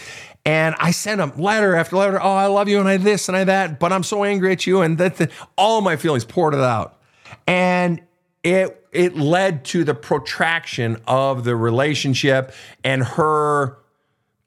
And 0.46 0.76
I 0.80 0.92
sent 0.92 1.22
him 1.22 1.34
letter 1.38 1.76
after 1.76 1.96
letter. 1.96 2.20
Oh, 2.22 2.34
I 2.34 2.48
love 2.48 2.68
you, 2.68 2.80
and 2.80 2.88
I 2.88 2.98
this 2.98 3.28
and 3.28 3.38
I 3.38 3.44
that, 3.44 3.80
but 3.80 3.94
I'm 3.94 4.04
so 4.04 4.24
angry 4.24 4.52
at 4.52 4.66
you, 4.66 4.82
and 4.82 4.98
that 4.98 5.30
all 5.58 5.82
my 5.82 5.96
feelings 5.96 6.26
poured 6.26 6.56
it 6.56 6.60
out, 6.60 7.00
and 7.46 8.02
it 8.44 8.84
it 8.92 9.16
led 9.16 9.64
to 9.66 9.84
the 9.84 9.94
protraction 9.94 10.98
of 11.08 11.44
the 11.44 11.56
relationship 11.56 12.54
and 12.84 13.04
her. 13.04 13.78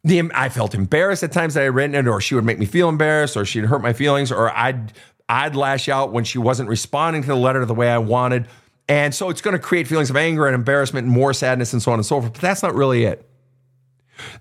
The, 0.07 0.31
I 0.35 0.51
felt 0.51 0.75
embarrassed 0.75 1.23
at 1.23 1.33
times 1.33 1.55
that 1.55 1.63
I 1.63 1.67
written 1.67 1.95
it, 1.95 2.07
or 2.07 2.21
she 2.21 2.35
would 2.35 2.45
make 2.45 2.59
me 2.59 2.67
feel 2.67 2.89
embarrassed, 2.89 3.37
or 3.37 3.45
she'd 3.47 3.65
hurt 3.65 3.81
my 3.81 3.93
feelings, 3.93 4.33
or 4.33 4.51
I'd 4.51 4.93
I'd 5.29 5.57
lash 5.57 5.89
out 5.89 6.13
when 6.13 6.25
she 6.25 6.39
wasn't 6.39 6.69
responding 6.69 7.23
to 7.23 7.29
the 7.29 7.37
letter 7.37 7.65
the 7.65 7.75
way 7.75 7.89
I 7.89 7.99
wanted. 7.99 8.49
And 8.89 9.15
so 9.15 9.31
it's 9.31 9.41
going 9.41 9.53
to 9.53 9.63
create 9.63 9.87
feelings 9.87 10.11
of 10.11 10.17
anger 10.17 10.47
and 10.47 10.55
embarrassment 10.55 11.07
and 11.07 11.15
more 11.15 11.33
sadness 11.33 11.73
and 11.73 11.81
so 11.81 11.93
on 11.93 11.99
and 11.99 12.05
so 12.05 12.21
forth. 12.21 12.35
But 12.35 12.43
that's 12.43 12.63
not 12.63 12.75
really 12.75 13.05
it. 13.05 13.27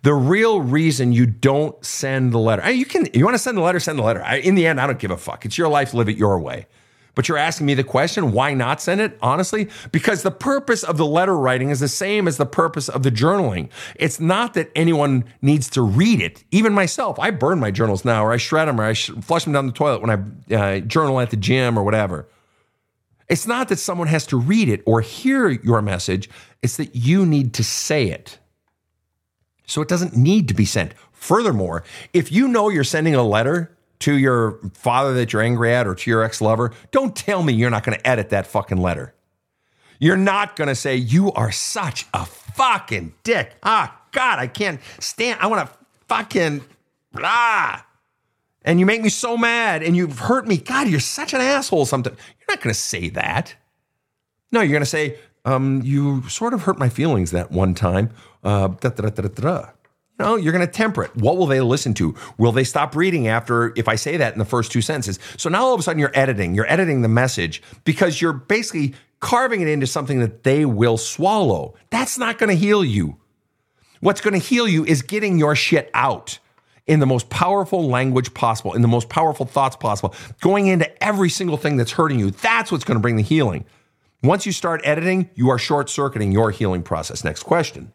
The 0.01 0.13
real 0.13 0.62
reason 0.62 1.12
you 1.12 1.25
don't 1.25 1.83
send 1.83 2.31
the 2.33 2.39
letter, 2.39 2.71
you 2.71 2.86
can, 2.86 3.07
you 3.13 3.25
want 3.25 3.36
to 3.36 3.39
send 3.39 3.57
the 3.57 3.62
letter, 3.62 3.79
send 3.79 3.97
the 3.97 4.03
letter. 4.03 4.23
I, 4.23 4.38
in 4.38 4.55
the 4.55 4.67
end, 4.67 4.79
I 4.79 4.88
don't 4.88 4.99
give 4.99 5.12
a 5.12 5.17
fuck. 5.17 5.45
It's 5.45 5.57
your 5.57 5.67
life, 5.67 5.93
live 5.93 6.09
it 6.09 6.17
your 6.17 6.39
way. 6.39 6.67
But 7.15 7.27
you're 7.27 7.38
asking 7.38 7.67
me 7.67 7.75
the 7.75 7.83
question, 7.83 8.31
why 8.31 8.53
not 8.55 8.81
send 8.81 8.99
it? 8.99 9.17
Honestly, 9.21 9.69
because 9.91 10.23
the 10.23 10.31
purpose 10.31 10.83
of 10.83 10.97
the 10.97 11.05
letter 11.05 11.38
writing 11.38 11.69
is 11.69 11.79
the 11.79 11.88
same 11.88 12.27
as 12.27 12.38
the 12.38 12.45
purpose 12.45 12.89
of 12.89 13.03
the 13.03 13.12
journaling. 13.12 13.69
It's 13.95 14.19
not 14.19 14.55
that 14.55 14.71
anyone 14.75 15.25
needs 15.41 15.69
to 15.71 15.83
read 15.83 16.21
it. 16.21 16.43
Even 16.49 16.73
myself, 16.73 17.19
I 17.19 17.29
burn 17.29 17.59
my 17.59 17.69
journals 17.69 18.03
now, 18.03 18.25
or 18.25 18.31
I 18.31 18.38
shred 18.38 18.67
them, 18.67 18.81
or 18.81 18.86
I 18.86 18.95
flush 18.95 19.43
them 19.43 19.53
down 19.53 19.67
the 19.67 19.73
toilet 19.73 20.01
when 20.01 20.09
I 20.49 20.55
uh, 20.55 20.79
journal 20.79 21.19
at 21.19 21.29
the 21.29 21.38
gym 21.38 21.77
or 21.77 21.83
whatever. 21.83 22.27
It's 23.29 23.45
not 23.45 23.69
that 23.69 23.77
someone 23.77 24.07
has 24.07 24.25
to 24.27 24.38
read 24.38 24.67
it 24.67 24.81
or 24.86 25.01
hear 25.01 25.49
your 25.49 25.81
message, 25.81 26.29
it's 26.62 26.77
that 26.77 26.95
you 26.95 27.25
need 27.25 27.53
to 27.55 27.63
say 27.63 28.07
it. 28.07 28.39
So 29.65 29.82
it 29.82 29.88
doesn't 29.88 30.15
need 30.15 30.47
to 30.49 30.54
be 30.54 30.65
sent. 30.65 30.93
Furthermore, 31.12 31.84
if 32.12 32.32
you 32.32 32.47
know 32.47 32.69
you're 32.69 32.84
sending 32.84 33.15
a 33.15 33.23
letter 33.23 33.76
to 33.99 34.17
your 34.17 34.60
father 34.73 35.13
that 35.13 35.32
you're 35.32 35.41
angry 35.41 35.73
at 35.73 35.88
or 35.88 35.95
to 35.95 36.10
your 36.10 36.23
ex 36.23 36.41
lover, 36.41 36.73
don't 36.91 37.15
tell 37.15 37.43
me 37.43 37.54
you're 37.54 37.69
not 37.69 37.84
going 37.84 37.97
to 37.97 38.08
edit 38.08 38.30
that 38.32 38.45
fucking 38.45 38.78
letter. 38.78 39.13
You're 39.99 40.17
not 40.17 40.58
going 40.58 40.67
to 40.67 40.76
say, 40.76 40.97
You 40.97 41.32
are 41.32 41.52
such 41.52 42.06
a 42.13 42.26
fucking 42.26 43.13
dick. 43.23 43.56
Ah, 43.63 44.02
God, 44.12 44.39
I 44.39 44.47
can't 44.47 44.82
stand. 44.99 45.39
I 45.39 45.47
want 45.47 45.69
to 45.69 45.78
fucking 46.08 46.62
blah. 47.13 47.82
And 48.65 48.80
you 48.80 48.86
make 48.86 49.02
me 49.02 49.10
so 49.10 49.38
mad 49.38 49.84
and 49.84 49.95
you've 49.95 50.19
hurt 50.19 50.47
me. 50.47 50.58
God, 50.58 50.88
you're 50.88 50.99
such 50.99 51.34
an 51.34 51.41
asshole 51.41 51.86
sometimes. 51.86 52.17
You're 52.39 52.56
not 52.56 52.62
going 52.62 52.73
to 52.73 52.80
say 52.80 53.10
that. 53.10 53.56
No, 54.52 54.62
you're 54.62 54.71
going 54.71 54.82
to 54.82 54.86
say, 54.86 55.17
um, 55.45 55.82
You 55.84 56.27
sort 56.29 56.53
of 56.53 56.63
hurt 56.63 56.77
my 56.77 56.89
feelings 56.89 57.32
that 57.32 57.51
one 57.51 57.73
time 57.73 58.12
uh, 58.43 58.67
da, 58.67 58.89
da, 58.89 59.10
da, 59.10 59.60
You 60.19 60.25
know, 60.25 60.36
you're 60.36 60.53
going 60.53 60.65
to 60.65 60.71
temper 60.71 61.03
it. 61.03 61.15
What 61.15 61.38
will 61.38 61.47
they 61.47 61.62
listen 61.62 61.93
to? 61.95 62.15
Will 62.38 62.51
they 62.51 62.63
stop 62.63 62.95
reading 62.95 63.27
after 63.27 63.73
if 63.75 63.88
I 63.88 63.95
say 63.95 64.17
that 64.17 64.34
in 64.34 64.39
the 64.39 64.45
first 64.45 64.71
two 64.71 64.82
sentences? 64.82 65.19
So 65.38 65.49
now 65.49 65.63
all 65.63 65.73
of 65.73 65.79
a 65.79 65.84
sudden 65.84 65.99
you're 65.99 66.12
editing, 66.13 66.56
you're 66.56 66.71
editing 66.71 67.01
the 67.01 67.08
message 67.08 67.62
because 67.84 68.21
you're 68.21 68.34
basically 68.34 68.93
carving 69.19 69.62
it 69.62 69.69
into 69.69 69.88
something 69.88 70.19
that 70.19 70.43
they 70.43 70.65
will 70.65 70.97
swallow. 70.97 71.75
That's 71.89 72.17
not 72.17 72.38
going 72.38 72.49
to 72.49 72.56
heal 72.56 72.84
you. 72.84 73.17
What's 74.01 74.19
going 74.19 74.34
to 74.34 74.45
heal 74.45 74.67
you 74.67 74.84
is 74.84 75.01
getting 75.01 75.39
your 75.39 75.56
shit 75.56 75.89
out 75.93 76.39
in 76.86 76.99
the 76.99 77.06
most 77.06 77.29
powerful 77.29 77.88
language 77.88 78.34
possible, 78.34 78.73
in 78.73 78.82
the 78.82 78.88
most 78.89 79.08
powerful 79.08 79.45
thoughts 79.45 79.77
possible, 79.77 80.13
going 80.41 80.67
into 80.67 81.03
every 81.03 81.29
single 81.29 81.56
thing 81.56 81.77
that's 81.77 81.93
hurting 81.93 82.19
you. 82.19 82.32
That's 82.32 82.69
what's 82.69 82.84
going 82.84 82.97
to 82.97 83.01
bring 83.01 83.15
the 83.15 83.23
healing. 83.23 83.63
Once 84.23 84.45
you 84.45 84.53
start 84.53 84.79
editing, 84.86 85.29
you 85.36 85.49
are 85.49 85.59
short 85.59 85.89
circuiting 85.89 86.31
your 86.31 86.49
healing 86.49 86.81
process. 86.81 87.23
Next 87.25 87.43
question. 87.43 87.91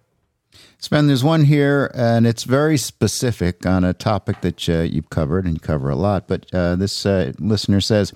Sven, 0.76 1.06
there's 1.06 1.24
one 1.24 1.44
here, 1.44 1.90
and 1.94 2.26
it's 2.26 2.44
very 2.44 2.76
specific 2.76 3.64
on 3.64 3.82
a 3.82 3.94
topic 3.94 4.42
that 4.42 4.68
uh, 4.68 4.80
you've 4.82 5.10
covered, 5.10 5.44
and 5.46 5.54
you 5.54 5.60
cover 5.60 5.88
a 5.88 5.96
lot. 5.96 6.28
But 6.28 6.46
uh, 6.54 6.76
this 6.76 7.06
uh, 7.06 7.32
listener 7.38 7.80
says, 7.80 8.12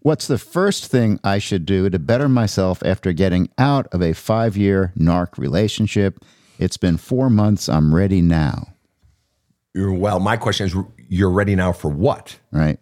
What's 0.00 0.26
the 0.26 0.38
first 0.38 0.86
thing 0.86 1.20
I 1.22 1.38
should 1.38 1.64
do 1.64 1.88
to 1.88 1.98
better 2.00 2.28
myself 2.28 2.82
after 2.84 3.12
getting 3.12 3.48
out 3.56 3.86
of 3.92 4.02
a 4.02 4.12
five 4.12 4.56
year 4.56 4.92
NARC 4.98 5.38
relationship? 5.38 6.24
It's 6.58 6.76
been 6.76 6.96
four 6.96 7.30
months. 7.30 7.68
I'm 7.68 7.94
ready 7.94 8.20
now. 8.20 8.74
Well, 9.76 10.18
my 10.18 10.36
question 10.36 10.66
is, 10.66 10.74
you're 11.08 11.30
ready 11.30 11.54
now 11.54 11.72
for 11.72 11.88
what? 11.88 12.36
Right. 12.50 12.80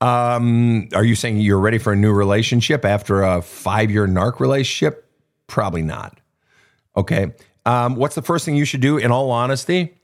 Um, 0.00 0.88
are 0.94 1.04
you 1.04 1.14
saying 1.14 1.38
you're 1.38 1.60
ready 1.60 1.78
for 1.78 1.92
a 1.92 1.96
new 1.96 2.12
relationship 2.12 2.84
after 2.84 3.22
a 3.22 3.42
five 3.42 3.90
year 3.90 4.06
narc 4.06 4.40
relationship? 4.40 5.06
Probably 5.46 5.82
not. 5.82 6.18
Okay. 6.96 7.32
Um, 7.66 7.96
what's 7.96 8.14
the 8.14 8.22
first 8.22 8.44
thing 8.44 8.56
you 8.56 8.64
should 8.64 8.80
do? 8.80 8.96
In 8.96 9.10
all 9.10 9.30
honesty, 9.30 9.94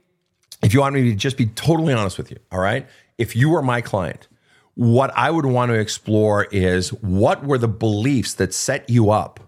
if 0.62 0.74
you 0.74 0.80
want 0.80 0.94
me 0.94 1.11
to 1.11 1.16
just 1.16 1.36
be 1.36 1.47
totally 1.47 1.94
honest 1.94 2.18
with 2.18 2.30
you, 2.30 2.38
all 2.53 2.61
right? 2.61 2.86
If 3.18 3.34
you 3.34 3.49
were 3.49 3.62
my 3.62 3.80
client, 3.80 4.28
what 4.74 5.11
I 5.16 5.30
would 5.30 5.47
want 5.47 5.70
to 5.70 5.74
explore 5.78 6.44
is 6.44 6.90
what 6.92 7.44
were 7.44 7.57
the 7.57 7.68
beliefs 7.68 8.34
that 8.34 8.53
set 8.53 8.90
you 8.90 9.11
up 9.11 9.40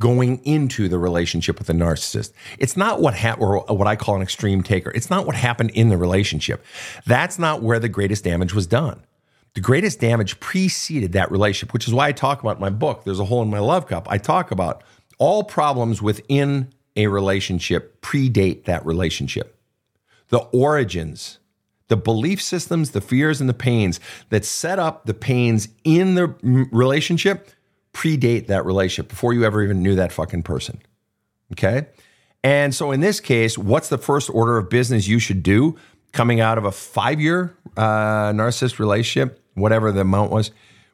going 0.00 0.38
into 0.44 0.88
the 0.88 0.98
relationship 0.98 1.58
with 1.58 1.68
a 1.70 1.72
narcissist. 1.72 2.32
It's 2.58 2.76
not 2.76 3.00
what 3.00 3.14
ha- 3.14 3.36
or 3.38 3.60
what 3.68 3.86
I 3.86 3.94
call 3.94 4.16
an 4.16 4.22
extreme 4.22 4.62
taker. 4.62 4.90
It's 4.94 5.10
not 5.10 5.26
what 5.26 5.36
happened 5.36 5.70
in 5.70 5.90
the 5.90 5.96
relationship. 5.96 6.64
That's 7.06 7.38
not 7.38 7.62
where 7.62 7.78
the 7.78 7.88
greatest 7.88 8.24
damage 8.24 8.52
was 8.54 8.66
done. 8.66 9.02
The 9.54 9.60
greatest 9.60 10.00
damage 10.00 10.40
preceded 10.40 11.12
that 11.12 11.30
relationship, 11.30 11.74
which 11.74 11.86
is 11.86 11.92
why 11.92 12.08
I 12.08 12.12
talk 12.12 12.40
about 12.40 12.58
my 12.58 12.70
book. 12.70 13.04
There's 13.04 13.20
a 13.20 13.24
hole 13.24 13.42
in 13.42 13.50
my 13.50 13.58
love 13.58 13.86
cup. 13.86 14.06
I 14.10 14.18
talk 14.18 14.50
about 14.50 14.82
all 15.18 15.44
problems 15.44 16.00
within 16.00 16.72
a 16.96 17.06
relationship 17.06 18.00
predate 18.02 18.64
that 18.64 18.84
relationship. 18.86 19.58
The 20.28 20.38
origins, 20.38 21.38
the 21.88 21.96
belief 21.96 22.40
systems, 22.40 22.92
the 22.92 23.00
fears, 23.00 23.40
and 23.40 23.48
the 23.48 23.54
pains 23.54 24.00
that 24.30 24.44
set 24.44 24.78
up 24.78 25.04
the 25.04 25.14
pains 25.14 25.68
in 25.84 26.14
the 26.14 26.34
relationship 26.42 27.50
predate 27.92 28.46
that 28.46 28.64
relationship 28.64 29.10
before 29.10 29.34
you 29.34 29.44
ever 29.44 29.62
even 29.62 29.82
knew 29.82 29.94
that 29.96 30.12
fucking 30.12 30.42
person. 30.42 30.80
Okay. 31.52 31.86
And 32.42 32.74
so 32.74 32.90
in 32.90 33.00
this 33.00 33.20
case, 33.20 33.56
what's 33.56 33.88
the 33.88 33.98
first 33.98 34.30
order 34.30 34.56
of 34.56 34.70
business 34.70 35.06
you 35.06 35.18
should 35.18 35.42
do 35.42 35.76
coming 36.12 36.40
out 36.40 36.58
of 36.58 36.64
a 36.64 36.72
five 36.72 37.20
year 37.20 37.56
uh, 37.76 38.32
narcissist 38.32 38.78
relationship, 38.78 39.41
whatever 39.54 39.92
the 39.92 40.00
amount 40.00 40.30
was? 40.30 40.50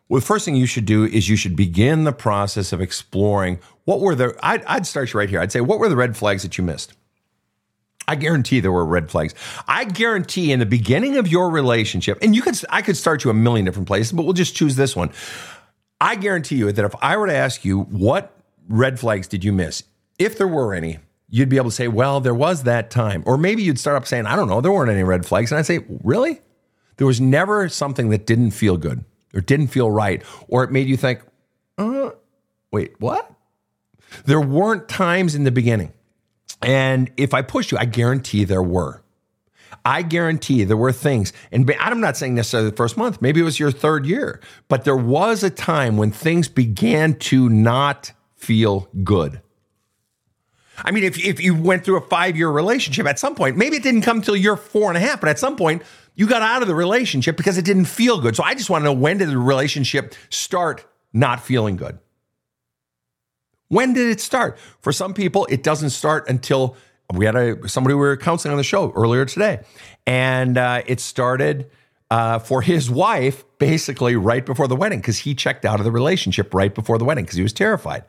Well, 0.09 0.21
the 0.21 0.27
first 0.27 0.45
thing 0.45 0.57
you 0.57 0.67
should 0.67 0.87
do 0.87 1.05
is 1.05 1.29
you 1.29 1.37
should 1.37 1.55
begin 1.55 2.05
the 2.05 2.13
process 2.13 2.73
of 2.73 2.81
exploring 2.81 3.59
what 3.85 4.01
were 4.01 4.15
the, 4.15 4.35
I'd, 4.43 4.65
I'd 4.65 4.87
start 4.87 5.13
you 5.13 5.19
right 5.19 5.29
here. 5.29 5.41
I'd 5.41 5.53
say, 5.53 5.61
what 5.61 5.79
were 5.79 5.89
the 5.89 5.97
red 5.97 6.17
flags 6.17 6.43
that 6.43 6.57
you 6.57 6.65
missed? 6.65 6.95
I 8.07 8.15
guarantee 8.15 8.61
there 8.61 8.73
were 8.73 8.87
red 8.87 9.11
flags. 9.11 9.35
I 9.67 9.85
guarantee 9.85 10.51
in 10.51 10.61
the 10.61 10.67
beginning 10.67 11.19
of 11.19 11.29
your 11.29 11.51
relationship, 11.51 12.19
and 12.23 12.35
you 12.35 12.41
could, 12.41 12.59
I 12.71 12.81
could 12.81 12.97
start 12.97 13.23
you 13.23 13.31
a 13.31 13.35
million 13.35 13.67
different 13.67 13.87
places, 13.87 14.13
but 14.13 14.23
we'll 14.23 14.33
just 14.33 14.57
choose 14.57 14.77
this 14.77 14.97
one. 14.97 15.11
I 16.01 16.15
guarantee 16.15 16.57
you 16.57 16.73
that 16.73 16.85
if 16.85 16.95
I 17.03 17.19
were 17.19 17.27
to 17.27 17.35
ask 17.35 17.67
you 17.67 17.83
what 17.83 18.35
red 18.67 18.99
flags 18.99 19.29
did 19.29 19.45
you 19.45 19.53
miss, 19.53 19.83
if 20.19 20.39
there 20.39 20.49
were 20.49 20.73
any, 20.73 21.01
you'd 21.29 21.51
be 21.51 21.59
able 21.59 21.69
to 21.69 21.77
say, 21.77 21.87
well, 21.87 22.21
there 22.21 22.35
was 22.35 22.63
that 22.63 22.91
time. 22.91 23.23
Or 23.27 23.37
maybe 23.37 23.63
you'd 23.63 23.79
start 23.79 23.97
up 23.97 24.07
saying, 24.07 24.25
I 24.25 24.37
don't 24.37 24.49
know, 24.49 24.63
there 24.63 24.73
weren't 24.73 24.91
any 24.91 25.03
red 25.03 25.27
flags. 25.27 25.53
And 25.53 25.59
I'd 25.59 25.67
say, 25.67 25.81
really? 26.03 26.41
There 26.99 27.07
was 27.07 27.20
never 27.20 27.68
something 27.68 28.11
that 28.11 28.26
didn't 28.26 28.51
feel 28.51 28.76
good 28.76 29.05
or 29.34 29.40
didn't 29.40 29.68
feel 29.68 29.90
right, 29.90 30.22
or 30.49 30.64
it 30.64 30.70
made 30.70 30.88
you 30.88 30.96
think, 30.96 31.20
uh, 31.78 32.11
wait, 32.70 32.94
what? 32.99 33.32
There 34.24 34.40
weren't 34.40 34.88
times 34.88 35.34
in 35.34 35.44
the 35.44 35.51
beginning. 35.51 35.92
And 36.62 37.11
if 37.16 37.34
I 37.34 37.42
push 37.42 37.72
you, 37.72 37.78
I 37.78 37.84
guarantee 37.84 38.44
there 38.44 38.62
were. 38.62 39.03
I 39.84 40.03
guarantee 40.03 40.64
there 40.64 40.76
were 40.76 40.92
things, 40.92 41.32
and 41.53 41.70
I'm 41.78 42.01
not 42.01 42.16
saying 42.16 42.34
necessarily 42.34 42.70
the 42.70 42.76
first 42.76 42.96
month, 42.96 43.22
maybe 43.22 43.40
it 43.40 43.44
was 43.44 43.61
your 43.61 43.70
third 43.70 44.07
year, 44.07 44.40
but 44.66 44.84
there 44.84 44.96
was 44.96 45.42
a 45.42 45.51
time 45.51 45.96
when 45.96 46.11
things 46.11 46.49
began 46.49 47.14
to 47.14 47.49
not 47.49 48.12
feel 48.34 48.88
good. 49.05 49.40
I 50.84 50.90
mean, 50.90 51.05
if, 51.05 51.18
if 51.18 51.40
you 51.40 51.55
went 51.55 51.84
through 51.84 51.99
a 51.99 52.07
five 52.07 52.36
year 52.36 52.51
relationship 52.51 53.07
at 53.07 53.18
some 53.18 53.34
point, 53.34 53.57
maybe 53.57 53.76
it 53.76 53.82
didn't 53.82 54.03
come 54.03 54.20
till 54.20 54.36
year 54.36 54.57
four 54.57 54.88
and 54.88 54.96
a 54.96 55.01
half, 55.01 55.20
but 55.20 55.28
at 55.28 55.38
some 55.38 55.57
point 55.57 55.82
you 56.19 56.27
got 56.27 56.43
out 56.43 56.62
of 56.62 56.69
the 56.69 56.75
relationship 56.75 57.37
because 57.37 57.59
it 57.59 57.64
didn't 57.64 57.85
feel 57.85 58.21
good. 58.21 58.35
So 58.35 58.43
I 58.43 58.55
just 58.55 58.69
want 58.69 58.83
to 58.83 58.87
know 58.87 58.93
when 58.93 59.19
did 59.19 59.29
the 59.29 59.39
relationship 59.39 60.14
start 60.31 60.85
not 61.12 61.41
feeling 61.41 61.77
good? 61.77 62.01
When 63.69 63.93
did 63.93 64.11
it 64.11 64.21
start? 64.21 64.59
For 64.81 64.91
some 64.91 65.14
people, 65.14 65.47
it 65.49 65.62
doesn't 65.62 65.91
start 65.91 66.29
until 66.29 66.77
we 67.14 67.25
had 67.25 67.37
a 67.37 67.69
somebody 67.69 67.95
we 67.95 68.01
were 68.01 68.16
counseling 68.16 68.51
on 68.51 68.59
the 68.59 68.64
show 68.64 68.93
earlier 68.97 69.25
today, 69.25 69.61
and 70.07 70.59
uh, 70.59 70.83
it 70.87 70.99
started 70.99 71.71
uh, 72.11 72.41
for 72.41 72.62
his 72.62 72.91
wife 72.91 73.45
basically 73.59 74.16
right 74.16 74.45
before 74.45 74.66
the 74.66 74.77
wedding 74.77 74.99
because 74.99 75.19
he 75.19 75.37
checked 75.37 75.64
out 75.64 75.79
of 75.79 75.85
the 75.85 75.93
relationship 75.93 76.53
right 76.53 76.75
before 76.75 76.99
the 76.99 77.05
wedding 77.05 77.25
because 77.25 77.37
he 77.37 77.43
was 77.45 77.53
terrified. 77.53 78.03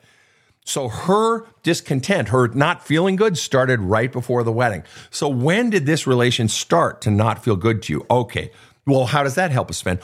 So 0.64 0.88
her 0.88 1.46
discontent, 1.62 2.28
her 2.28 2.48
not 2.48 2.86
feeling 2.86 3.16
good, 3.16 3.36
started 3.36 3.80
right 3.80 4.12
before 4.12 4.44
the 4.44 4.52
wedding. 4.52 4.84
So 5.10 5.28
when 5.28 5.70
did 5.70 5.86
this 5.86 6.06
relation 6.06 6.48
start 6.48 7.00
to 7.02 7.10
not 7.10 7.42
feel 7.42 7.56
good 7.56 7.82
to 7.82 7.92
you? 7.92 8.06
Okay. 8.10 8.52
Well, 8.86 9.06
how 9.06 9.22
does 9.22 9.34
that 9.34 9.50
help 9.50 9.70
us, 9.70 9.78
Sven? 9.78 10.00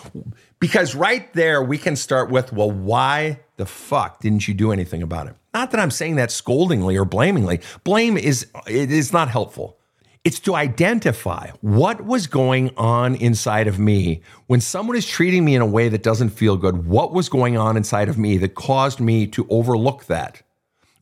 Because 0.61 0.95
right 0.95 1.33
there, 1.35 1.63
we 1.63 1.79
can 1.79 1.97
start 1.97 2.31
with, 2.31 2.53
well, 2.53 2.71
why 2.71 3.41
the 3.57 3.67
fuck 3.67 4.21
didn't 4.21 4.47
you 4.49 4.55
do 4.55 4.73
anything 4.73 5.03
about 5.03 5.27
it? 5.27 5.35
Not 5.55 5.71
that 5.71 5.81
I'm 5.81 5.91
saying 5.91 6.17
that 6.17 6.29
scoldingly 6.29 7.01
or 7.01 7.05
blamingly. 7.05 7.63
Blame 7.85 8.17
is 8.17 8.47
it 8.67 8.91
is 8.91 9.13
not 9.13 9.29
helpful. 9.29 9.79
It's 10.25 10.41
to 10.41 10.57
identify 10.57 11.51
what 11.61 12.05
was 12.05 12.27
going 12.27 12.73
on 12.77 13.15
inside 13.15 13.69
of 13.69 13.79
me 13.79 14.23
when 14.49 14.61
someone 14.61 14.97
is 14.97 15.07
treating 15.07 15.45
me 15.45 15.55
in 15.55 15.63
a 15.63 15.67
way 15.67 15.89
that 15.89 16.03
doesn't 16.03 16.31
feel 16.31 16.57
good. 16.57 16.87
What 16.87 17.13
was 17.13 17.29
going 17.29 17.57
on 17.57 17.77
inside 17.77 18.09
of 18.09 18.19
me 18.19 18.37
that 18.39 18.57
caused 18.57 18.99
me 18.99 19.29
to 19.29 19.47
overlook 19.49 20.07
that? 20.07 20.43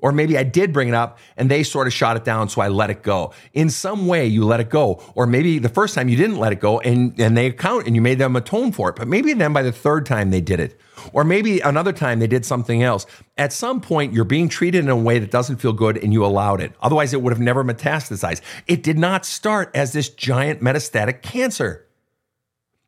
Or 0.05 0.13
maybe 0.13 0.37
I 0.37 0.43
did 0.43 0.71
bring 0.71 0.89
it 0.89 0.95
up 0.95 1.19
and 1.39 1.51
they 1.51 1.63
sort 1.63 1.87
of 1.87 1.95
shot 1.95 2.19
it 2.19 2.25
down, 2.25 2.51
so 2.51 2.61
I 2.61 2.69
let 2.69 2.91
it 2.91 3.03
go. 3.03 3.33
In 3.55 3.71
some 3.71 4.07
way, 4.07 4.27
you 4.27 4.45
let 4.45 4.61
it 4.61 4.69
go. 4.69 5.03
Or 5.15 5.27
maybe 5.27 5.59
the 5.59 5.71
first 5.71 5.95
time 5.95 6.11
you 6.11 6.17
didn't 6.19 6.37
let 6.37 6.53
it 6.53 6.61
go 6.61 6.79
and, 6.79 7.19
and 7.19 7.35
they 7.35 7.47
account 7.47 7.87
and 7.87 7.97
you 7.97 8.03
made 8.03 8.19
them 8.19 8.37
atone 8.37 8.71
for 8.71 8.91
it. 8.91 8.97
But 8.97 9.09
maybe 9.09 9.33
then 9.33 9.55
by 9.55 9.63
the 9.63 9.73
third 9.73 10.05
time 10.05 10.29
they 10.29 10.43
did 10.43 10.61
it. 10.61 10.79
Or 11.15 11.25
maybe 11.25 11.61
another 11.61 11.91
time 11.91 12.19
they 12.19 12.27
did 12.27 12.45
something 12.45 12.83
else. 12.83 13.07
At 13.39 13.51
some 13.51 13.81
point, 13.81 14.13
you're 14.13 14.25
being 14.25 14.51
treated 14.51 14.85
in 14.85 14.91
a 14.91 14.97
way 14.97 15.19
that 15.19 15.31
doesn't 15.31 15.57
feel 15.57 15.73
good 15.73 15.97
and 15.97 16.13
you 16.13 16.23
allowed 16.23 16.61
it. 16.61 16.75
Otherwise, 16.83 17.15
it 17.15 17.23
would 17.23 17.33
have 17.33 17.41
never 17.41 17.65
metastasized. 17.65 18.43
It 18.67 18.83
did 18.83 18.99
not 18.99 19.25
start 19.25 19.71
as 19.75 19.95
this 19.95 20.11
giant 20.11 20.61
metastatic 20.61 21.23
cancer. 21.23 21.87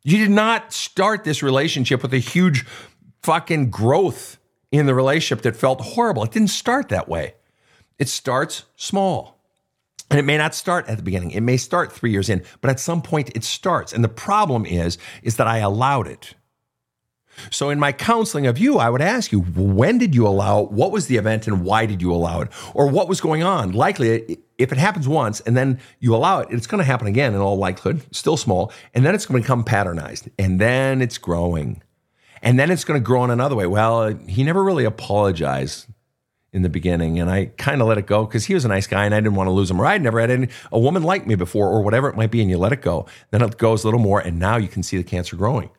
You 0.03 0.19
did 0.19 0.29
not 0.29 0.71
start 0.71 1.23
this 1.23 1.41
relationship 1.41 2.03
with 2.03 2.13
a 2.13 2.19
huge 2.19 2.63
fucking 3.23 3.71
growth 3.71 4.36
in 4.71 4.85
the 4.85 4.95
relationship 4.95 5.43
that 5.43 5.55
felt 5.55 5.81
horrible. 5.81 6.23
It 6.23 6.31
didn't 6.31 6.49
start 6.49 6.89
that 6.89 7.07
way. 7.07 7.35
It 7.97 8.09
starts 8.09 8.63
small. 8.75 9.37
And 10.09 10.19
it 10.19 10.23
may 10.23 10.37
not 10.37 10.55
start 10.55 10.87
at 10.87 10.97
the 10.97 11.03
beginning. 11.03 11.31
It 11.31 11.41
may 11.41 11.57
start 11.57 11.91
three 11.91 12.11
years 12.11 12.29
in, 12.29 12.43
but 12.61 12.69
at 12.69 12.79
some 12.79 13.01
point 13.01 13.31
it 13.35 13.43
starts. 13.43 13.91
And 13.91 14.03
the 14.03 14.09
problem 14.09 14.65
is, 14.65 14.97
is 15.21 15.35
that 15.35 15.47
I 15.47 15.57
allowed 15.57 16.07
it. 16.07 16.35
So 17.51 17.69
in 17.69 17.79
my 17.79 17.91
counseling 17.91 18.47
of 18.47 18.57
you, 18.57 18.77
I 18.77 18.89
would 18.89 19.01
ask 19.01 19.31
you, 19.31 19.41
when 19.41 19.97
did 19.97 20.15
you 20.15 20.25
allow 20.25 20.63
it? 20.63 20.71
What 20.71 20.91
was 20.91 21.07
the 21.07 21.17
event 21.17 21.45
and 21.47 21.63
why 21.63 21.85
did 21.85 22.01
you 22.01 22.11
allow 22.11 22.41
it? 22.41 22.49
Or 22.73 22.87
what 22.87 23.07
was 23.07 23.21
going 23.21 23.43
on? 23.43 23.73
Likely, 23.73 24.39
if 24.57 24.71
it 24.71 24.77
happens 24.77 25.07
once 25.07 25.39
and 25.41 25.55
then 25.55 25.79
you 25.99 26.15
allow 26.15 26.39
it, 26.39 26.47
it's 26.49 26.67
going 26.67 26.79
to 26.79 26.85
happen 26.85 27.07
again 27.07 27.35
in 27.35 27.41
all 27.41 27.57
likelihood, 27.57 28.01
still 28.15 28.37
small. 28.37 28.71
And 28.93 29.05
then 29.05 29.13
it's 29.13 29.25
going 29.25 29.41
to 29.41 29.43
become 29.43 29.63
patternized. 29.63 30.29
And 30.39 30.59
then 30.59 31.01
it's 31.01 31.17
growing. 31.17 31.83
And 32.41 32.59
then 32.59 32.71
it's 32.71 32.83
going 32.83 32.99
to 32.99 33.03
grow 33.03 33.23
in 33.23 33.29
another 33.29 33.55
way. 33.55 33.67
Well, 33.67 34.13
he 34.27 34.43
never 34.43 34.63
really 34.63 34.85
apologized 34.85 35.87
in 36.53 36.61
the 36.61 36.69
beginning, 36.69 37.19
and 37.19 37.29
I 37.29 37.47
kind 37.57 37.81
of 37.81 37.87
let 37.87 37.97
it 37.97 38.07
go 38.07 38.25
because 38.25 38.45
he 38.45 38.53
was 38.53 38.63
a 38.65 38.69
nice 38.69 38.87
guy 38.87 39.05
and 39.05 39.13
I 39.13 39.19
didn't 39.19 39.35
want 39.35 39.47
to 39.47 39.51
lose 39.51 39.69
him. 39.69 39.79
Or 39.79 39.85
I'd 39.85 40.01
never 40.01 40.19
had 40.19 40.31
any, 40.31 40.47
a 40.71 40.79
woman 40.79 41.03
like 41.03 41.27
me 41.27 41.35
before, 41.35 41.67
or 41.69 41.81
whatever 41.81 42.09
it 42.09 42.15
might 42.15 42.31
be, 42.31 42.41
and 42.41 42.49
you 42.49 42.57
let 42.57 42.71
it 42.71 42.81
go. 42.81 43.05
Then 43.31 43.41
it 43.41 43.57
goes 43.57 43.83
a 43.83 43.87
little 43.87 43.99
more, 43.99 44.19
and 44.19 44.39
now 44.39 44.57
you 44.57 44.67
can 44.67 44.81
see 44.81 44.97
the 44.97 45.03
cancer 45.03 45.35
growing. 45.35 45.69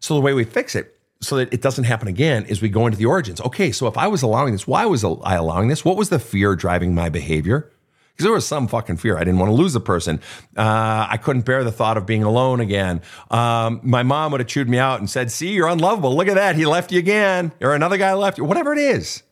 So 0.00 0.14
the 0.14 0.20
way 0.20 0.34
we 0.34 0.44
fix 0.44 0.74
it 0.74 0.98
so 1.20 1.36
that 1.36 1.52
it 1.52 1.62
doesn't 1.62 1.84
happen 1.84 2.08
again 2.08 2.44
is 2.44 2.62
we 2.62 2.68
go 2.68 2.86
into 2.86 2.98
the 2.98 3.06
origins. 3.06 3.40
Okay, 3.40 3.72
so 3.72 3.86
if 3.86 3.96
I 3.96 4.06
was 4.06 4.22
allowing 4.22 4.52
this, 4.52 4.66
why 4.66 4.86
was 4.86 5.02
I 5.04 5.34
allowing 5.34 5.68
this? 5.68 5.84
What 5.84 5.96
was 5.96 6.10
the 6.10 6.18
fear 6.18 6.54
driving 6.54 6.94
my 6.94 7.08
behavior? 7.08 7.72
Because 8.18 8.24
there 8.24 8.32
was 8.32 8.48
some 8.48 8.66
fucking 8.66 8.96
fear. 8.96 9.16
I 9.16 9.20
didn't 9.20 9.38
want 9.38 9.50
to 9.50 9.54
lose 9.54 9.74
the 9.74 9.80
person. 9.80 10.20
Uh, 10.56 11.06
I 11.08 11.18
couldn't 11.18 11.42
bear 11.42 11.62
the 11.62 11.70
thought 11.70 11.96
of 11.96 12.04
being 12.04 12.24
alone 12.24 12.58
again. 12.58 13.00
Um, 13.30 13.80
my 13.84 14.02
mom 14.02 14.32
would 14.32 14.40
have 14.40 14.48
chewed 14.48 14.68
me 14.68 14.76
out 14.76 14.98
and 14.98 15.08
said, 15.08 15.30
See, 15.30 15.52
you're 15.52 15.68
unlovable. 15.68 16.16
Look 16.16 16.26
at 16.26 16.34
that. 16.34 16.56
He 16.56 16.66
left 16.66 16.90
you 16.90 16.98
again. 16.98 17.52
Or 17.60 17.76
another 17.76 17.96
guy 17.96 18.12
left 18.14 18.36
you. 18.36 18.42
Whatever 18.44 18.72
it 18.72 18.80
is. 18.80 19.22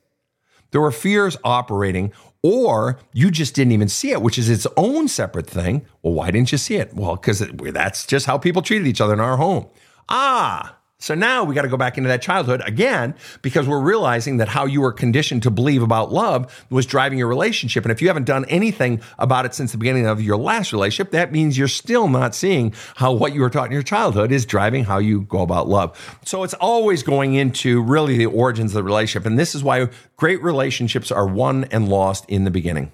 There 0.70 0.80
were 0.80 0.92
fears 0.92 1.36
operating, 1.42 2.12
or 2.44 3.00
you 3.12 3.32
just 3.32 3.56
didn't 3.56 3.72
even 3.72 3.88
see 3.88 4.12
it, 4.12 4.22
which 4.22 4.38
is 4.38 4.48
its 4.48 4.68
own 4.76 5.08
separate 5.08 5.48
thing. 5.48 5.84
Well, 6.02 6.14
why 6.14 6.30
didn't 6.30 6.52
you 6.52 6.58
see 6.58 6.76
it? 6.76 6.94
Well, 6.94 7.16
because 7.16 7.40
that's 7.40 8.06
just 8.06 8.26
how 8.26 8.38
people 8.38 8.62
treated 8.62 8.86
each 8.86 9.00
other 9.00 9.14
in 9.14 9.20
our 9.20 9.36
home. 9.36 9.66
Ah, 10.08 10.75
So 10.98 11.14
now 11.14 11.44
we 11.44 11.54
got 11.54 11.62
to 11.62 11.68
go 11.68 11.76
back 11.76 11.98
into 11.98 12.08
that 12.08 12.22
childhood 12.22 12.62
again 12.64 13.14
because 13.42 13.68
we're 13.68 13.82
realizing 13.82 14.38
that 14.38 14.48
how 14.48 14.64
you 14.64 14.80
were 14.80 14.92
conditioned 14.92 15.42
to 15.42 15.50
believe 15.50 15.82
about 15.82 16.10
love 16.10 16.64
was 16.70 16.86
driving 16.86 17.18
your 17.18 17.28
relationship. 17.28 17.84
And 17.84 17.92
if 17.92 18.00
you 18.00 18.08
haven't 18.08 18.24
done 18.24 18.46
anything 18.46 19.02
about 19.18 19.44
it 19.44 19.54
since 19.54 19.72
the 19.72 19.78
beginning 19.78 20.06
of 20.06 20.22
your 20.22 20.38
last 20.38 20.72
relationship, 20.72 21.12
that 21.12 21.32
means 21.32 21.58
you're 21.58 21.68
still 21.68 22.08
not 22.08 22.34
seeing 22.34 22.72
how 22.94 23.12
what 23.12 23.34
you 23.34 23.42
were 23.42 23.50
taught 23.50 23.66
in 23.66 23.72
your 23.72 23.82
childhood 23.82 24.32
is 24.32 24.46
driving 24.46 24.84
how 24.84 24.96
you 24.96 25.22
go 25.22 25.42
about 25.42 25.68
love. 25.68 26.18
So 26.24 26.44
it's 26.44 26.54
always 26.54 27.02
going 27.02 27.34
into 27.34 27.82
really 27.82 28.16
the 28.16 28.26
origins 28.26 28.70
of 28.72 28.76
the 28.76 28.82
relationship. 28.82 29.26
And 29.26 29.38
this 29.38 29.54
is 29.54 29.62
why 29.62 29.88
great 30.16 30.42
relationships 30.42 31.12
are 31.12 31.26
won 31.26 31.64
and 31.64 31.90
lost 31.90 32.24
in 32.30 32.44
the 32.44 32.50
beginning. 32.50 32.90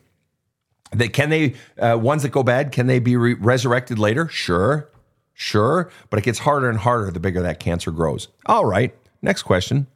They, 0.91 1.09
can 1.09 1.31
they, 1.31 1.55
uh, 1.79 1.97
ones 1.97 2.25
that 2.25 2.31
go 2.33 2.43
bad, 2.43 2.73
can 2.73 2.89
they 2.89 2.99
be 2.99 3.17
re- 3.17 3.35
resurrected 3.35 4.01
later? 4.01 4.29
Sure. 4.29 4.91
Sure, 5.35 5.91
but 6.11 6.19
it 6.19 6.25
gets 6.25 6.41
harder 6.41 6.69
and 6.69 6.79
harder 6.79 7.11
the 7.11 7.21
bigger 7.21 7.43
that 7.43 7.59
cancer 7.61 7.91
grows. 7.91 8.29
All 8.47 8.65
right, 8.65 8.95
next 9.23 9.43
question. 9.43 9.87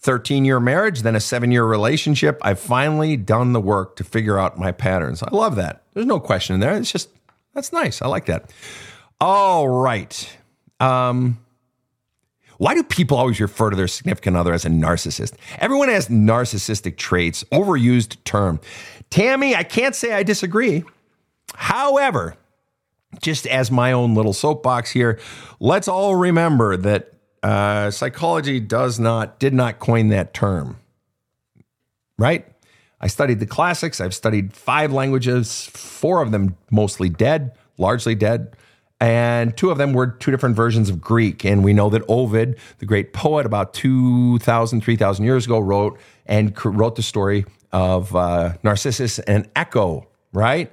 13 0.00 0.44
year 0.44 0.60
marriage, 0.60 1.02
then 1.02 1.14
a 1.14 1.20
seven 1.20 1.50
year 1.50 1.64
relationship. 1.64 2.38
I've 2.42 2.60
finally 2.60 3.16
done 3.16 3.52
the 3.52 3.60
work 3.60 3.96
to 3.96 4.04
figure 4.04 4.38
out 4.38 4.58
my 4.58 4.72
patterns. 4.72 5.22
I 5.22 5.28
love 5.30 5.56
that. 5.56 5.82
There's 5.92 6.06
no 6.06 6.20
question 6.20 6.54
in 6.54 6.60
there. 6.60 6.76
It's 6.76 6.90
just, 6.90 7.10
that's 7.54 7.72
nice. 7.72 8.00
I 8.00 8.06
like 8.06 8.26
that. 8.26 8.50
All 9.20 9.68
right. 9.68 10.38
Um, 10.78 11.38
why 12.56 12.74
do 12.74 12.82
people 12.82 13.16
always 13.16 13.40
refer 13.40 13.70
to 13.70 13.76
their 13.76 13.88
significant 13.88 14.36
other 14.36 14.52
as 14.52 14.64
a 14.64 14.68
narcissist? 14.68 15.34
Everyone 15.58 15.88
has 15.88 16.08
narcissistic 16.08 16.96
traits, 16.96 17.44
overused 17.52 18.22
term. 18.24 18.60
Tammy, 19.10 19.54
I 19.54 19.62
can't 19.62 19.94
say 19.94 20.12
I 20.12 20.22
disagree. 20.22 20.84
However, 21.54 22.36
just 23.20 23.46
as 23.46 23.70
my 23.70 23.92
own 23.92 24.14
little 24.14 24.32
soapbox 24.32 24.90
here, 24.90 25.18
let's 25.58 25.88
all 25.88 26.16
remember 26.16 26.76
that 26.76 27.14
uh, 27.42 27.90
psychology 27.90 28.60
does 28.60 29.00
not 29.00 29.38
did 29.38 29.54
not 29.54 29.78
coin 29.78 30.08
that 30.08 30.34
term. 30.34 30.76
Right? 32.18 32.46
I 33.00 33.06
studied 33.06 33.40
the 33.40 33.46
classics. 33.46 34.00
I've 34.00 34.14
studied 34.14 34.52
five 34.52 34.92
languages, 34.92 35.66
four 35.72 36.20
of 36.20 36.32
them 36.32 36.56
mostly 36.70 37.08
dead, 37.08 37.52
largely 37.78 38.14
dead. 38.14 38.54
And 39.00 39.56
two 39.56 39.70
of 39.70 39.78
them 39.78 39.94
were 39.94 40.08
two 40.08 40.30
different 40.30 40.54
versions 40.54 40.90
of 40.90 41.00
Greek. 41.00 41.42
And 41.46 41.64
we 41.64 41.72
know 41.72 41.88
that 41.88 42.02
Ovid, 42.06 42.58
the 42.78 42.84
great 42.84 43.14
poet, 43.14 43.46
about 43.46 43.72
2,000, 43.72 44.82
3,000 44.82 45.24
years 45.24 45.46
ago, 45.46 45.58
wrote 45.58 45.98
and 46.26 46.54
wrote 46.62 46.96
the 46.96 47.02
story 47.02 47.46
of 47.72 48.14
uh, 48.14 48.52
Narcissus 48.62 49.18
and 49.20 49.48
Echo, 49.56 50.06
right? 50.34 50.70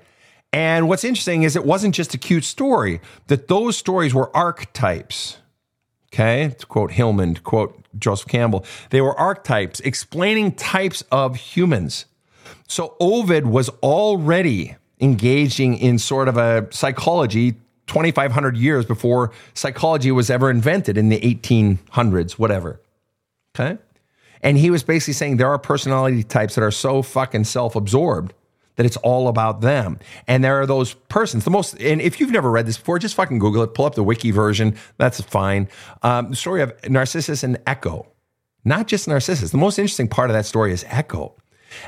And 0.54 0.88
what's 0.88 1.04
interesting 1.04 1.44
is 1.44 1.56
it 1.56 1.66
wasn't 1.66 1.94
just 1.94 2.14
a 2.14 2.18
cute 2.18 2.44
story, 2.44 3.02
that 3.28 3.48
those 3.48 3.78
stories 3.78 4.14
were 4.14 4.36
archetypes. 4.36 5.38
Okay, 6.14 6.56
to 6.58 6.66
quote 6.66 6.92
Hillman, 6.92 7.36
to 7.36 7.42
quote 7.42 7.84
Joseph 8.00 8.30
Campbell, 8.30 8.66
they 8.92 9.02
were 9.02 9.18
archetypes 9.20 9.82
explaining 9.82 10.54
types 10.54 11.04
of 11.12 11.36
humans. 11.36 12.06
So 12.68 12.96
Ovid 13.00 13.48
was 13.48 13.70
already 13.84 14.76
engaging 15.00 15.78
in 15.78 16.00
sort 16.00 16.28
of 16.28 16.38
a 16.38 16.68
psychology 16.72 17.56
2,500 17.88 18.58
years 18.58 18.86
before 18.86 19.32
psychology 19.54 20.12
was 20.12 20.30
ever 20.30 20.50
invented 20.50 20.98
in 20.98 21.10
the 21.10 21.20
1800s, 21.20 22.34
whatever. 22.34 22.82
Okay. 23.56 23.78
And 24.42 24.58
he 24.58 24.70
was 24.70 24.84
basically 24.84 25.14
saying 25.14 25.38
there 25.38 25.50
are 25.50 25.58
personality 25.58 26.24
types 26.24 26.56
that 26.56 26.64
are 26.64 26.72
so 26.72 27.02
fucking 27.02 27.46
self 27.46 27.76
absorbed 27.76 28.34
that 28.78 28.86
it's 28.86 28.98
all 28.98 29.28
about 29.28 29.62
them. 29.62 30.00
And 30.28 30.44
there 30.44 30.60
are 30.60 30.66
those 30.66 30.94
persons, 30.94 31.44
the 31.44 31.52
most, 31.52 31.74
and 31.82 32.02
if 32.02 32.20
you've 32.20 32.32
never 32.32 32.50
read 32.50 32.66
this 32.66 32.78
before, 32.78 32.98
just 32.98 33.16
fucking 33.16 33.40
Google 33.40 33.64
it, 33.64 33.74
pull 33.74 33.86
up 33.86 33.96
the 33.96 34.04
wiki 34.04 34.32
version. 34.32 34.76
That's 34.98 35.20
fine. 35.22 35.68
Um, 36.04 36.30
the 36.30 36.36
story 36.36 36.62
of 36.62 36.74
Narcissus 36.90 37.44
and 37.44 37.58
Echo, 37.68 38.08
not 38.64 38.88
just 38.88 39.08
Narcissus. 39.08 39.52
The 39.52 39.58
most 39.58 39.78
interesting 39.78 40.08
part 40.08 40.30
of 40.30 40.36
that 40.36 40.46
story 40.46 40.72
is 40.72 40.86
Echo. 40.88 41.36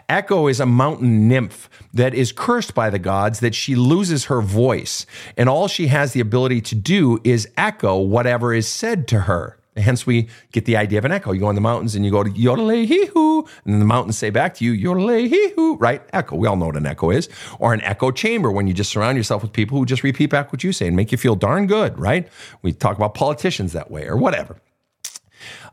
Echo 0.07 0.47
is 0.47 0.59
a 0.59 0.65
mountain 0.65 1.27
nymph 1.27 1.69
that 1.93 2.13
is 2.13 2.31
cursed 2.31 2.73
by 2.75 2.89
the 2.89 2.99
gods 2.99 3.39
that 3.39 3.55
she 3.55 3.75
loses 3.75 4.25
her 4.25 4.41
voice. 4.41 5.05
And 5.37 5.47
all 5.47 5.67
she 5.67 5.87
has 5.87 6.13
the 6.13 6.19
ability 6.19 6.61
to 6.61 6.75
do 6.75 7.19
is 7.23 7.47
echo 7.57 7.97
whatever 7.97 8.53
is 8.53 8.67
said 8.67 9.07
to 9.09 9.21
her. 9.21 9.58
Hence, 9.77 10.05
we 10.05 10.27
get 10.51 10.65
the 10.65 10.75
idea 10.75 10.99
of 10.99 11.05
an 11.05 11.11
echo. 11.11 11.31
You 11.31 11.39
go 11.41 11.49
in 11.49 11.55
the 11.55 11.61
mountains 11.61 11.95
and 11.95 12.03
you 12.03 12.11
go 12.11 12.23
to 12.23 12.29
yodelay 12.29 12.85
hee 12.85 13.05
hoo, 13.07 13.39
and 13.63 13.73
then 13.73 13.79
the 13.79 13.85
mountains 13.85 14.17
say 14.17 14.29
back 14.29 14.55
to 14.55 14.65
you 14.65 14.73
yodelay 14.73 15.27
hee 15.27 15.53
hoo, 15.55 15.77
right? 15.77 16.01
Echo. 16.11 16.35
We 16.35 16.47
all 16.47 16.55
know 16.55 16.65
what 16.67 16.75
an 16.75 16.85
echo 16.85 17.11
is. 17.11 17.29
Or 17.59 17.73
an 17.73 17.81
echo 17.81 18.11
chamber 18.11 18.51
when 18.51 18.67
you 18.67 18.73
just 18.73 18.91
surround 18.91 19.17
yourself 19.17 19.41
with 19.41 19.53
people 19.53 19.77
who 19.77 19.85
just 19.85 20.03
repeat 20.03 20.29
back 20.29 20.51
what 20.51 20.63
you 20.63 20.73
say 20.73 20.87
and 20.87 20.95
make 20.95 21.11
you 21.11 21.17
feel 21.17 21.35
darn 21.35 21.67
good, 21.67 21.97
right? 21.99 22.27
We 22.61 22.73
talk 22.73 22.97
about 22.97 23.13
politicians 23.13 23.73
that 23.73 23.89
way 23.89 24.05
or 24.05 24.17
whatever. 24.17 24.57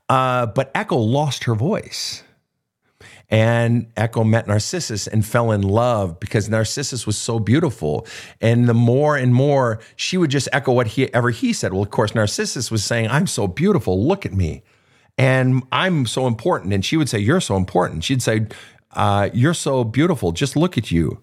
Uh, 0.09 0.47
but 0.47 0.71
Echo 0.75 0.97
lost 0.97 1.45
her 1.45 1.55
voice. 1.55 2.23
And 3.29 3.91
Echo 3.97 4.23
met 4.23 4.47
Narcissus 4.47 5.07
and 5.07 5.27
fell 5.27 5.51
in 5.51 5.63
love 5.63 6.21
because 6.21 6.49
Narcissus 6.49 7.07
was 7.07 7.19
so 7.19 7.41
beautiful. 7.41 8.07
And 8.41 8.69
the 8.69 8.75
more 8.75 9.17
and 9.17 9.35
more 9.35 9.81
she 9.97 10.17
would 10.17 10.31
just 10.31 10.49
echo 10.53 10.73
whatever 10.73 11.31
he 11.31 11.53
said. 11.53 11.73
Well, 11.73 11.83
of 11.83 11.91
course, 11.91 12.15
Narcissus 12.15 12.71
was 12.71 12.85
saying, 12.85 13.09
I'm 13.09 13.27
so 13.27 13.49
beautiful. 13.49 14.05
Look 14.07 14.25
at 14.25 14.33
me. 14.33 14.63
And 15.19 15.65
I'm 15.73 16.07
so 16.07 16.27
important. 16.27 16.73
And 16.73 16.85
she 16.85 16.97
would 16.97 17.09
say, 17.09 17.19
You're 17.19 17.41
so 17.41 17.57
important. 17.57 18.05
She'd 18.05 18.23
say, 18.23 18.47
uh, 18.93 19.31
You're 19.33 19.55
so 19.55 19.83
beautiful. 19.83 20.31
Just 20.33 20.55
look 20.55 20.79
at 20.79 20.91
you. 20.91 21.23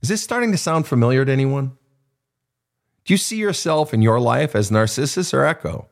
Is 0.00 0.08
this 0.08 0.22
starting 0.22 0.52
to 0.52 0.58
sound 0.58 0.86
familiar 0.86 1.24
to 1.24 1.32
anyone? 1.32 1.76
Do 3.04 3.12
you 3.12 3.18
see 3.18 3.36
yourself 3.36 3.92
in 3.92 4.00
your 4.00 4.20
life 4.20 4.54
as 4.54 4.70
Narcissus 4.70 5.34
or 5.34 5.44
Echo? 5.44 5.88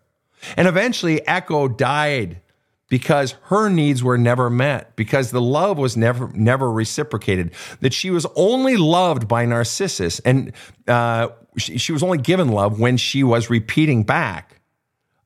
And 0.56 0.68
eventually, 0.68 1.26
Echo 1.26 1.68
died 1.68 2.40
because 2.88 3.34
her 3.44 3.68
needs 3.68 4.02
were 4.02 4.18
never 4.18 4.48
met 4.50 4.96
because 4.96 5.30
the 5.30 5.40
love 5.40 5.78
was 5.78 5.96
never 5.96 6.28
never 6.34 6.70
reciprocated 6.70 7.52
that 7.80 7.92
she 7.92 8.10
was 8.10 8.26
only 8.34 8.76
loved 8.76 9.28
by 9.28 9.44
narcissus 9.44 10.20
and 10.20 10.52
uh, 10.86 11.28
she, 11.56 11.78
she 11.78 11.92
was 11.92 12.02
only 12.02 12.18
given 12.18 12.48
love 12.48 12.80
when 12.80 12.96
she 12.96 13.22
was 13.22 13.50
repeating 13.50 14.04
back 14.04 14.54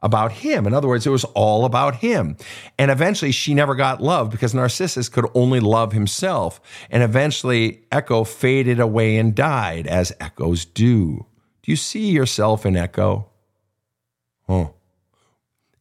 about 0.04 0.32
him. 0.32 0.66
In 0.66 0.74
other 0.74 0.88
words 0.88 1.06
it 1.06 1.10
was 1.10 1.24
all 1.24 1.64
about 1.64 1.96
him. 1.96 2.36
And 2.76 2.90
eventually 2.90 3.30
she 3.30 3.54
never 3.54 3.76
got 3.76 4.02
love 4.02 4.30
because 4.30 4.52
narcissus 4.52 5.08
could 5.08 5.26
only 5.34 5.60
love 5.60 5.92
himself. 5.92 6.60
And 6.90 7.02
eventually 7.02 7.84
echo 7.92 8.24
faded 8.24 8.80
away 8.80 9.16
and 9.16 9.34
died 9.34 9.86
as 9.86 10.12
echoes 10.18 10.64
do. 10.64 11.26
Do 11.62 11.70
you 11.70 11.76
see 11.76 12.10
yourself 12.10 12.66
in 12.66 12.76
echo? 12.76 13.28
Oh 14.48 14.74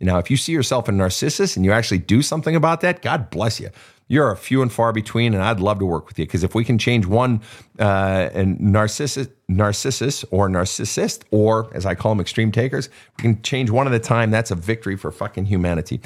now, 0.01 0.17
if 0.17 0.31
you 0.31 0.37
see 0.37 0.51
yourself 0.51 0.87
a 0.87 0.91
Narcissus 0.91 1.55
and 1.55 1.63
you 1.63 1.71
actually 1.71 1.99
do 1.99 2.21
something 2.21 2.55
about 2.55 2.81
that, 2.81 3.01
God 3.01 3.29
bless 3.29 3.59
you. 3.59 3.69
You're 4.07 4.31
a 4.31 4.35
few 4.35 4.61
and 4.61 4.71
far 4.71 4.91
between, 4.91 5.33
and 5.33 5.41
I'd 5.41 5.61
love 5.61 5.79
to 5.79 5.85
work 5.85 6.07
with 6.07 6.19
you 6.19 6.25
because 6.25 6.43
if 6.43 6.53
we 6.53 6.65
can 6.65 6.77
change 6.77 7.05
one 7.05 7.41
uh, 7.79 8.29
and 8.33 8.59
Narcissus, 8.59 9.29
Narcissus 9.47 10.25
or 10.31 10.49
Narcissist, 10.49 11.23
or 11.31 11.69
as 11.73 11.85
I 11.85 11.95
call 11.95 12.11
them, 12.11 12.19
extreme 12.19 12.51
takers, 12.51 12.89
we 13.17 13.21
can 13.21 13.41
change 13.41 13.69
one 13.69 13.87
at 13.87 13.93
a 13.93 13.99
time. 13.99 14.31
That's 14.31 14.51
a 14.51 14.55
victory 14.55 14.97
for 14.97 15.11
fucking 15.11 15.45
humanity. 15.45 16.01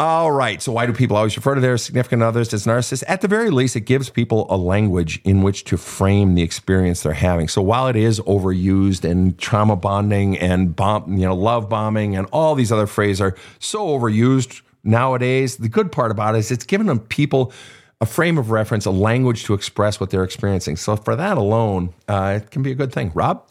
All 0.00 0.32
right. 0.32 0.62
So, 0.62 0.72
why 0.72 0.86
do 0.86 0.94
people 0.94 1.14
always 1.14 1.36
refer 1.36 1.54
to 1.54 1.60
their 1.60 1.76
significant 1.76 2.22
others 2.22 2.54
as 2.54 2.64
narcissists? 2.64 3.04
At 3.06 3.20
the 3.20 3.28
very 3.28 3.50
least, 3.50 3.76
it 3.76 3.82
gives 3.82 4.08
people 4.08 4.46
a 4.48 4.56
language 4.56 5.20
in 5.24 5.42
which 5.42 5.64
to 5.64 5.76
frame 5.76 6.36
the 6.36 6.40
experience 6.40 7.02
they're 7.02 7.12
having. 7.12 7.48
So, 7.48 7.60
while 7.60 7.86
it 7.86 7.96
is 7.96 8.18
overused 8.20 9.04
and 9.04 9.38
trauma 9.38 9.76
bonding 9.76 10.38
and 10.38 10.74
bomb, 10.74 11.18
you 11.18 11.26
know, 11.26 11.36
love 11.36 11.68
bombing 11.68 12.16
and 12.16 12.26
all 12.32 12.54
these 12.54 12.72
other 12.72 12.86
phrases 12.86 13.20
are 13.20 13.36
so 13.58 13.88
overused 13.88 14.62
nowadays, 14.82 15.58
the 15.58 15.68
good 15.68 15.92
part 15.92 16.10
about 16.10 16.34
it 16.34 16.38
is 16.38 16.50
it's 16.50 16.64
given 16.64 16.86
them 16.86 17.00
people 17.00 17.52
a 18.00 18.06
frame 18.06 18.38
of 18.38 18.50
reference, 18.50 18.86
a 18.86 18.90
language 18.90 19.44
to 19.44 19.52
express 19.52 20.00
what 20.00 20.08
they're 20.08 20.24
experiencing. 20.24 20.76
So, 20.76 20.96
for 20.96 21.14
that 21.14 21.36
alone, 21.36 21.92
uh, 22.08 22.40
it 22.42 22.50
can 22.50 22.62
be 22.62 22.70
a 22.70 22.74
good 22.74 22.90
thing. 22.90 23.12
Rob? 23.12 23.46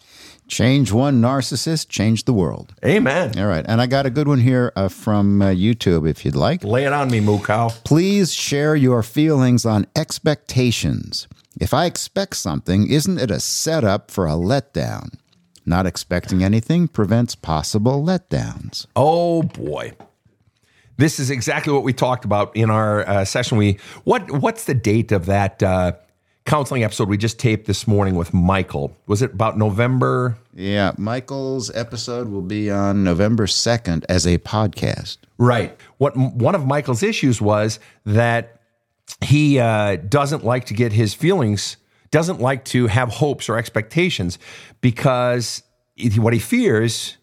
Change 0.49 0.91
one 0.91 1.21
narcissist, 1.21 1.89
change 1.89 2.25
the 2.25 2.33
world. 2.33 2.73
Amen. 2.83 3.37
All 3.37 3.45
right. 3.45 3.63
And 3.67 3.79
I 3.79 3.85
got 3.85 4.07
a 4.07 4.09
good 4.09 4.27
one 4.27 4.39
here 4.39 4.73
uh, 4.75 4.89
from 4.89 5.41
uh, 5.43 5.49
YouTube 5.49 6.09
if 6.09 6.25
you'd 6.25 6.35
like. 6.35 6.63
Lay 6.63 6.85
it 6.85 6.91
on 6.91 7.11
me, 7.11 7.19
Moo 7.19 7.39
Cow. 7.39 7.69
Please 7.85 8.33
share 8.33 8.75
your 8.75 9.03
feelings 9.03 9.63
on 9.63 9.85
expectations. 9.95 11.27
If 11.61 11.71
I 11.71 11.85
expect 11.85 12.35
something, 12.37 12.89
isn't 12.89 13.19
it 13.19 13.29
a 13.29 13.39
setup 13.39 14.09
for 14.09 14.25
a 14.25 14.31
letdown? 14.31 15.13
Not 15.67 15.85
expecting 15.85 16.43
anything 16.43 16.87
prevents 16.87 17.35
possible 17.35 18.03
letdowns. 18.03 18.87
Oh 18.95 19.43
boy. 19.43 19.93
This 20.97 21.19
is 21.19 21.29
exactly 21.29 21.71
what 21.71 21.83
we 21.83 21.93
talked 21.93 22.25
about 22.25 22.55
in 22.55 22.71
our 22.71 23.07
uh, 23.07 23.23
session. 23.23 23.57
We 23.57 23.77
what 24.03 24.31
what's 24.31 24.65
the 24.65 24.73
date 24.73 25.11
of 25.11 25.27
that 25.27 25.61
uh, 25.61 25.93
counseling 26.45 26.83
episode 26.83 27.09
we 27.09 27.17
just 27.17 27.39
taped 27.39 27.67
this 27.67 27.87
morning 27.87 28.15
with 28.15 28.33
Michael. 28.33 28.95
Was 29.07 29.21
it 29.21 29.33
about 29.33 29.57
November? 29.57 30.37
Yeah, 30.53 30.93
Michael's 30.97 31.69
episode 31.75 32.29
will 32.29 32.41
be 32.41 32.71
on 32.71 33.03
November 33.03 33.45
2nd 33.45 34.03
as 34.09 34.25
a 34.25 34.37
podcast. 34.39 35.17
Right. 35.37 35.77
What 35.97 36.17
one 36.17 36.55
of 36.55 36.65
Michael's 36.65 37.03
issues 37.03 37.39
was 37.41 37.79
that 38.05 38.61
he 39.21 39.59
uh, 39.59 39.97
doesn't 39.97 40.43
like 40.43 40.65
to 40.65 40.73
get 40.73 40.91
his 40.91 41.13
feelings, 41.13 41.77
doesn't 42.11 42.39
like 42.39 42.65
to 42.65 42.87
have 42.87 43.09
hopes 43.09 43.47
or 43.49 43.57
expectations 43.57 44.39
because 44.81 45.63
what 46.17 46.33
he 46.33 46.39
fears 46.39 47.17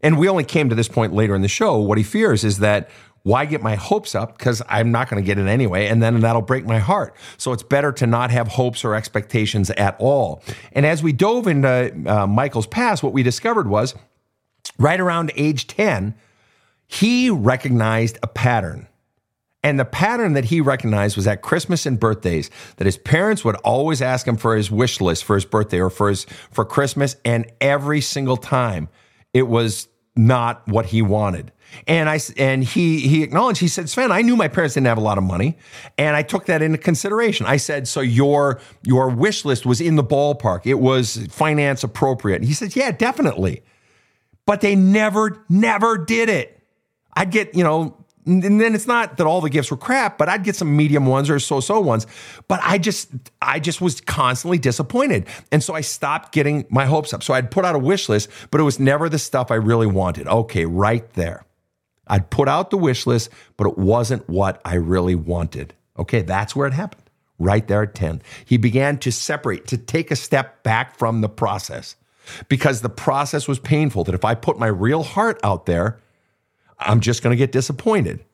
And 0.00 0.18
we 0.18 0.28
only 0.28 0.44
came 0.44 0.68
to 0.68 0.74
this 0.76 0.88
point 0.88 1.12
later 1.12 1.34
in 1.34 1.42
the 1.42 1.48
show. 1.48 1.78
What 1.78 1.98
he 1.98 2.04
fears 2.04 2.44
is 2.44 2.58
that 2.58 2.88
why 3.28 3.44
get 3.44 3.62
my 3.62 3.74
hopes 3.74 4.14
up? 4.14 4.38
Because 4.38 4.62
I'm 4.70 4.90
not 4.90 5.10
going 5.10 5.22
to 5.22 5.26
get 5.26 5.38
it 5.38 5.46
anyway, 5.46 5.86
and 5.86 6.02
then 6.02 6.18
that'll 6.20 6.40
break 6.40 6.64
my 6.64 6.78
heart. 6.78 7.14
So 7.36 7.52
it's 7.52 7.62
better 7.62 7.92
to 7.92 8.06
not 8.06 8.30
have 8.30 8.48
hopes 8.48 8.86
or 8.86 8.94
expectations 8.94 9.68
at 9.70 9.96
all. 9.98 10.42
And 10.72 10.86
as 10.86 11.02
we 11.02 11.12
dove 11.12 11.46
into 11.46 11.92
uh, 12.06 12.26
Michael's 12.26 12.66
past, 12.66 13.02
what 13.02 13.12
we 13.12 13.22
discovered 13.22 13.68
was 13.68 13.94
right 14.78 14.98
around 14.98 15.30
age 15.36 15.66
10, 15.66 16.14
he 16.86 17.28
recognized 17.28 18.18
a 18.22 18.26
pattern. 18.26 18.88
And 19.62 19.78
the 19.78 19.84
pattern 19.84 20.32
that 20.32 20.46
he 20.46 20.62
recognized 20.62 21.14
was 21.14 21.26
at 21.26 21.42
Christmas 21.42 21.84
and 21.84 22.00
birthdays 22.00 22.48
that 22.76 22.86
his 22.86 22.96
parents 22.96 23.44
would 23.44 23.56
always 23.56 24.00
ask 24.00 24.26
him 24.26 24.38
for 24.38 24.56
his 24.56 24.70
wish 24.70 25.02
list 25.02 25.24
for 25.24 25.34
his 25.34 25.44
birthday 25.44 25.80
or 25.80 25.90
for 25.90 26.08
his 26.08 26.24
for 26.50 26.64
Christmas 26.64 27.16
and 27.26 27.50
every 27.60 28.00
single 28.00 28.38
time 28.38 28.88
it 29.34 29.48
was 29.48 29.88
not 30.16 30.66
what 30.66 30.86
he 30.86 31.02
wanted. 31.02 31.52
And 31.86 32.08
I 32.08 32.20
and 32.36 32.64
he 32.64 33.00
he 33.00 33.22
acknowledged. 33.22 33.60
He 33.60 33.68
said, 33.68 33.88
"Sven, 33.88 34.12
I 34.12 34.22
knew 34.22 34.36
my 34.36 34.48
parents 34.48 34.74
didn't 34.74 34.86
have 34.86 34.98
a 34.98 35.02
lot 35.02 35.18
of 35.18 35.24
money, 35.24 35.56
and 35.96 36.16
I 36.16 36.22
took 36.22 36.46
that 36.46 36.62
into 36.62 36.78
consideration. 36.78 37.46
I 37.46 37.56
said, 37.56 37.86
so 37.88 38.00
your 38.00 38.60
your 38.82 39.08
wish 39.08 39.44
list 39.44 39.64
was 39.64 39.80
in 39.80 39.96
the 39.96 40.04
ballpark. 40.04 40.66
It 40.66 40.74
was 40.74 41.26
finance 41.30 41.84
appropriate." 41.84 42.42
He 42.42 42.52
said, 42.52 42.74
"Yeah, 42.76 42.90
definitely." 42.90 43.62
But 44.46 44.60
they 44.60 44.76
never 44.76 45.44
never 45.48 45.98
did 45.98 46.28
it. 46.28 46.62
I'd 47.14 47.30
get 47.30 47.54
you 47.54 47.64
know 47.64 47.98
and 48.28 48.60
then 48.60 48.74
it's 48.74 48.86
not 48.86 49.16
that 49.16 49.26
all 49.26 49.40
the 49.40 49.48
gifts 49.48 49.70
were 49.70 49.76
crap, 49.76 50.18
but 50.18 50.28
I'd 50.28 50.44
get 50.44 50.54
some 50.54 50.76
medium 50.76 51.06
ones 51.06 51.30
or 51.30 51.38
so-so 51.38 51.80
ones. 51.80 52.06
But 52.46 52.60
I 52.62 52.76
just, 52.76 53.10
I 53.40 53.58
just 53.58 53.80
was 53.80 54.00
constantly 54.02 54.58
disappointed, 54.58 55.26
and 55.50 55.64
so 55.64 55.74
I 55.74 55.80
stopped 55.80 56.32
getting 56.32 56.66
my 56.68 56.84
hopes 56.84 57.14
up. 57.14 57.22
So 57.22 57.32
I'd 57.32 57.50
put 57.50 57.64
out 57.64 57.74
a 57.74 57.78
wish 57.78 58.08
list, 58.08 58.28
but 58.50 58.60
it 58.60 58.64
was 58.64 58.78
never 58.78 59.08
the 59.08 59.18
stuff 59.18 59.50
I 59.50 59.54
really 59.54 59.86
wanted. 59.86 60.28
Okay, 60.28 60.66
right 60.66 61.10
there. 61.14 61.44
I'd 62.08 62.30
put 62.30 62.48
out 62.48 62.70
the 62.70 62.78
wish 62.78 63.06
list, 63.06 63.30
but 63.56 63.66
it 63.66 63.78
wasn't 63.78 64.28
what 64.28 64.60
I 64.64 64.74
really 64.74 65.14
wanted. 65.14 65.74
Okay, 65.98 66.22
that's 66.22 66.54
where 66.56 66.66
it 66.66 66.72
happened. 66.72 67.02
Right 67.38 67.66
there 67.66 67.82
at 67.82 67.94
10. 67.94 68.22
He 68.44 68.56
began 68.56 68.98
to 68.98 69.12
separate, 69.12 69.66
to 69.68 69.78
take 69.78 70.10
a 70.10 70.16
step 70.16 70.62
back 70.62 70.96
from 70.96 71.20
the 71.20 71.28
process 71.28 71.96
because 72.48 72.80
the 72.80 72.88
process 72.88 73.46
was 73.46 73.58
painful. 73.58 74.04
That 74.04 74.14
if 74.14 74.24
I 74.24 74.34
put 74.34 74.58
my 74.58 74.66
real 74.66 75.02
heart 75.02 75.38
out 75.44 75.66
there, 75.66 76.00
I'm 76.78 77.00
just 77.00 77.22
going 77.22 77.32
to 77.32 77.36
get 77.36 77.52
disappointed. 77.52 78.24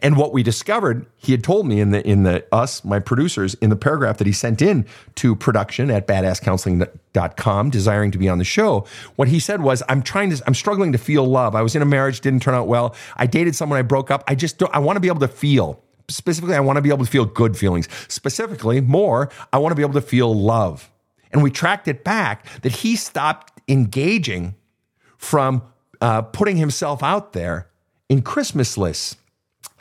And 0.00 0.16
what 0.16 0.32
we 0.32 0.42
discovered, 0.42 1.06
he 1.16 1.32
had 1.32 1.44
told 1.44 1.66
me 1.66 1.80
in 1.80 1.90
the 1.90 2.06
in 2.06 2.22
the 2.22 2.44
us, 2.52 2.84
my 2.84 2.98
producers, 2.98 3.54
in 3.54 3.70
the 3.70 3.76
paragraph 3.76 4.18
that 4.18 4.26
he 4.26 4.32
sent 4.32 4.62
in 4.62 4.86
to 5.16 5.36
production 5.36 5.90
at 5.90 6.06
badasscounseling.com, 6.06 7.70
desiring 7.70 8.10
to 8.10 8.18
be 8.18 8.28
on 8.28 8.38
the 8.38 8.44
show, 8.44 8.86
what 9.16 9.28
he 9.28 9.38
said 9.38 9.62
was, 9.62 9.82
I'm 9.88 10.02
trying 10.02 10.30
to, 10.30 10.42
I'm 10.46 10.54
struggling 10.54 10.92
to 10.92 10.98
feel 10.98 11.26
love. 11.26 11.54
I 11.54 11.62
was 11.62 11.76
in 11.76 11.82
a 11.82 11.86
marriage, 11.86 12.20
didn't 12.20 12.40
turn 12.40 12.54
out 12.54 12.66
well. 12.66 12.94
I 13.16 13.26
dated 13.26 13.54
someone, 13.54 13.78
I 13.78 13.82
broke 13.82 14.10
up. 14.10 14.24
I 14.26 14.34
just 14.34 14.58
don't, 14.58 14.74
I 14.74 14.78
want 14.78 14.96
to 14.96 15.00
be 15.00 15.08
able 15.08 15.20
to 15.20 15.28
feel. 15.28 15.82
Specifically, 16.08 16.56
I 16.56 16.60
want 16.60 16.76
to 16.76 16.82
be 16.82 16.88
able 16.88 17.04
to 17.04 17.10
feel 17.10 17.24
good 17.24 17.56
feelings. 17.56 17.88
Specifically, 18.08 18.80
more, 18.80 19.30
I 19.52 19.58
want 19.58 19.72
to 19.72 19.76
be 19.76 19.82
able 19.82 19.94
to 19.94 20.00
feel 20.00 20.34
love. 20.34 20.90
And 21.32 21.42
we 21.42 21.50
tracked 21.50 21.88
it 21.88 22.04
back 22.04 22.46
that 22.62 22.72
he 22.72 22.96
stopped 22.96 23.60
engaging 23.68 24.54
from 25.16 25.62
uh, 26.00 26.22
putting 26.22 26.56
himself 26.56 27.02
out 27.02 27.32
there 27.32 27.68
in 28.08 28.20
Christmas 28.20 28.76
lists 28.76 29.16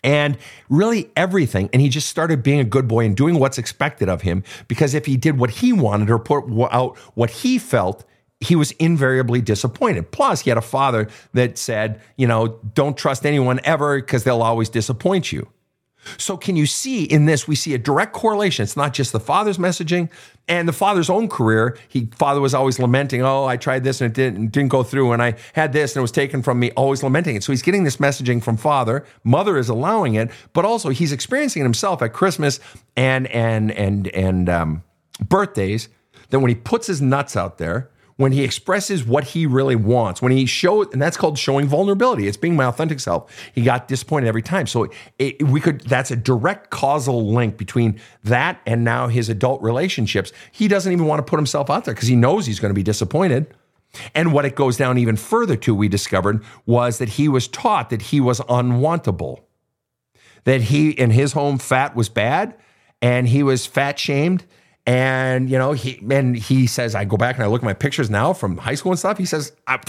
and 0.04 0.38
really 0.70 1.12
everything. 1.16 1.70
And 1.74 1.82
he 1.82 1.89
just 1.89 2.08
started 2.08 2.43
being 2.43 2.60
a 2.60 2.64
good 2.64 2.88
boy 2.88 3.06
and 3.06 3.16
doing 3.16 3.39
what's 3.39 3.58
expected 3.58 4.10
of 4.10 4.22
him 4.22 4.43
because 4.68 4.93
if 4.93 5.06
he 5.06 5.18
did 5.18 5.38
what 5.38 5.49
he 5.49 5.74
wanted 5.74 6.10
or 6.10 6.20
put 6.20 6.45
out 6.72 6.97
what 7.16 7.30
he 7.30 7.58
felt, 7.58 8.04
he 8.39 8.56
was 8.56 8.72
invariably 8.72 9.39
disappointed. 9.39 10.12
Plus, 10.12 10.41
he 10.41 10.49
had 10.49 10.58
a 10.58 10.62
father 10.62 11.08
that 11.34 11.58
said, 11.58 12.02
you 12.18 12.26
know, 12.26 12.60
don't 12.74 12.97
trust 12.97 13.26
anyone 13.26 13.60
ever 13.64 13.97
because 13.97 14.24
they'll 14.24 14.41
always 14.41 14.70
disappoint 14.70 15.32
you. 15.32 15.47
So, 16.18 16.36
can 16.36 16.56
you 16.56 16.66
see 16.66 17.04
in 17.04 17.26
this? 17.26 17.47
We 17.47 17.56
see 17.56 17.74
a 17.74 17.78
direct 17.78 18.14
correlation. 18.14 18.64
It's 18.64 18.78
not 18.78 18.93
just 18.93 19.12
the 19.12 19.20
father's 19.20 19.58
messaging 19.58 20.10
and 20.47 20.68
the 20.68 20.74
father's 20.74 21.10
own 21.10 21.28
career. 21.28 21.78
He 21.88 22.10
father 22.16 22.41
was 22.41 22.54
always 22.54 22.80
lamenting, 22.80 23.22
"Oh, 23.22 23.45
I 23.45 23.58
tried 23.58 23.84
this 23.84 24.02
and 24.02 24.10
it 24.10 24.16
didn't 24.16 24.52
didn't 24.52 24.70
go 24.70 24.84
through, 24.84 25.12
and 25.12 25.22
I 25.22 25.36
had 25.54 25.74
this 25.74 25.95
and 25.95 26.02
it 26.02 26.02
was 26.02 26.12
taken 26.12 26.41
from 26.41 26.60
me." 26.60 26.72
Always 26.72 27.04
lamenting 27.04 27.36
it. 27.36 27.43
So 27.43 27.52
he's 27.52 27.62
getting 27.62 27.84
this 27.84 27.97
messaging 27.97 28.41
from 28.41 28.58
father. 28.58 29.06
Mother 29.24 29.58
is 29.58 29.70
allowing 29.70 30.16
it, 30.16 30.32
but 30.54 30.66
also 30.66 30.89
he's 30.89 31.12
experiencing 31.12 31.62
it 31.62 31.66
himself 31.66 32.02
at 32.02 32.14
Christmas 32.14 32.60
and 32.95 33.28
and 33.28 33.72
and 33.72 34.08
and 34.08 34.49
um, 34.49 34.84
birthdays. 35.28 35.89
That 36.32 36.39
when 36.39 36.49
he 36.49 36.56
puts 36.56 36.88
his 36.88 37.02
nuts 37.02 37.36
out 37.36 37.58
there, 37.58 37.89
when 38.22 38.32
he 38.32 38.43
expresses 38.43 39.03
what 39.03 39.24
he 39.24 39.47
really 39.47 39.76
wants, 39.76 40.22
when 40.22 40.32
he 40.32 40.45
shows, 40.45 40.88
and 40.93 41.01
that's 41.01 41.17
called 41.17 41.39
showing 41.39 41.67
vulnerability. 41.67 42.28
It's 42.28 42.38
being 42.38 42.55
my 42.55 42.65
authentic 42.65 42.99
self. 42.99 43.32
He 43.53 43.63
got 43.63 43.88
disappointed 43.88 44.28
every 44.28 44.43
time. 44.43 44.67
So 44.67 44.89
it, 45.17 45.41
we 45.41 45.59
could, 45.59 45.82
that's 45.82 46.11
a 46.11 46.15
direct 46.15 46.69
causal 46.69 47.34
link 47.34 47.57
between 47.57 47.99
that 48.24 48.61
and 48.67 48.84
now 48.84 49.07
his 49.07 49.28
adult 49.28 49.61
relationships. 49.63 50.32
He 50.51 50.67
doesn't 50.67 50.91
even 50.91 51.07
want 51.07 51.17
to 51.19 51.28
put 51.28 51.38
himself 51.38 51.72
out 51.72 51.86
there 51.86 51.95
because 51.95 52.09
he 52.09 52.15
knows 52.15 52.45
he's 52.45 52.59
going 52.59 52.69
to 52.69 52.76
be 52.76 52.84
disappointed. 52.84 53.55
And 54.13 54.32
what 54.32 54.45
it 54.45 54.55
goes 54.55 54.78
down 54.78 54.99
even 54.99 55.17
further 55.17 55.57
to, 55.57 55.74
we 55.74 55.88
discovered, 55.88 56.43
was 56.67 56.99
that 56.99 57.09
he 57.09 57.28
was 57.28 57.47
taught 57.47 57.89
that 57.89 58.03
he 58.03 58.22
was 58.22 58.39
unwantable, 58.41 59.39
that 60.43 60.61
he, 60.61 60.91
in 60.91 61.09
his 61.09 61.34
home, 61.34 61.57
fat 61.57 61.95
was 61.95 62.07
bad 62.07 62.55
and 63.01 63.28
he 63.28 63.41
was 63.41 63.65
fat 63.65 63.97
shamed 63.97 64.45
and 64.86 65.50
you 65.50 65.58
know, 65.58 65.74
he 65.74 66.04
and 66.10 66.36
he 66.36 66.68
says, 66.68 66.96
I 66.96 67.06
go 67.06 67.18
back 67.18 67.36
and 67.36 67.44
I 67.44 67.48
look 67.48 67.62
at 67.62 67.66
my 67.66 67.74
pictures 67.74 68.10
now 68.10 68.34
from 68.34 68.58
high 68.58 68.76
school 68.76 68.92
and 68.92 69.00
stuff. 69.00 69.18
He 69.18 69.26
says, 69.26 69.54
ah, 69.68 69.80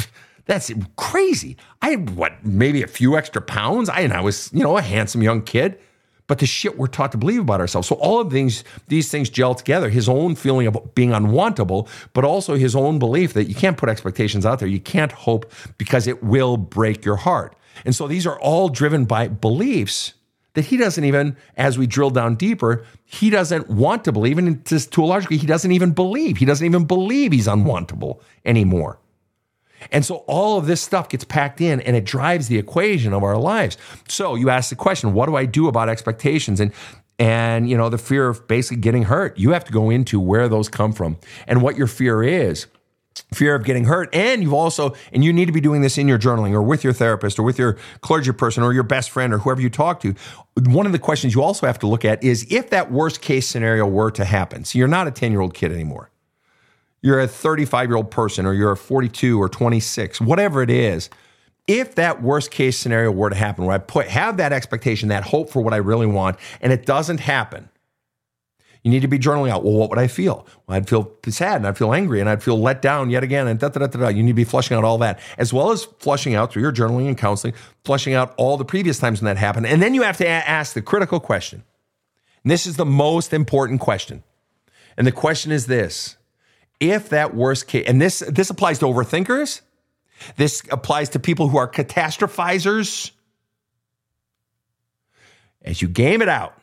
that's 0.44 0.70
crazy. 0.96 1.56
I 1.80 1.90
had 1.90 2.10
what, 2.16 2.44
maybe 2.44 2.82
a 2.82 2.86
few 2.86 3.16
extra 3.16 3.40
pounds. 3.40 3.88
I 3.88 4.00
and 4.00 4.12
I 4.12 4.20
was, 4.20 4.50
you 4.52 4.62
know, 4.62 4.76
a 4.76 4.82
handsome 4.82 5.22
young 5.22 5.42
kid. 5.42 5.78
But 6.28 6.38
the 6.38 6.46
shit 6.46 6.78
we're 6.78 6.86
taught 6.86 7.12
to 7.12 7.18
believe 7.18 7.40
about 7.40 7.60
ourselves. 7.60 7.88
So 7.88 7.96
all 7.96 8.20
of 8.20 8.30
these 8.30 8.64
these 8.88 9.10
things 9.10 9.28
gel 9.28 9.54
together. 9.54 9.90
His 9.90 10.08
own 10.08 10.34
feeling 10.34 10.66
of 10.66 10.94
being 10.94 11.10
unwantable, 11.10 11.88
but 12.12 12.24
also 12.24 12.54
his 12.54 12.76
own 12.76 12.98
belief 12.98 13.34
that 13.34 13.48
you 13.48 13.54
can't 13.54 13.76
put 13.76 13.88
expectations 13.88 14.46
out 14.46 14.58
there. 14.58 14.68
You 14.68 14.80
can't 14.80 15.12
hope 15.12 15.52
because 15.78 16.06
it 16.06 16.22
will 16.22 16.56
break 16.56 17.04
your 17.04 17.16
heart. 17.16 17.56
And 17.84 17.94
so 17.94 18.06
these 18.06 18.26
are 18.26 18.38
all 18.40 18.68
driven 18.68 19.04
by 19.04 19.28
beliefs 19.28 20.14
that 20.54 20.66
he 20.66 20.76
doesn't 20.76 21.04
even, 21.04 21.36
as 21.56 21.78
we 21.78 21.86
drill 21.86 22.10
down 22.10 22.34
deeper, 22.34 22.84
he 23.04 23.30
doesn't 23.30 23.68
want 23.70 24.04
to 24.04 24.12
believe. 24.12 24.38
And 24.38 24.64
to, 24.66 24.78
to 24.90 25.04
a 25.04 25.06
large 25.06 25.24
degree, 25.24 25.38
he 25.38 25.46
doesn't 25.46 25.72
even 25.72 25.92
believe. 25.92 26.36
He 26.36 26.44
doesn't 26.44 26.66
even 26.66 26.84
believe 26.84 27.32
he's 27.32 27.46
unwantable 27.46 28.20
anymore. 28.44 28.98
And 29.90 30.04
so 30.04 30.16
all 30.28 30.58
of 30.58 30.66
this 30.66 30.80
stuff 30.80 31.08
gets 31.08 31.24
packed 31.24 31.60
in 31.60 31.80
and 31.80 31.96
it 31.96 32.04
drives 32.04 32.48
the 32.48 32.58
equation 32.58 33.12
of 33.12 33.24
our 33.24 33.36
lives. 33.36 33.76
So 34.08 34.36
you 34.36 34.50
ask 34.50 34.70
the 34.70 34.76
question, 34.76 35.12
what 35.12 35.26
do 35.26 35.34
I 35.34 35.44
do 35.44 35.68
about 35.68 35.88
expectations? 35.88 36.60
And 36.60 36.72
and 37.18 37.68
you 37.68 37.76
know, 37.76 37.88
the 37.88 37.98
fear 37.98 38.28
of 38.28 38.48
basically 38.48 38.78
getting 38.78 39.04
hurt. 39.04 39.38
You 39.38 39.50
have 39.50 39.64
to 39.64 39.72
go 39.72 39.90
into 39.90 40.18
where 40.18 40.48
those 40.48 40.68
come 40.68 40.92
from 40.92 41.18
and 41.46 41.62
what 41.62 41.76
your 41.76 41.86
fear 41.86 42.22
is 42.22 42.66
fear 43.32 43.54
of 43.54 43.64
getting 43.64 43.84
hurt 43.84 44.08
and 44.14 44.42
you've 44.42 44.52
also 44.52 44.94
and 45.12 45.24
you 45.24 45.32
need 45.32 45.46
to 45.46 45.52
be 45.52 45.60
doing 45.60 45.82
this 45.82 45.98
in 45.98 46.08
your 46.08 46.18
journaling 46.18 46.52
or 46.52 46.62
with 46.62 46.84
your 46.84 46.92
therapist 46.92 47.38
or 47.38 47.42
with 47.42 47.58
your 47.58 47.76
clergy 48.00 48.32
person 48.32 48.62
or 48.62 48.72
your 48.72 48.82
best 48.82 49.10
friend 49.10 49.32
or 49.32 49.38
whoever 49.38 49.60
you 49.60 49.70
talk 49.70 50.00
to. 50.00 50.14
One 50.66 50.86
of 50.86 50.92
the 50.92 50.98
questions 50.98 51.34
you 51.34 51.42
also 51.42 51.66
have 51.66 51.78
to 51.80 51.86
look 51.86 52.04
at 52.04 52.22
is 52.22 52.46
if 52.50 52.70
that 52.70 52.90
worst 52.90 53.20
case 53.20 53.46
scenario 53.46 53.86
were 53.86 54.10
to 54.12 54.24
happen. 54.24 54.64
So 54.64 54.78
you're 54.78 54.88
not 54.88 55.06
a 55.06 55.10
10 55.10 55.32
year 55.32 55.40
old 55.40 55.54
kid 55.54 55.72
anymore. 55.72 56.10
You're 57.00 57.20
a 57.20 57.28
35 57.28 57.88
year 57.88 57.96
old 57.96 58.10
person 58.10 58.46
or 58.46 58.54
you're 58.54 58.72
a 58.72 58.76
42 58.76 59.40
or 59.40 59.48
26 59.48 60.20
whatever 60.20 60.62
it 60.62 60.70
is. 60.70 61.10
If 61.68 61.94
that 61.94 62.22
worst 62.22 62.50
case 62.50 62.76
scenario 62.76 63.12
were 63.12 63.30
to 63.30 63.36
happen 63.36 63.64
where 63.64 63.74
i 63.74 63.78
put 63.78 64.08
have 64.08 64.36
that 64.38 64.52
expectation 64.52 65.08
that 65.10 65.22
hope 65.22 65.48
for 65.48 65.62
what 65.62 65.72
i 65.72 65.76
really 65.76 66.06
want 66.06 66.36
and 66.60 66.72
it 66.72 66.86
doesn't 66.86 67.20
happen 67.20 67.68
you 68.82 68.90
need 68.90 69.00
to 69.02 69.08
be 69.08 69.18
journaling 69.18 69.50
out. 69.50 69.62
Well, 69.64 69.74
what 69.74 69.90
would 69.90 69.98
I 69.98 70.08
feel? 70.08 70.46
Well, 70.66 70.76
I'd 70.76 70.88
feel 70.88 71.16
sad 71.28 71.56
and 71.56 71.66
I'd 71.66 71.78
feel 71.78 71.94
angry 71.94 72.20
and 72.20 72.28
I'd 72.28 72.42
feel 72.42 72.60
let 72.60 72.82
down 72.82 73.10
yet 73.10 73.22
again 73.22 73.46
and 73.46 73.58
da 73.58 73.68
da 73.68 73.86
da 73.86 73.86
da. 73.86 74.08
You 74.08 74.22
need 74.22 74.32
to 74.32 74.34
be 74.34 74.44
flushing 74.44 74.76
out 74.76 74.82
all 74.82 74.98
that, 74.98 75.20
as 75.38 75.52
well 75.52 75.70
as 75.70 75.84
flushing 75.84 76.34
out 76.34 76.52
through 76.52 76.62
your 76.62 76.72
journaling 76.72 77.06
and 77.06 77.16
counseling, 77.16 77.54
flushing 77.84 78.14
out 78.14 78.34
all 78.36 78.56
the 78.56 78.64
previous 78.64 78.98
times 78.98 79.20
when 79.22 79.26
that 79.26 79.38
happened. 79.38 79.66
And 79.66 79.80
then 79.80 79.94
you 79.94 80.02
have 80.02 80.16
to 80.18 80.26
ask 80.28 80.74
the 80.74 80.82
critical 80.82 81.20
question. 81.20 81.62
And 82.42 82.50
this 82.50 82.66
is 82.66 82.76
the 82.76 82.84
most 82.84 83.32
important 83.32 83.80
question. 83.80 84.24
And 84.96 85.06
the 85.06 85.12
question 85.12 85.52
is 85.52 85.66
this 85.66 86.16
if 86.80 87.10
that 87.10 87.36
worst 87.36 87.68
case, 87.68 87.84
and 87.86 88.02
this, 88.02 88.18
this 88.28 88.50
applies 88.50 88.80
to 88.80 88.86
overthinkers, 88.86 89.60
this 90.36 90.62
applies 90.70 91.10
to 91.10 91.20
people 91.20 91.48
who 91.48 91.56
are 91.56 91.70
catastrophizers. 91.70 93.12
As 95.64 95.80
you 95.80 95.86
game 95.86 96.20
it 96.22 96.28
out, 96.28 96.58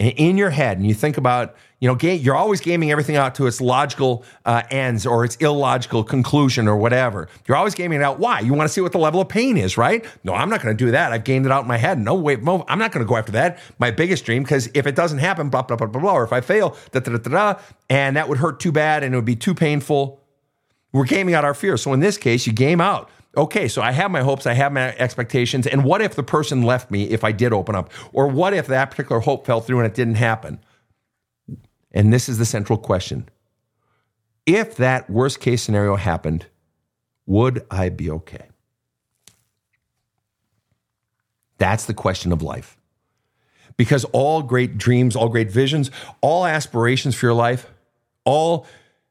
in 0.00 0.38
your 0.38 0.50
head 0.50 0.78
and 0.78 0.86
you 0.86 0.94
think 0.94 1.18
about 1.18 1.54
you 1.78 1.88
know 1.88 1.96
you're 1.98 2.36
always 2.36 2.60
gaming 2.60 2.90
everything 2.90 3.16
out 3.16 3.34
to 3.34 3.46
its 3.46 3.60
logical 3.60 4.24
uh, 4.46 4.62
ends 4.70 5.06
or 5.06 5.24
its 5.24 5.36
illogical 5.36 6.02
conclusion 6.02 6.66
or 6.66 6.76
whatever. 6.76 7.28
You're 7.46 7.56
always 7.56 7.74
gaming 7.74 8.00
it 8.00 8.02
out. 8.02 8.18
Why? 8.18 8.40
You 8.40 8.54
want 8.54 8.68
to 8.68 8.72
see 8.72 8.80
what 8.80 8.92
the 8.92 8.98
level 8.98 9.20
of 9.20 9.28
pain 9.28 9.56
is 9.56 9.76
right? 9.76 10.04
No 10.24 10.34
i'm 10.34 10.48
not 10.48 10.62
going 10.62 10.76
to 10.76 10.84
do 10.84 10.90
that. 10.92 11.12
I've 11.12 11.24
gamed 11.24 11.46
it 11.46 11.52
out 11.52 11.62
in 11.62 11.68
my 11.68 11.76
head. 11.76 11.98
No 11.98 12.14
wait 12.14 12.42
no, 12.42 12.64
i'm 12.68 12.78
not 12.78 12.92
going 12.92 13.04
to 13.04 13.08
go 13.08 13.16
after 13.16 13.32
that. 13.32 13.58
My 13.78 13.90
biggest 13.90 14.24
dream 14.24 14.42
because 14.42 14.70
if 14.74 14.86
it 14.86 14.96
doesn't 14.96 15.18
happen 15.18 15.50
blah 15.50 15.62
blah 15.62 15.76
blah 15.76 15.86
blah 15.86 16.00
blah 16.00 16.14
or 16.14 16.24
if 16.24 16.32
i 16.32 16.40
fail 16.40 16.76
da, 16.92 17.00
da, 17.00 17.12
da, 17.12 17.18
da, 17.18 17.30
da, 17.30 17.60
and 17.90 18.16
that 18.16 18.28
would 18.28 18.38
hurt 18.38 18.60
too 18.60 18.72
bad 18.72 19.02
and 19.04 19.14
it 19.14 19.18
would 19.18 19.24
be 19.24 19.36
too 19.36 19.54
painful. 19.54 20.18
We're 20.92 21.04
gaming 21.04 21.34
out 21.34 21.44
our 21.44 21.54
fear 21.54 21.76
so 21.76 21.92
in 21.92 22.00
this 22.00 22.16
case 22.16 22.46
you 22.46 22.52
game 22.52 22.80
out 22.80 23.10
Okay, 23.36 23.68
so 23.68 23.80
I 23.80 23.92
have 23.92 24.10
my 24.10 24.22
hopes, 24.22 24.44
I 24.46 24.54
have 24.54 24.72
my 24.72 24.94
expectations, 24.96 25.66
and 25.66 25.84
what 25.84 26.02
if 26.02 26.16
the 26.16 26.22
person 26.22 26.62
left 26.62 26.90
me 26.90 27.04
if 27.04 27.22
I 27.22 27.30
did 27.30 27.52
open 27.52 27.76
up? 27.76 27.92
Or 28.12 28.26
what 28.26 28.54
if 28.54 28.66
that 28.66 28.90
particular 28.90 29.20
hope 29.20 29.46
fell 29.46 29.60
through 29.60 29.78
and 29.78 29.86
it 29.86 29.94
didn't 29.94 30.16
happen? 30.16 30.58
And 31.92 32.12
this 32.12 32.28
is 32.28 32.38
the 32.38 32.44
central 32.44 32.78
question. 32.78 33.28
If 34.46 34.76
that 34.76 35.08
worst 35.08 35.38
case 35.40 35.62
scenario 35.62 35.94
happened, 35.96 36.46
would 37.26 37.64
I 37.70 37.88
be 37.88 38.10
okay? 38.10 38.48
That's 41.58 41.84
the 41.84 41.94
question 41.94 42.32
of 42.32 42.42
life. 42.42 42.76
Because 43.76 44.04
all 44.06 44.42
great 44.42 44.76
dreams, 44.76 45.14
all 45.14 45.28
great 45.28 45.50
visions, 45.50 45.90
all 46.20 46.46
aspirations 46.46 47.14
for 47.14 47.26
your 47.26 47.34
life, 47.34 47.70
all 48.24 48.66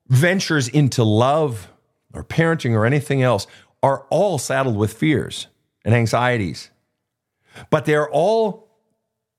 ventures 0.07 0.67
into 0.67 1.03
love 1.03 1.71
or 2.13 2.23
parenting 2.23 2.73
or 2.73 2.85
anything 2.85 3.21
else 3.21 3.47
are 3.81 4.05
all 4.09 4.37
saddled 4.37 4.77
with 4.77 4.93
fears 4.93 5.47
and 5.85 5.93
anxieties. 5.93 6.69
But 7.69 7.85
they're 7.85 8.09
all, 8.09 8.69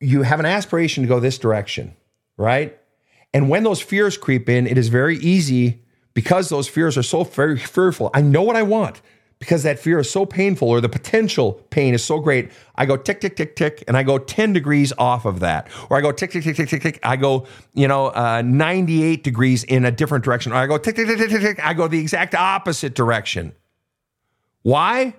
you 0.00 0.22
have 0.22 0.40
an 0.40 0.46
aspiration 0.46 1.02
to 1.02 1.08
go 1.08 1.20
this 1.20 1.38
direction, 1.38 1.96
right? 2.36 2.78
And 3.32 3.48
when 3.48 3.62
those 3.62 3.80
fears 3.80 4.16
creep 4.16 4.48
in, 4.48 4.66
it 4.66 4.78
is 4.78 4.88
very 4.88 5.16
easy 5.18 5.82
because 6.14 6.48
those 6.48 6.68
fears 6.68 6.98
are 6.98 7.02
so 7.02 7.24
very 7.24 7.58
fearful. 7.58 8.10
I 8.12 8.22
know 8.22 8.42
what 8.42 8.56
I 8.56 8.62
want 8.62 9.00
because 9.38 9.62
that 9.62 9.78
fear 9.78 9.98
is 9.98 10.10
so 10.10 10.26
painful 10.26 10.68
or 10.68 10.80
the 10.80 10.88
potential 10.88 11.54
pain 11.70 11.94
is 11.94 12.04
so 12.04 12.18
great. 12.18 12.50
I 12.74 12.84
go 12.84 12.96
tick, 12.96 13.20
tick, 13.20 13.36
tick, 13.36 13.56
tick, 13.56 13.82
and 13.88 13.96
I 13.96 14.02
go 14.02 14.18
10 14.18 14.52
degrees 14.52 14.92
off 14.98 15.24
of 15.24 15.40
that. 15.40 15.68
Or 15.88 15.96
I 15.96 16.02
go 16.02 16.12
tick, 16.12 16.30
tick, 16.30 16.44
tick, 16.44 16.56
tick, 16.56 16.68
tick, 16.68 16.82
tick. 16.82 17.00
I 17.02 17.16
go, 17.16 17.46
you 17.72 17.88
know, 17.88 18.08
uh, 18.08 18.42
98 18.44 19.24
degrees 19.24 19.64
in 19.64 19.84
a 19.84 19.90
different 19.90 20.24
direction. 20.24 20.52
Or 20.52 20.56
I 20.56 20.66
go 20.66 20.76
tick, 20.76 20.94
tick, 20.94 21.06
tick, 21.06 21.18
tick, 21.18 21.30
tick, 21.30 21.40
tick. 21.40 21.64
I 21.64 21.72
go 21.72 21.88
the 21.88 21.98
exact 21.98 22.34
opposite 22.34 22.94
direction. 22.94 23.54
Why? 24.62 25.14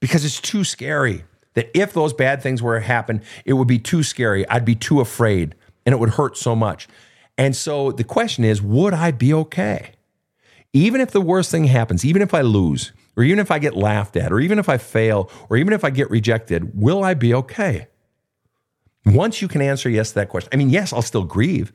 Because 0.00 0.24
it's 0.24 0.40
too 0.40 0.64
scary. 0.64 1.24
That 1.54 1.70
if 1.74 1.92
those 1.92 2.12
bad 2.12 2.42
things 2.42 2.62
were 2.62 2.78
to 2.78 2.84
happen, 2.84 3.22
it 3.44 3.54
would 3.54 3.66
be 3.66 3.78
too 3.78 4.02
scary. 4.02 4.48
I'd 4.48 4.64
be 4.64 4.76
too 4.76 5.00
afraid 5.00 5.54
and 5.84 5.92
it 5.92 5.98
would 5.98 6.10
hurt 6.10 6.36
so 6.36 6.54
much. 6.54 6.86
And 7.36 7.56
so 7.56 7.90
the 7.92 8.04
question 8.04 8.44
is, 8.44 8.60
would 8.60 8.94
I 8.94 9.10
be 9.10 9.32
okay? 9.32 9.92
Even 10.72 11.00
if 11.00 11.10
the 11.10 11.20
worst 11.20 11.50
thing 11.50 11.64
happens, 11.64 12.04
even 12.04 12.20
if 12.20 12.34
I 12.34 12.42
lose, 12.42 12.92
or 13.16 13.24
even 13.24 13.38
if 13.38 13.50
I 13.50 13.58
get 13.58 13.74
laughed 13.74 14.16
at, 14.16 14.32
or 14.32 14.38
even 14.38 14.58
if 14.58 14.68
I 14.68 14.76
fail, 14.76 15.30
or 15.48 15.56
even 15.56 15.72
if 15.72 15.82
I 15.82 15.90
get 15.90 16.10
rejected, 16.10 16.78
will 16.80 17.02
I 17.02 17.14
be 17.14 17.34
okay? 17.34 17.88
Once 19.06 19.40
you 19.40 19.48
can 19.48 19.62
answer 19.62 19.88
yes 19.88 20.10
to 20.10 20.16
that 20.16 20.28
question, 20.28 20.50
I 20.52 20.56
mean, 20.56 20.68
yes, 20.68 20.92
I'll 20.92 21.02
still 21.02 21.24
grieve. 21.24 21.72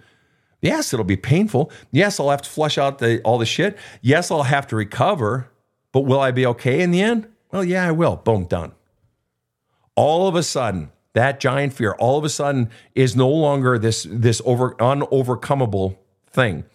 Yes, 0.61 0.93
it'll 0.93 1.03
be 1.03 1.17
painful. 1.17 1.71
Yes, 1.91 2.19
I'll 2.19 2.29
have 2.29 2.43
to 2.43 2.49
flush 2.49 2.77
out 2.77 2.99
the, 2.99 3.21
all 3.23 3.37
the 3.37 3.45
shit. 3.45 3.77
Yes, 4.01 4.31
I'll 4.31 4.43
have 4.43 4.67
to 4.67 4.75
recover, 4.75 5.49
but 5.93 6.01
will 6.01 6.19
I 6.19 6.31
be 6.31 6.45
okay 6.47 6.81
in 6.81 6.91
the 6.91 7.01
end? 7.01 7.29
Well, 7.51 7.63
yeah, 7.63 7.87
I 7.87 7.91
will. 7.91 8.17
Boom, 8.17 8.45
done. 8.45 8.73
All 9.95 10.27
of 10.27 10.35
a 10.35 10.43
sudden, 10.43 10.91
that 11.13 11.39
giant 11.39 11.73
fear 11.73 11.93
all 11.93 12.17
of 12.17 12.23
a 12.23 12.29
sudden 12.29 12.69
is 12.95 13.15
no 13.15 13.29
longer 13.29 13.79
this 13.79 14.05
this 14.09 14.41
over 14.45 14.71
unovercomable 14.75 15.97
thing 16.27 16.65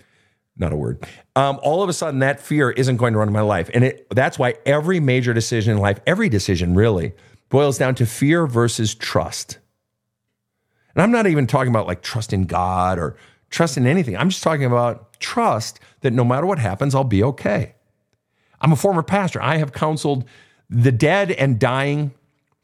not 0.56 0.72
a 0.72 0.76
word 0.76 1.04
um, 1.36 1.58
all 1.62 1.82
of 1.82 1.88
a 1.88 1.92
sudden 1.92 2.20
that 2.20 2.40
fear 2.40 2.70
isn't 2.70 2.96
going 2.96 3.12
to 3.12 3.18
run 3.18 3.32
my 3.32 3.40
life 3.40 3.70
and 3.74 3.84
it, 3.84 4.06
that's 4.10 4.38
why 4.38 4.54
every 4.64 5.00
major 5.00 5.34
decision 5.34 5.72
in 5.74 5.78
life 5.78 6.00
every 6.06 6.28
decision 6.28 6.74
really 6.74 7.12
boils 7.48 7.78
down 7.78 7.94
to 7.94 8.06
fear 8.06 8.46
versus 8.46 8.94
trust 8.94 9.58
and 10.94 11.02
i'm 11.02 11.10
not 11.10 11.26
even 11.26 11.46
talking 11.46 11.70
about 11.70 11.86
like 11.86 12.02
trust 12.02 12.32
in 12.32 12.44
god 12.44 12.98
or 12.98 13.16
trust 13.50 13.76
in 13.76 13.86
anything 13.86 14.16
i'm 14.16 14.30
just 14.30 14.42
talking 14.42 14.64
about 14.64 15.18
trust 15.20 15.80
that 16.00 16.12
no 16.12 16.24
matter 16.24 16.46
what 16.46 16.58
happens 16.58 16.94
i'll 16.94 17.04
be 17.04 17.22
okay 17.22 17.74
i'm 18.60 18.72
a 18.72 18.76
former 18.76 19.02
pastor 19.02 19.40
i 19.42 19.56
have 19.56 19.72
counseled 19.72 20.24
the 20.70 20.92
dead 20.92 21.30
and 21.32 21.58
dying 21.58 22.12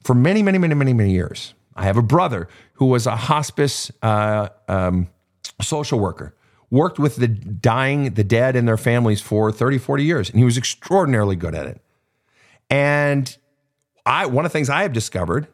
for 0.02 0.14
many 0.14 0.42
many 0.42 0.58
many 0.58 0.74
many 0.74 0.92
many 0.92 1.12
years 1.12 1.54
I 1.76 1.84
have 1.84 1.96
a 1.96 2.02
brother 2.02 2.48
who 2.74 2.86
was 2.86 3.06
a 3.06 3.16
hospice 3.16 3.90
uh, 4.02 4.48
um, 4.68 5.08
social 5.60 5.98
worker, 5.98 6.34
worked 6.70 6.98
with 6.98 7.16
the 7.16 7.28
dying, 7.28 8.14
the 8.14 8.24
dead, 8.24 8.56
and 8.56 8.66
their 8.66 8.76
families 8.76 9.20
for 9.20 9.50
30, 9.50 9.78
40 9.78 10.04
years, 10.04 10.30
and 10.30 10.38
he 10.38 10.44
was 10.44 10.56
extraordinarily 10.56 11.36
good 11.36 11.54
at 11.54 11.66
it. 11.66 11.80
And 12.70 13.36
I, 14.06 14.26
one 14.26 14.44
of 14.44 14.52
the 14.52 14.58
things 14.58 14.70
I 14.70 14.82
have 14.82 14.92
discovered 14.92 15.48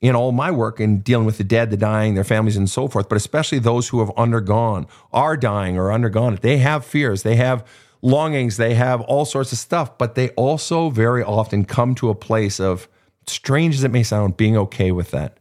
in 0.00 0.14
all 0.14 0.32
my 0.32 0.50
work 0.50 0.80
in 0.80 1.00
dealing 1.00 1.26
with 1.26 1.38
the 1.38 1.44
dead, 1.44 1.70
the 1.70 1.76
dying, 1.76 2.14
their 2.14 2.24
families, 2.24 2.56
and 2.56 2.68
so 2.68 2.88
forth, 2.88 3.08
but 3.08 3.16
especially 3.16 3.58
those 3.58 3.88
who 3.88 4.00
have 4.00 4.10
undergone, 4.16 4.86
are 5.12 5.36
dying, 5.36 5.78
or 5.78 5.92
undergone 5.92 6.34
it, 6.34 6.42
they 6.42 6.58
have 6.58 6.84
fears, 6.84 7.22
they 7.22 7.36
have 7.36 7.66
longings, 8.04 8.56
they 8.56 8.74
have 8.74 9.00
all 9.00 9.24
sorts 9.24 9.50
of 9.50 9.58
stuff, 9.58 9.98
but 9.98 10.14
they 10.14 10.28
also 10.30 10.90
very 10.90 11.24
often 11.24 11.64
come 11.64 11.96
to 11.96 12.10
a 12.10 12.14
place 12.14 12.60
of, 12.60 12.86
strange 13.26 13.74
as 13.74 13.82
it 13.82 13.90
may 13.90 14.02
sound, 14.02 14.36
being 14.36 14.56
okay 14.56 14.92
with 14.92 15.10
that 15.10 15.38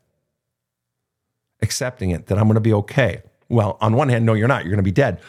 accepting 1.63 2.11
it 2.11 2.27
that 2.27 2.37
I'm 2.37 2.43
going 2.43 2.55
to 2.55 2.61
be 2.61 2.73
okay. 2.73 3.23
Well, 3.49 3.77
on 3.81 3.95
one 3.95 4.09
hand, 4.09 4.25
no, 4.25 4.33
you're 4.33 4.47
not. 4.47 4.63
You're 4.63 4.71
going 4.71 4.77
to 4.77 4.83
be 4.83 4.91
dead. 4.91 5.19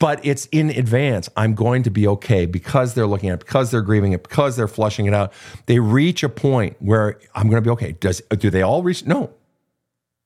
But 0.00 0.24
it's 0.24 0.46
in 0.46 0.70
advance. 0.70 1.28
I'm 1.36 1.54
going 1.54 1.84
to 1.84 1.90
be 1.90 2.08
okay 2.08 2.46
because 2.46 2.94
they're 2.94 3.06
looking 3.06 3.28
at 3.28 3.34
it, 3.34 3.46
because 3.46 3.70
they're 3.70 3.82
grieving 3.82 4.12
it, 4.12 4.24
because 4.24 4.56
they're 4.56 4.66
flushing 4.66 5.06
it 5.06 5.14
out. 5.14 5.32
They 5.66 5.78
reach 5.78 6.24
a 6.24 6.28
point 6.28 6.76
where 6.80 7.20
I'm 7.36 7.48
going 7.48 7.62
to 7.62 7.66
be 7.66 7.70
okay. 7.70 7.92
Does 7.92 8.20
do 8.36 8.50
they 8.50 8.62
all 8.62 8.82
reach? 8.82 9.06
No, 9.06 9.30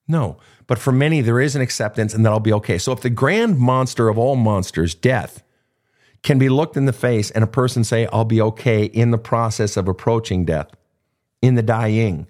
no. 0.07 0.37
But 0.65 0.79
for 0.79 0.91
many, 0.91 1.21
there 1.21 1.39
is 1.39 1.55
an 1.55 1.61
acceptance, 1.61 2.15
and 2.15 2.25
that 2.25 2.31
I'll 2.31 2.39
be 2.39 2.53
okay. 2.53 2.79
So 2.79 2.91
if 2.91 3.01
the 3.01 3.11
grand 3.11 3.59
monster 3.59 4.09
of 4.09 4.17
all 4.17 4.35
monsters, 4.35 4.95
death, 4.95 5.43
can 6.27 6.37
be 6.37 6.49
looked 6.49 6.75
in 6.75 6.83
the 6.83 6.91
face, 6.91 7.31
and 7.31 7.41
a 7.41 7.47
person 7.47 7.85
say, 7.85 8.05
"I'll 8.11 8.25
be 8.25 8.41
okay" 8.41 8.83
in 8.83 9.11
the 9.11 9.17
process 9.17 9.77
of 9.77 9.87
approaching 9.87 10.43
death, 10.43 10.67
in 11.41 11.55
the 11.55 11.61
dying, 11.61 12.27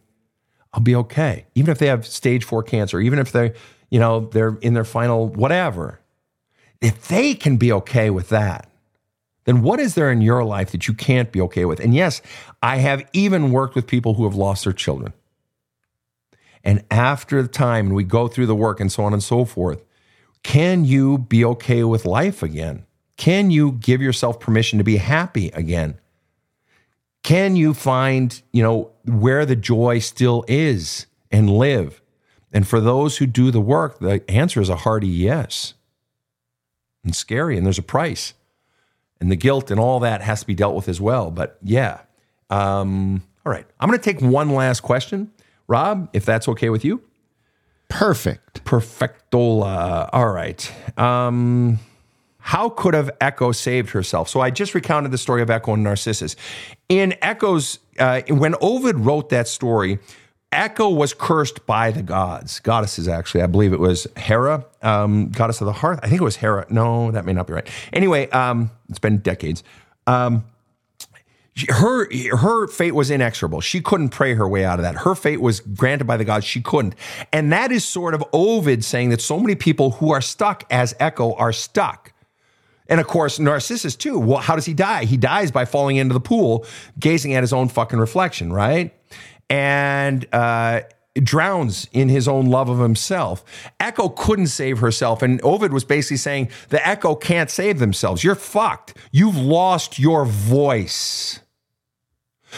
I'll 0.72 0.84
be 0.84 0.95
okay. 0.95 1.48
Even 1.56 1.72
if 1.72 1.80
they 1.80 1.88
have 1.88 2.06
stage 2.06 2.43
four 2.43 2.62
cancer, 2.62 3.00
even 3.00 3.18
if 3.18 3.32
they, 3.32 3.54
you 3.89 4.00
know, 4.00 4.20
they're 4.20 4.60
in 4.62 4.76
their 4.76 4.84
final 4.84 5.28
whatever. 5.28 6.00
If 6.80 7.08
they 7.08 7.34
can 7.34 7.58
be 7.58 7.72
okay 7.72 8.12
with 8.12 8.30
that, 8.30 8.70
then 9.45 9.64
what 9.64 9.80
is 9.80 9.95
there 9.95 10.12
in 10.12 10.22
your 10.22 10.43
life 10.43 10.72
that 10.74 10.88
you 10.88 10.93
can't 10.93 11.32
be 11.32 11.41
okay 11.41 11.66
with? 11.66 11.80
And 11.80 11.95
yes, 11.95 12.22
I 12.62 12.78
have 12.78 13.04
even 13.14 13.52
worked 13.52 13.74
with 13.74 13.88
people 13.88 14.14
who 14.14 14.26
have 14.26 14.36
lost 14.36 14.66
their 14.66 14.74
children. 14.74 15.14
And 16.64 16.86
after 16.91 17.41
the 17.41 17.48
time, 17.48 17.88
and 17.88 17.95
we 17.95 18.04
go 18.04 18.28
through 18.28 18.45
the 18.45 18.56
work 18.56 18.80
and 18.80 18.91
so 18.91 19.04
on 19.04 19.14
and 19.14 19.24
so 19.24 19.43
forth, 19.43 19.84
can 20.43 20.86
you 20.86 21.18
be 21.18 21.43
okay 21.43 21.84
with 21.84 22.06
life 22.06 22.43
again? 22.43 22.86
Can 23.18 23.51
you 23.51 23.74
give 23.74 24.01
yourself 24.01 24.39
permission 24.39 24.78
to 24.78 24.84
be 24.84 24.97
happy 24.97 25.49
again? 25.49 25.99
Can 27.24 27.55
you 27.55 27.74
find, 27.74 28.41
you 28.53 28.63
know, 28.63 28.91
where 29.03 29.45
the 29.45 29.55
joy 29.55 29.99
still 29.99 30.45
is 30.47 31.07
and 31.32 31.49
live? 31.49 32.01
And 32.53 32.65
for 32.68 32.80
those 32.80 33.18
who 33.18 33.26
do 33.26 33.51
the 33.51 33.59
work, 33.59 33.99
the 33.99 34.24
answer 34.30 34.61
is 34.61 34.70
a 34.70 34.78
hearty 34.78 35.07
yes. 35.07 35.74
And 37.03 37.15
scary, 37.15 37.57
and 37.57 37.65
there's 37.65 37.80
a 37.80 37.84
price. 37.84 38.34
And 39.20 39.32
the 39.32 39.36
guilt 39.36 39.72
and 39.72 39.80
all 39.80 39.99
that 39.99 40.22
has 40.22 40.41
to 40.41 40.47
be 40.47 40.55
dealt 40.55 40.76
with 40.76 40.88
as 40.88 41.01
well. 41.01 41.32
But 41.32 41.57
yeah. 41.63 42.01
Um, 42.49 43.24
all 43.45 43.51
right. 43.51 43.65
I'm 43.80 43.89
going 43.89 43.99
to 43.99 44.03
take 44.03 44.22
one 44.22 44.51
last 44.51 44.82
question. 44.82 45.32
Rob, 45.68 46.09
if 46.13 46.24
that's 46.24 46.47
okay 46.47 46.70
with 46.70 46.86
you. 46.86 47.01
Perfect. 47.89 48.63
Perfectola. 48.63 50.09
All 50.13 50.30
right. 50.30 50.72
Um, 50.97 51.80
how 52.48 52.70
could 52.70 52.93
have 52.93 53.12
Echo 53.20 53.52
saved 53.52 53.89
herself? 53.89 54.30
So 54.30 54.39
I 54.39 54.52
just 54.52 54.74
recounted 54.74 55.12
the 55.12 55.18
story 55.18 55.41
of 55.41 55.50
Echo 55.50 55.74
and 55.74 55.84
Narcissus. 55.84 56.38
In 56.88 57.14
Echo's, 57.22 57.80
uh, 58.00 58.22
when 58.30 58.56
Ovid 58.62 58.95
wrote 59.00 59.28
that 59.32 59.50
story, 59.50 60.00
Echo 60.54 60.89
was 60.89 61.14
cursed 61.14 61.66
by 61.66 61.91
the 61.91 62.02
gods, 62.02 62.62
goddesses 62.62 63.10
actually. 63.10 63.41
I 63.41 63.48
believe 63.48 63.74
it 63.74 63.82
was 63.82 64.08
Hera, 64.16 64.64
um, 64.82 65.28
goddess 65.28 65.60
of 65.60 65.66
the 65.66 65.74
hearth. 65.74 66.00
I 66.02 66.08
think 66.08 66.22
it 66.22 66.24
was 66.24 66.38
Hera. 66.38 66.66
No, 66.70 67.12
that 67.12 67.26
may 67.26 67.34
not 67.34 67.48
be 67.48 67.54
right. 67.54 67.68
Anyway, 67.91 68.30
um, 68.30 68.72
it's 68.88 68.98
been 68.98 69.18
decades. 69.18 69.62
Um, 70.08 70.45
her 71.68 72.08
her 72.38 72.68
fate 72.68 72.95
was 72.95 73.12
inexorable. 73.12 73.60
She 73.60 73.82
couldn't 73.82 74.10
pray 74.10 74.36
her 74.36 74.48
way 74.48 74.64
out 74.64 74.80
of 74.80 74.84
that. 74.84 74.95
Her 74.95 75.16
fate 75.16 75.41
was 75.41 75.60
granted 75.60 76.06
by 76.06 76.16
the 76.16 76.24
gods. 76.24 76.45
She 76.45 76.62
couldn't. 76.62 76.95
And 77.34 77.52
that 77.52 77.74
is 77.74 77.84
sort 77.84 78.14
of 78.14 78.24
Ovid 78.32 78.86
saying 78.86 79.10
that 79.10 79.20
so 79.20 79.38
many 79.38 79.56
people 79.56 79.91
who 79.91 80.12
are 80.12 80.22
stuck 80.22 80.64
as 80.70 80.95
Echo 80.98 81.34
are 81.34 81.52
stuck. 81.52 82.14
And 82.89 82.99
of 82.99 83.07
course, 83.07 83.39
Narcissus 83.39 83.95
too. 83.95 84.19
Well, 84.19 84.39
how 84.39 84.55
does 84.55 84.65
he 84.65 84.73
die? 84.73 85.05
He 85.05 85.17
dies 85.17 85.51
by 85.51 85.65
falling 85.65 85.97
into 85.97 86.13
the 86.13 86.19
pool, 86.19 86.65
gazing 86.99 87.33
at 87.33 87.43
his 87.43 87.53
own 87.53 87.67
fucking 87.67 87.99
reflection, 87.99 88.51
right? 88.53 88.93
And 89.49 90.25
uh, 90.33 90.81
drowns 91.23 91.88
in 91.91 92.09
his 92.09 92.27
own 92.27 92.47
love 92.47 92.69
of 92.69 92.79
himself. 92.79 93.43
Echo 93.79 94.09
couldn't 94.09 94.47
save 94.47 94.79
herself. 94.79 95.21
And 95.21 95.41
Ovid 95.41 95.73
was 95.73 95.83
basically 95.83 96.17
saying 96.17 96.49
the 96.69 96.85
Echo 96.88 97.15
can't 97.15 97.49
save 97.49 97.79
themselves. 97.79 98.23
You're 98.23 98.35
fucked. 98.35 98.95
You've 99.11 99.38
lost 99.38 99.99
your 99.99 100.25
voice. 100.25 101.39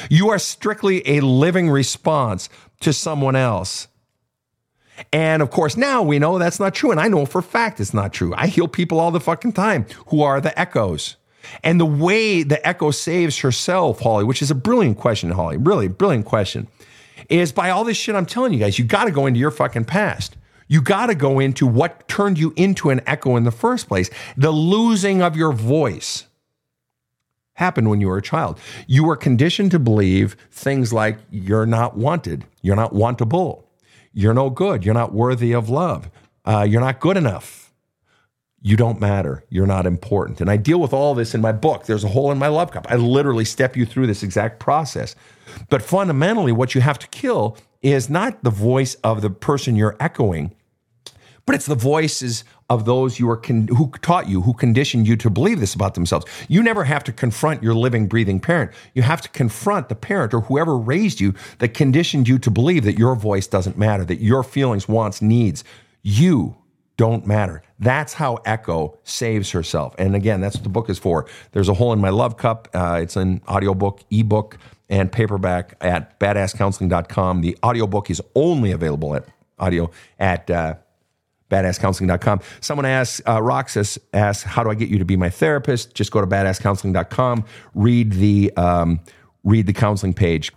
You 0.10 0.30
are 0.30 0.40
strictly 0.40 1.08
a 1.08 1.22
living 1.22 1.70
response 1.70 2.50
to 2.82 2.94
someone 2.94 3.36
else. 3.36 3.88
And 5.14 5.42
of 5.42 5.50
course, 5.50 5.78
now 5.78 6.02
we 6.04 6.20
know 6.20 6.38
that's 6.38 6.60
not 6.60 6.74
true. 6.74 6.92
And 6.92 7.00
I 7.00 7.08
know 7.08 7.26
for 7.26 7.40
a 7.40 7.44
fact 7.44 7.80
it's 7.80 7.94
not 7.94 8.14
true. 8.14 8.34
I 8.36 8.48
heal 8.48 8.68
people 8.68 9.00
all 9.00 9.12
the 9.12 9.20
fucking 9.20 9.54
time 9.54 9.86
who 10.08 10.22
are 10.22 10.42
the 10.42 10.58
echoes. 10.60 11.16
And 11.64 11.80
the 11.80 11.86
way 11.86 12.44
the 12.44 12.66
echo 12.68 12.92
saves 12.92 13.40
herself, 13.40 14.02
Holly, 14.02 14.24
which 14.24 14.42
is 14.42 14.52
a 14.52 14.56
brilliant 14.56 14.98
question, 14.98 15.32
Holly, 15.32 15.58
really 15.58 15.88
brilliant 15.88 16.26
question, 16.26 16.68
is 17.30 17.52
by 17.52 17.70
all 17.70 17.84
this 17.84 17.98
shit 17.98 18.16
I'm 18.16 18.26
telling 18.26 18.54
you 18.54 18.60
guys, 18.60 18.78
you 18.78 18.86
got 18.86 19.06
to 19.06 19.12
go 19.12 19.26
into 19.26 19.40
your 19.40 19.52
fucking 19.52 19.86
past. 19.86 20.36
You 20.68 20.82
got 20.82 21.08
to 21.08 21.16
go 21.16 21.40
into 21.40 21.66
what 21.66 22.08
turned 22.08 22.38
you 22.38 22.54
into 22.56 22.92
an 22.92 23.02
echo 23.08 23.36
in 23.36 23.44
the 23.44 23.52
first 23.52 23.88
place. 23.88 24.10
The 24.38 24.52
losing 24.52 25.22
of 25.22 25.36
your 25.36 25.52
voice 25.52 26.28
happened 27.54 27.90
when 27.90 28.00
you 28.00 28.08
were 28.08 28.18
a 28.18 28.22
child. 28.22 28.60
You 28.88 29.04
were 29.04 29.16
conditioned 29.16 29.72
to 29.72 29.80
believe 29.80 30.38
things 30.52 30.94
like 30.94 31.18
you're 31.32 31.66
not 31.66 31.98
wanted, 31.98 32.46
you're 32.62 32.76
not 32.76 32.94
wantable, 32.94 33.64
you're 34.14 34.34
no 34.34 34.50
good, 34.50 34.86
you're 34.86 34.94
not 34.94 35.14
worthy 35.14 35.54
of 35.54 35.70
love, 35.70 36.10
uh, 36.46 36.66
you're 36.68 36.82
not 36.82 37.00
good 37.00 37.18
enough, 37.18 37.74
you 38.62 38.76
don't 38.76 39.00
matter, 39.00 39.44
you're 39.50 39.68
not 39.68 39.86
important. 39.86 40.42
And 40.42 40.50
I 40.50 40.58
deal 40.58 40.80
with 40.80 40.94
all 40.94 41.16
this 41.16 41.34
in 41.34 41.42
my 41.42 41.52
book. 41.52 41.86
There's 41.86 42.04
a 42.04 42.10
hole 42.10 42.32
in 42.32 42.38
my 42.38 42.48
love 42.48 42.72
cup. 42.72 42.88
I 42.90 42.96
literally 42.96 43.46
step 43.46 43.78
you 43.78 43.86
through 43.86 44.08
this 44.08 44.24
exact 44.24 44.60
process. 44.60 45.16
But 45.70 45.82
fundamentally, 45.82 46.52
what 46.52 46.76
you 46.76 46.82
have 46.82 47.00
to 47.00 47.08
kill 47.08 47.58
is 47.82 48.10
not 48.10 48.44
the 48.44 48.50
voice 48.50 48.96
of 48.96 49.22
the 49.22 49.30
person 49.30 49.76
you're 49.76 49.96
echoing, 50.00 50.54
but 51.46 51.56
it's 51.56 51.66
the 51.66 51.76
voices 51.76 52.44
of 52.70 52.86
those 52.86 53.20
you 53.20 53.30
are 53.30 53.38
con- 53.38 53.68
who 53.68 53.92
taught 54.02 54.28
you, 54.28 54.42
who 54.42 54.54
conditioned 54.54 55.08
you 55.08 55.16
to 55.18 55.30
believe 55.30 55.60
this 55.60 55.74
about 55.74 55.96
themselves. 55.96 56.26
You 56.48 56.62
never 56.62 56.84
have 56.84 57.04
to 57.06 57.12
confront 57.12 57.64
your 57.64 57.74
living, 57.74 58.08
breathing 58.08 58.40
parent. 58.40 58.72
You 58.94 59.02
have 59.02 59.22
to 59.22 59.30
confront 59.30 59.90
the 59.90 59.96
parent 59.96 60.34
or 60.34 60.42
whoever 60.42 60.78
raised 60.78 61.20
you 61.20 61.34
that 61.58 61.74
conditioned 61.74 62.28
you 62.28 62.38
to 62.40 62.52
believe 62.52 62.84
that 62.84 62.98
your 62.98 63.16
voice 63.16 63.48
doesn't 63.48 63.78
matter, 63.78 64.06
that 64.06 64.22
your 64.22 64.44
feelings, 64.44 64.88
wants, 64.88 65.22
needs, 65.22 65.64
you 66.04 66.56
don't 66.98 67.26
matter. 67.26 67.64
That's 67.80 68.14
how 68.14 68.40
Echo 68.46 69.00
saves 69.04 69.52
herself. 69.52 69.96
And 69.98 70.16
again, 70.16 70.42
that's 70.42 70.58
what 70.58 70.64
the 70.64 70.70
book 70.70 70.90
is 70.90 71.00
for. 71.00 71.26
There's 71.54 71.70
a 71.70 71.74
hole 71.74 71.94
in 71.94 72.00
my 72.00 72.10
love 72.10 72.36
cup. 72.36 72.68
Uh, 72.74 73.00
it's 73.02 73.16
an 73.16 73.42
audiobook, 73.48 74.02
ebook, 74.12 74.58
and 74.90 75.10
paperback 75.10 75.76
at 75.80 76.20
badasscounseling.com. 76.20 77.42
The 77.42 77.58
audiobook 77.64 78.10
is 78.10 78.22
only 78.36 78.72
available 78.72 79.16
at 79.16 79.26
audio 79.58 79.90
at 80.20 80.50
uh, 80.50 80.76
badasscounseling.com. 81.50 82.42
Someone 82.62 82.86
asks, 82.86 83.22
uh, 83.28 83.42
Roxas 83.42 83.98
asks, 84.14 84.44
how 84.44 84.64
do 84.64 84.70
I 84.70 84.76
get 84.76 84.90
you 84.90 85.00
to 85.00 85.06
be 85.06 85.18
my 85.18 85.30
therapist? 85.30 85.94
Just 85.94 86.12
go 86.12 86.22
to 86.22 86.28
badasscounseling.com, 86.28 87.46
read 87.74 88.14
the, 88.14 88.52
um, 88.56 89.00
read 89.44 89.66
the 89.66 89.74
counseling 89.74 90.14
page. 90.14 90.52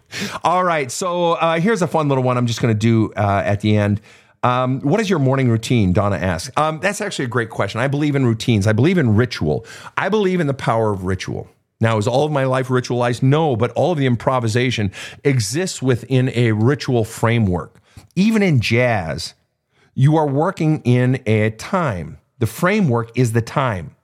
All 0.44 0.64
right. 0.64 0.90
So 0.90 1.32
uh, 1.32 1.60
here's 1.60 1.82
a 1.82 1.86
fun 1.86 2.08
little 2.08 2.24
one 2.24 2.36
I'm 2.36 2.46
just 2.46 2.60
going 2.60 2.74
to 2.74 2.78
do 2.78 3.12
uh, 3.14 3.42
at 3.44 3.60
the 3.60 3.76
end. 3.76 4.00
Um, 4.44 4.80
what 4.80 5.00
is 5.00 5.08
your 5.08 5.20
morning 5.20 5.48
routine? 5.48 5.92
Donna 5.92 6.16
asks. 6.16 6.50
Um, 6.56 6.80
that's 6.80 7.00
actually 7.00 7.26
a 7.26 7.28
great 7.28 7.50
question. 7.50 7.80
I 7.80 7.86
believe 7.86 8.16
in 8.16 8.26
routines. 8.26 8.66
I 8.66 8.72
believe 8.72 8.98
in 8.98 9.14
ritual. 9.14 9.64
I 9.96 10.08
believe 10.08 10.40
in 10.40 10.48
the 10.48 10.54
power 10.54 10.92
of 10.92 11.04
ritual. 11.04 11.48
Now, 11.80 11.98
is 11.98 12.06
all 12.06 12.24
of 12.24 12.32
my 12.32 12.44
life 12.44 12.68
ritualized? 12.68 13.22
No, 13.22 13.56
but 13.56 13.70
all 13.72 13.92
of 13.92 13.98
the 13.98 14.06
improvisation 14.06 14.92
exists 15.24 15.82
within 15.82 16.30
a 16.34 16.52
ritual 16.52 17.04
framework. 17.04 17.80
Even 18.14 18.42
in 18.42 18.60
jazz, 18.60 19.34
you 19.94 20.16
are 20.16 20.26
working 20.26 20.80
in 20.84 21.22
a 21.26 21.50
time. 21.50 22.18
The 22.38 22.46
framework 22.46 23.16
is 23.16 23.32
the 23.32 23.42
time. 23.42 23.94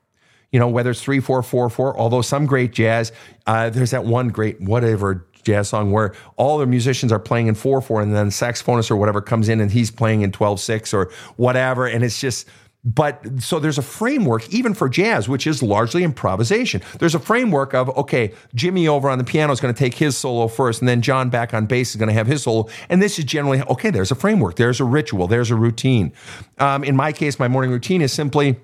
You 0.53 0.59
know, 0.59 0.69
whether 0.69 0.91
it's 0.91 1.03
three, 1.03 1.21
four, 1.21 1.43
four, 1.43 1.69
four, 1.69 1.99
although 1.99 2.23
some 2.23 2.47
great 2.47 2.73
jazz, 2.73 3.13
uh, 3.47 3.71
there's 3.71 3.91
that 3.91 4.05
one 4.05 4.29
great 4.29 4.61
whatever 4.61 5.27
jazz 5.43 5.69
song 5.69 5.93
where 5.93 6.15
all 6.37 6.59
the 6.59 6.67
musicians 6.67 7.13
are 7.13 7.19
playing 7.19 7.47
in 7.47 7.55
4 7.55 7.81
4 7.81 8.03
and 8.03 8.15
then 8.15 8.27
the 8.27 8.33
saxophonist 8.33 8.91
or 8.91 8.97
whatever 8.97 9.21
comes 9.21 9.49
in 9.49 9.61
and 9.61 9.71
he's 9.71 9.91
playing 9.91 10.23
in 10.23 10.33
12 10.33 10.61
6 10.61 10.95
or 10.95 11.11
whatever. 11.37 11.87
And 11.87 12.05
it's 12.05 12.21
just, 12.21 12.47
but 12.95 13.23
so 13.39 13.59
there's 13.59 13.77
a 13.77 13.83
framework 13.83 14.49
even 14.49 14.73
for 14.73 14.89
jazz, 14.89 15.29
which 15.29 15.47
is 15.47 15.63
largely 15.63 16.05
improvisation. 16.05 16.81
There's 16.99 17.15
a 17.15 17.19
framework 17.19 17.75
of, 17.75 17.91
okay, 17.99 18.33
Jimmy 18.55 18.89
over 18.89 19.11
on 19.11 19.19
the 19.19 19.25
piano 19.25 19.53
is 19.53 19.61
going 19.61 19.75
to 19.75 19.79
take 19.79 19.95
his 19.95 20.17
solo 20.17 20.49
first, 20.49 20.81
and 20.81 20.89
then 20.89 21.03
John 21.03 21.29
back 21.29 21.53
on 21.53 21.67
bass 21.67 21.91
is 21.91 21.97
going 21.97 22.09
to 22.09 22.15
have 22.15 22.27
his 22.27 22.45
solo. 22.45 22.69
And 22.89 23.03
this 23.03 23.19
is 23.19 23.27
generally, 23.27 23.61
okay, 23.63 23.91
there's 23.91 24.11
a 24.11 24.15
framework, 24.15 24.57
there's 24.57 24.81
a 24.81 24.85
ritual, 24.85 25.27
there's 25.27 25.51
a 25.51 25.57
routine. 25.57 26.13
Um, 26.59 26.83
in 26.83 26.97
my 26.97 27.13
case, 27.13 27.39
my 27.39 27.49
morning 27.49 27.71
routine 27.71 28.01
is 28.01 28.13
simply 28.13 28.59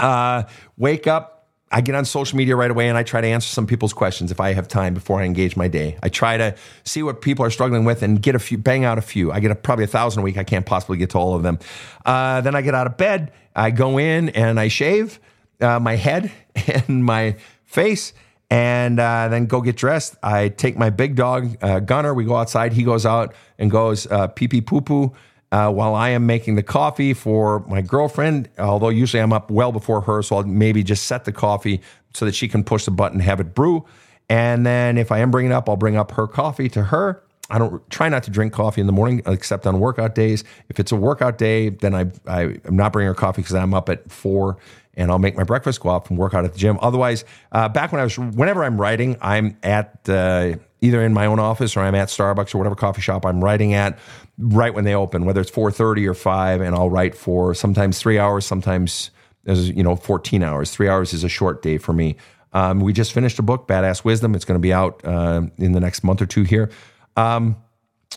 uh, 0.00 0.44
wake 0.78 1.06
up, 1.06 1.38
I 1.70 1.80
get 1.82 1.94
on 1.94 2.04
social 2.04 2.38
media 2.38 2.56
right 2.56 2.70
away 2.70 2.88
and 2.88 2.96
I 2.96 3.02
try 3.02 3.20
to 3.20 3.26
answer 3.26 3.48
some 3.48 3.66
people's 3.66 3.92
questions 3.92 4.30
if 4.30 4.40
I 4.40 4.54
have 4.54 4.68
time 4.68 4.94
before 4.94 5.20
I 5.20 5.24
engage 5.24 5.56
my 5.56 5.68
day. 5.68 5.98
I 6.02 6.08
try 6.08 6.36
to 6.38 6.54
see 6.84 7.02
what 7.02 7.20
people 7.20 7.44
are 7.44 7.50
struggling 7.50 7.84
with 7.84 8.02
and 8.02 8.22
get 8.22 8.34
a 8.34 8.38
few, 8.38 8.56
bang 8.56 8.84
out 8.84 8.96
a 8.96 9.02
few. 9.02 9.30
I 9.30 9.40
get 9.40 9.50
a, 9.50 9.54
probably 9.54 9.84
a 9.84 9.88
thousand 9.88 10.20
a 10.20 10.22
week. 10.22 10.38
I 10.38 10.44
can't 10.44 10.64
possibly 10.64 10.96
get 10.96 11.10
to 11.10 11.18
all 11.18 11.34
of 11.34 11.42
them. 11.42 11.58
Uh, 12.06 12.40
then 12.40 12.54
I 12.54 12.62
get 12.62 12.74
out 12.74 12.86
of 12.86 12.96
bed. 12.96 13.32
I 13.58 13.72
go 13.72 13.98
in 13.98 14.28
and 14.30 14.60
I 14.60 14.68
shave 14.68 15.18
uh, 15.60 15.80
my 15.80 15.96
head 15.96 16.30
and 16.86 17.04
my 17.04 17.36
face 17.64 18.12
and 18.50 18.98
uh, 18.98 19.28
then 19.28 19.46
go 19.46 19.60
get 19.60 19.76
dressed. 19.76 20.16
I 20.22 20.48
take 20.48 20.78
my 20.78 20.90
big 20.90 21.16
dog, 21.16 21.56
uh, 21.60 21.80
Gunner. 21.80 22.14
We 22.14 22.24
go 22.24 22.36
outside. 22.36 22.72
He 22.72 22.82
goes 22.82 23.04
out 23.04 23.34
and 23.58 23.70
goes 23.70 24.06
uh, 24.06 24.28
pee 24.28 24.48
pee 24.48 24.60
poo 24.60 24.80
poo 24.80 25.12
uh, 25.52 25.70
while 25.70 25.94
I 25.94 26.10
am 26.10 26.24
making 26.24 26.54
the 26.54 26.62
coffee 26.62 27.12
for 27.12 27.60
my 27.66 27.82
girlfriend. 27.82 28.48
Although 28.58 28.88
usually 28.90 29.20
I'm 29.20 29.32
up 29.32 29.50
well 29.50 29.72
before 29.72 30.02
her, 30.02 30.22
so 30.22 30.36
I'll 30.36 30.44
maybe 30.44 30.82
just 30.82 31.04
set 31.06 31.24
the 31.24 31.32
coffee 31.32 31.82
so 32.14 32.24
that 32.24 32.34
she 32.34 32.48
can 32.48 32.64
push 32.64 32.84
the 32.84 32.90
button, 32.90 33.20
have 33.20 33.40
it 33.40 33.54
brew. 33.54 33.84
And 34.30 34.64
then 34.64 34.98
if 34.98 35.10
I 35.10 35.18
am 35.18 35.30
bringing 35.30 35.52
up, 35.52 35.68
I'll 35.68 35.76
bring 35.76 35.96
up 35.96 36.12
her 36.12 36.26
coffee 36.26 36.68
to 36.70 36.84
her. 36.84 37.22
I 37.50 37.58
don't 37.58 37.88
try 37.90 38.08
not 38.08 38.24
to 38.24 38.30
drink 38.30 38.52
coffee 38.52 38.80
in 38.80 38.86
the 38.86 38.92
morning 38.92 39.22
except 39.26 39.66
on 39.66 39.80
workout 39.80 40.14
days. 40.14 40.44
If 40.68 40.78
it's 40.78 40.92
a 40.92 40.96
workout 40.96 41.38
day, 41.38 41.70
then 41.70 41.94
I, 41.94 42.06
I 42.26 42.42
am 42.64 42.76
not 42.76 42.92
bringing 42.92 43.08
her 43.08 43.14
coffee 43.14 43.42
because 43.42 43.54
I'm 43.54 43.72
up 43.72 43.88
at 43.88 44.10
four 44.10 44.58
and 44.94 45.10
I'll 45.10 45.18
make 45.18 45.36
my 45.36 45.44
breakfast, 45.44 45.80
go 45.80 45.90
out 45.90 46.10
and 46.10 46.18
work 46.18 46.34
out 46.34 46.44
at 46.44 46.52
the 46.52 46.58
gym. 46.58 46.78
Otherwise, 46.82 47.24
uh, 47.52 47.68
back 47.68 47.92
when 47.92 48.00
I 48.00 48.04
was, 48.04 48.18
whenever 48.18 48.64
I'm 48.64 48.80
writing, 48.80 49.16
I'm 49.20 49.56
at 49.62 50.08
uh, 50.08 50.56
either 50.80 51.02
in 51.02 51.14
my 51.14 51.26
own 51.26 51.38
office 51.38 51.76
or 51.76 51.80
I'm 51.80 51.94
at 51.94 52.08
Starbucks 52.08 52.54
or 52.54 52.58
whatever 52.58 52.74
coffee 52.74 53.00
shop 53.00 53.24
I'm 53.24 53.42
writing 53.42 53.74
at 53.74 53.98
right 54.38 54.74
when 54.74 54.84
they 54.84 54.94
open, 54.94 55.24
whether 55.24 55.40
it's 55.40 55.50
4:30 55.50 56.06
or 56.06 56.14
5 56.14 56.60
and 56.60 56.74
I'll 56.74 56.90
write 56.90 57.14
for 57.14 57.54
sometimes 57.54 57.98
3 57.98 58.18
hours, 58.18 58.44
sometimes 58.44 59.10
as 59.46 59.70
you 59.70 59.82
know 59.82 59.96
14 59.96 60.42
hours. 60.42 60.70
3 60.72 60.88
hours 60.88 61.14
is 61.14 61.24
a 61.24 61.28
short 61.28 61.62
day 61.62 61.78
for 61.78 61.92
me. 61.92 62.16
Um, 62.52 62.80
we 62.80 62.92
just 62.92 63.12
finished 63.12 63.38
a 63.38 63.42
book, 63.42 63.68
Badass 63.68 64.04
Wisdom. 64.04 64.34
It's 64.34 64.44
going 64.44 64.58
to 64.58 64.62
be 64.62 64.72
out 64.72 65.00
uh, 65.04 65.42
in 65.58 65.72
the 65.72 65.80
next 65.80 66.02
month 66.02 66.22
or 66.22 66.26
two 66.26 66.42
here. 66.44 66.70
Um, 67.18 67.56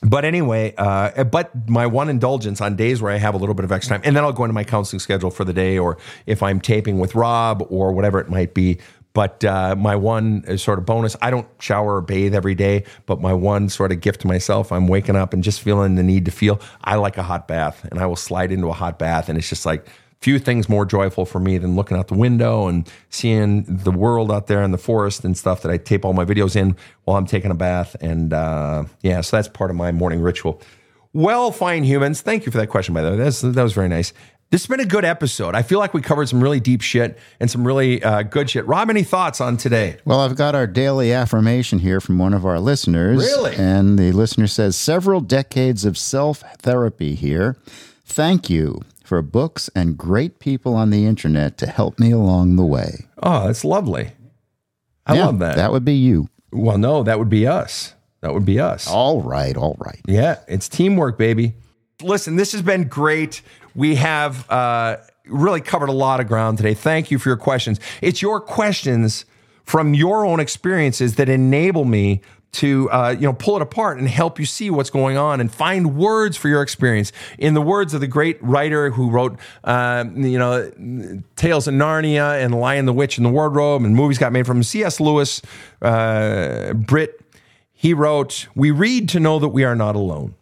but 0.04 0.26
anyway, 0.26 0.74
uh, 0.78 1.24
but 1.26 1.70
my 1.70 1.86
one 1.86 2.10
indulgence 2.10 2.62
on 2.62 2.76
days 2.76 3.02
where 3.02 3.12
I 3.12 3.18
have 3.18 3.36
a 3.36 3.38
little 3.38 3.54
bit 3.56 3.66
of 3.66 3.72
extra 3.72 3.98
time, 3.98 4.02
and 4.06 4.16
then 4.16 4.24
I'll 4.24 4.34
go 4.34 4.44
into 4.44 4.54
my 4.54 4.64
counseling 4.64 5.00
schedule 5.00 5.30
for 5.30 5.44
the 5.44 5.54
day, 5.54 5.78
or 5.78 5.98
if 6.26 6.42
I'm 6.42 6.60
taping 6.60 6.98
with 7.00 7.14
Rob 7.14 7.66
or 7.70 7.92
whatever 7.92 8.20
it 8.20 8.30
might 8.30 8.54
be, 8.54 8.80
but 9.14 9.44
uh, 9.44 9.76
my 9.76 9.96
one 9.96 10.58
sort 10.58 10.80
of 10.80 10.86
bonus, 10.86 11.16
I 11.22 11.30
don't 11.30 11.48
shower 11.60 11.98
or 11.98 12.02
bathe 12.02 12.34
every 12.34 12.56
day, 12.56 12.86
but 13.06 13.20
my 13.20 13.34
one 13.34 13.70
sort 13.70 13.92
of 13.92 14.00
gift 14.02 14.22
to 14.22 14.28
myself, 14.28 14.72
I'm 14.72 14.88
waking 14.88 15.16
up 15.16 15.34
and 15.34 15.44
just 15.44 15.62
feeling 15.62 15.96
the 15.96 16.04
need 16.04 16.26
to 16.26 16.32
feel. 16.32 16.62
I 16.84 16.96
like 16.96 17.18
a 17.18 17.24
hot 17.24 17.48
bath, 17.48 17.86
and 17.92 18.00
I 18.00 18.06
will 18.06 18.16
slide 18.16 18.52
into 18.52 18.70
a 18.70 18.74
hot 18.74 18.98
bath, 18.98 19.30
and 19.30 19.38
it's 19.38 19.50
just 19.50 19.66
like 19.66 19.86
few 20.22 20.38
things 20.38 20.70
more 20.70 20.86
joyful 20.86 21.26
for 21.26 21.40
me 21.40 21.58
than 21.58 21.76
looking 21.76 21.98
out 21.98 22.08
the 22.08 22.16
window 22.16 22.68
and 22.68 22.90
seeing 23.10 23.64
the 23.64 23.92
world 23.92 24.32
out 24.32 24.48
there 24.48 24.62
in 24.62 24.72
the 24.72 24.78
forest 24.78 25.26
and 25.26 25.36
stuff 25.36 25.64
that 25.64 25.72
I 25.72 25.78
tape 25.78 26.06
all 26.06 26.14
my 26.14 26.26
videos 26.26 26.56
in 26.56 26.78
while 27.06 27.18
I'm 27.18 27.26
taking 27.26 27.50
a 27.50 27.56
bath. 27.56 27.96
And 28.02 28.32
uh, 28.32 28.86
yeah, 29.02 29.22
so 29.22 29.38
that's 29.38 29.48
part 29.48 29.72
of 29.72 29.76
my 29.76 29.92
morning 29.92 30.22
ritual. 30.22 30.62
Well, 31.14 31.52
fine 31.52 31.84
humans, 31.84 32.22
thank 32.22 32.46
you 32.46 32.52
for 32.52 32.60
that 32.60 32.68
question, 32.68 32.94
by 32.94 33.02
the 33.02 33.12
way. 33.12 33.18
That's, 33.18 33.42
that 33.42 33.62
was 33.62 33.74
very 33.74 33.90
nice. 33.90 34.14
This 34.52 34.64
has 34.64 34.68
been 34.68 34.82
a 34.82 34.86
good 34.86 35.06
episode. 35.06 35.56
I 35.56 35.62
feel 35.62 35.80
like 35.80 35.94
we 35.94 36.02
covered 36.02 36.28
some 36.28 36.44
really 36.44 36.60
deep 36.60 36.82
shit 36.82 37.18
and 37.40 37.50
some 37.50 37.66
really 37.66 38.04
uh, 38.04 38.24
good 38.24 38.50
shit. 38.50 38.66
Rob, 38.68 38.90
any 38.90 39.04
thoughts 39.04 39.40
on 39.42 39.56
today? 39.58 39.98
Well, 40.04 40.20
I've 40.20 40.36
got 40.36 40.56
our 40.56 40.68
daily 40.68 41.14
affirmation 41.14 41.80
here 41.80 42.02
from 42.02 42.20
one 42.20 42.34
of 42.34 42.46
our 42.46 42.60
listeners. 42.60 43.20
Really? 43.20 43.56
And 43.56 43.98
the 43.98 44.12
listener 44.12 44.48
says, 44.48 44.76
several 44.76 45.22
decades 45.22 45.86
of 45.86 45.98
self 45.98 46.44
therapy 46.60 47.16
here. 47.16 47.58
Thank 48.06 48.50
you 48.50 48.82
for 49.12 49.22
books 49.22 49.70
and 49.76 49.98
great 49.98 50.40
people 50.40 50.74
on 50.74 50.90
the 50.90 51.06
internet 51.06 51.58
to 51.58 51.68
help 51.68 52.00
me 52.00 52.12
along 52.12 52.56
the 52.56 52.64
way. 52.64 53.08
Oh, 53.22 53.46
that's 53.48 53.66
lovely. 53.66 54.12
I 55.06 55.16
Yeah, 55.16 55.26
love 55.26 55.40
that. 55.40 55.58
That 55.58 55.74
would 55.74 55.84
be 55.84 55.96
you. 55.96 56.30
well, 56.54 56.78
no, 56.78 57.04
that 57.04 57.20
would 57.20 57.28
be 57.28 57.46
us. 57.46 57.94
That 58.22 58.34
would 58.34 58.46
be 58.46 58.58
us. 58.58 58.88
All 58.88 59.22
right, 59.22 59.58
all 59.58 59.76
right. 59.80 60.00
Yeah, 60.08 60.38
it's 60.48 60.70
teamwork, 60.70 61.18
baby. 61.18 61.56
Listen, 62.02 62.38
this 62.38 62.54
has 62.54 62.62
been 62.62 62.86
great. 62.88 63.42
We 63.76 63.96
have 63.96 64.50
uh, 64.50 64.96
really 65.26 65.60
covered 65.60 65.90
a 65.90 65.92
lot 65.92 66.22
of 66.22 66.28
ground 66.30 66.56
today. 66.56 66.74
Thank 66.74 67.12
you 67.12 67.20
for 67.20 67.28
your 67.28 67.38
questions. 67.38 67.82
It's 68.02 68.22
your 68.22 68.40
questions 68.40 69.26
from 69.66 69.94
your 69.94 70.26
own 70.26 70.40
experiences 70.40 71.16
that 71.16 71.28
enable 71.28 71.84
me 71.84 72.22
to 72.54 72.90
uh, 72.92 73.16
you 73.18 73.28
know 73.28 73.34
pull 73.34 73.56
it 73.56 73.62
apart 73.62 73.98
and 73.98 74.08
help 74.08 74.40
you 74.40 74.46
see 74.46 74.70
what's 74.70 74.90
going 74.90 75.18
on 75.18 75.40
and 75.40 75.54
find 75.54 75.96
words 75.96 76.38
for 76.38 76.50
your 76.50 76.62
experience. 76.62 77.12
In 77.38 77.54
the 77.54 77.62
words 77.62 77.94
of 77.94 78.02
the 78.02 78.08
great 78.08 78.42
writer 78.42 78.92
who 78.92 79.10
wrote 79.10 79.40
uh, 79.64 80.06
you 80.14 80.38
know 80.38 81.22
Tales 81.36 81.68
of 81.68 81.74
Narnia 81.74 82.44
and 82.44 82.54
Lion, 82.60 82.86
the 82.86 82.94
Witch, 82.94 83.18
and 83.18 83.26
the 83.26 83.32
Wardrobe, 83.32 83.84
and 83.84 83.96
movies 83.96 84.18
got 84.18 84.32
made 84.32 84.46
from 84.46 84.64
C.S. 84.64 85.00
Lewis, 85.00 85.42
uh, 85.82 86.74
Brit. 86.74 87.20
He 87.74 87.94
wrote, 87.94 88.48
"We 88.56 88.72
read 88.72 89.10
to 89.10 89.20
know 89.20 89.40
that 89.40 89.50
we 89.50 89.64
are 89.64 89.76
not 89.76 89.96
alone." 89.96 90.36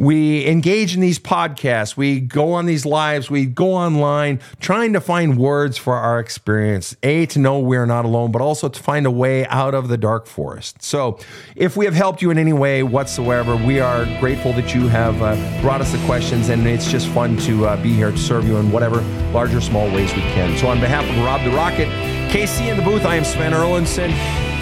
We 0.00 0.46
engage 0.46 0.94
in 0.94 1.02
these 1.02 1.18
podcasts, 1.18 1.94
we 1.94 2.20
go 2.20 2.54
on 2.54 2.64
these 2.64 2.86
lives, 2.86 3.30
we 3.30 3.44
go 3.44 3.74
online 3.74 4.40
trying 4.58 4.94
to 4.94 5.00
find 5.00 5.36
words 5.36 5.76
for 5.76 5.94
our 5.94 6.18
experience. 6.18 6.96
A, 7.02 7.26
to 7.26 7.38
know 7.38 7.58
we're 7.58 7.84
not 7.84 8.06
alone, 8.06 8.32
but 8.32 8.40
also 8.40 8.70
to 8.70 8.82
find 8.82 9.04
a 9.04 9.10
way 9.10 9.46
out 9.48 9.74
of 9.74 9.88
the 9.88 9.98
dark 9.98 10.26
forest. 10.26 10.82
So 10.82 11.18
if 11.54 11.76
we 11.76 11.84
have 11.84 11.92
helped 11.92 12.22
you 12.22 12.30
in 12.30 12.38
any 12.38 12.54
way 12.54 12.82
whatsoever, 12.82 13.56
we 13.56 13.78
are 13.78 14.06
grateful 14.20 14.54
that 14.54 14.74
you 14.74 14.88
have 14.88 15.20
uh, 15.20 15.36
brought 15.60 15.82
us 15.82 15.92
the 15.92 16.02
questions, 16.06 16.48
and 16.48 16.66
it's 16.66 16.90
just 16.90 17.06
fun 17.08 17.36
to 17.40 17.66
uh, 17.66 17.82
be 17.82 17.92
here 17.92 18.10
to 18.10 18.16
serve 18.16 18.48
you 18.48 18.56
in 18.56 18.72
whatever 18.72 19.02
large 19.34 19.54
or 19.54 19.60
small 19.60 19.86
ways 19.88 20.14
we 20.14 20.22
can. 20.22 20.56
So 20.56 20.68
on 20.68 20.80
behalf 20.80 21.04
of 21.04 21.18
Rob 21.18 21.44
the 21.44 21.50
Rocket, 21.50 21.88
KC 22.30 22.70
in 22.70 22.78
the 22.78 22.82
booth, 22.82 23.04
I 23.04 23.16
am 23.16 23.24
Sven 23.24 23.52
Erlandson. 23.52 24.08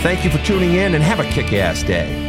Thank 0.03 0.25
you 0.25 0.31
for 0.31 0.45
tuning 0.45 0.75
in 0.75 0.97
and 0.97 1.05
have 1.05 1.21
a 1.21 1.31
kick 1.31 1.53
ass 1.53 1.85
day. 1.85 2.28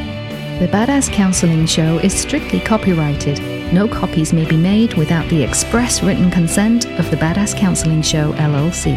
The 0.59 0.67
Badass 0.67 1.09
Counseling 1.13 1.65
Show 1.65 1.99
is 1.99 2.13
strictly 2.13 2.59
copyrighted. 2.59 3.41
No 3.73 3.87
copies 3.87 4.33
may 4.33 4.43
be 4.43 4.57
made 4.57 4.93
without 4.95 5.25
the 5.29 5.41
express 5.41 6.03
written 6.03 6.29
consent 6.29 6.85
of 6.99 7.09
the 7.09 7.15
Badass 7.15 7.55
Counseling 7.55 8.01
Show 8.01 8.33
LLC. 8.33 8.93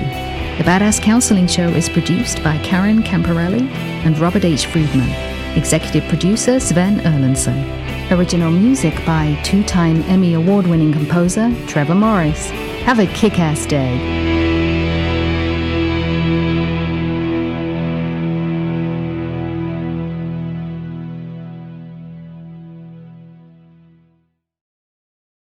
The 0.58 0.64
Badass 0.64 1.00
Counseling 1.00 1.46
Show 1.46 1.68
is 1.68 1.88
produced 1.88 2.42
by 2.42 2.58
Karen 2.64 3.00
Camparelli 3.04 3.70
and 4.04 4.18
Robert 4.18 4.44
H. 4.44 4.66
Friedman. 4.66 5.08
Executive 5.56 6.02
producer 6.08 6.58
Sven 6.58 6.98
Erlandson. 7.02 8.10
Original 8.10 8.50
music 8.50 8.94
by 9.06 9.40
two 9.44 9.62
time 9.62 10.02
Emmy 10.08 10.34
Award 10.34 10.66
winning 10.66 10.92
composer 10.92 11.54
Trevor 11.68 11.94
Morris. 11.94 12.50
Have 12.86 12.98
a 12.98 13.06
kick 13.06 13.38
ass 13.38 13.66
day. 13.66 14.31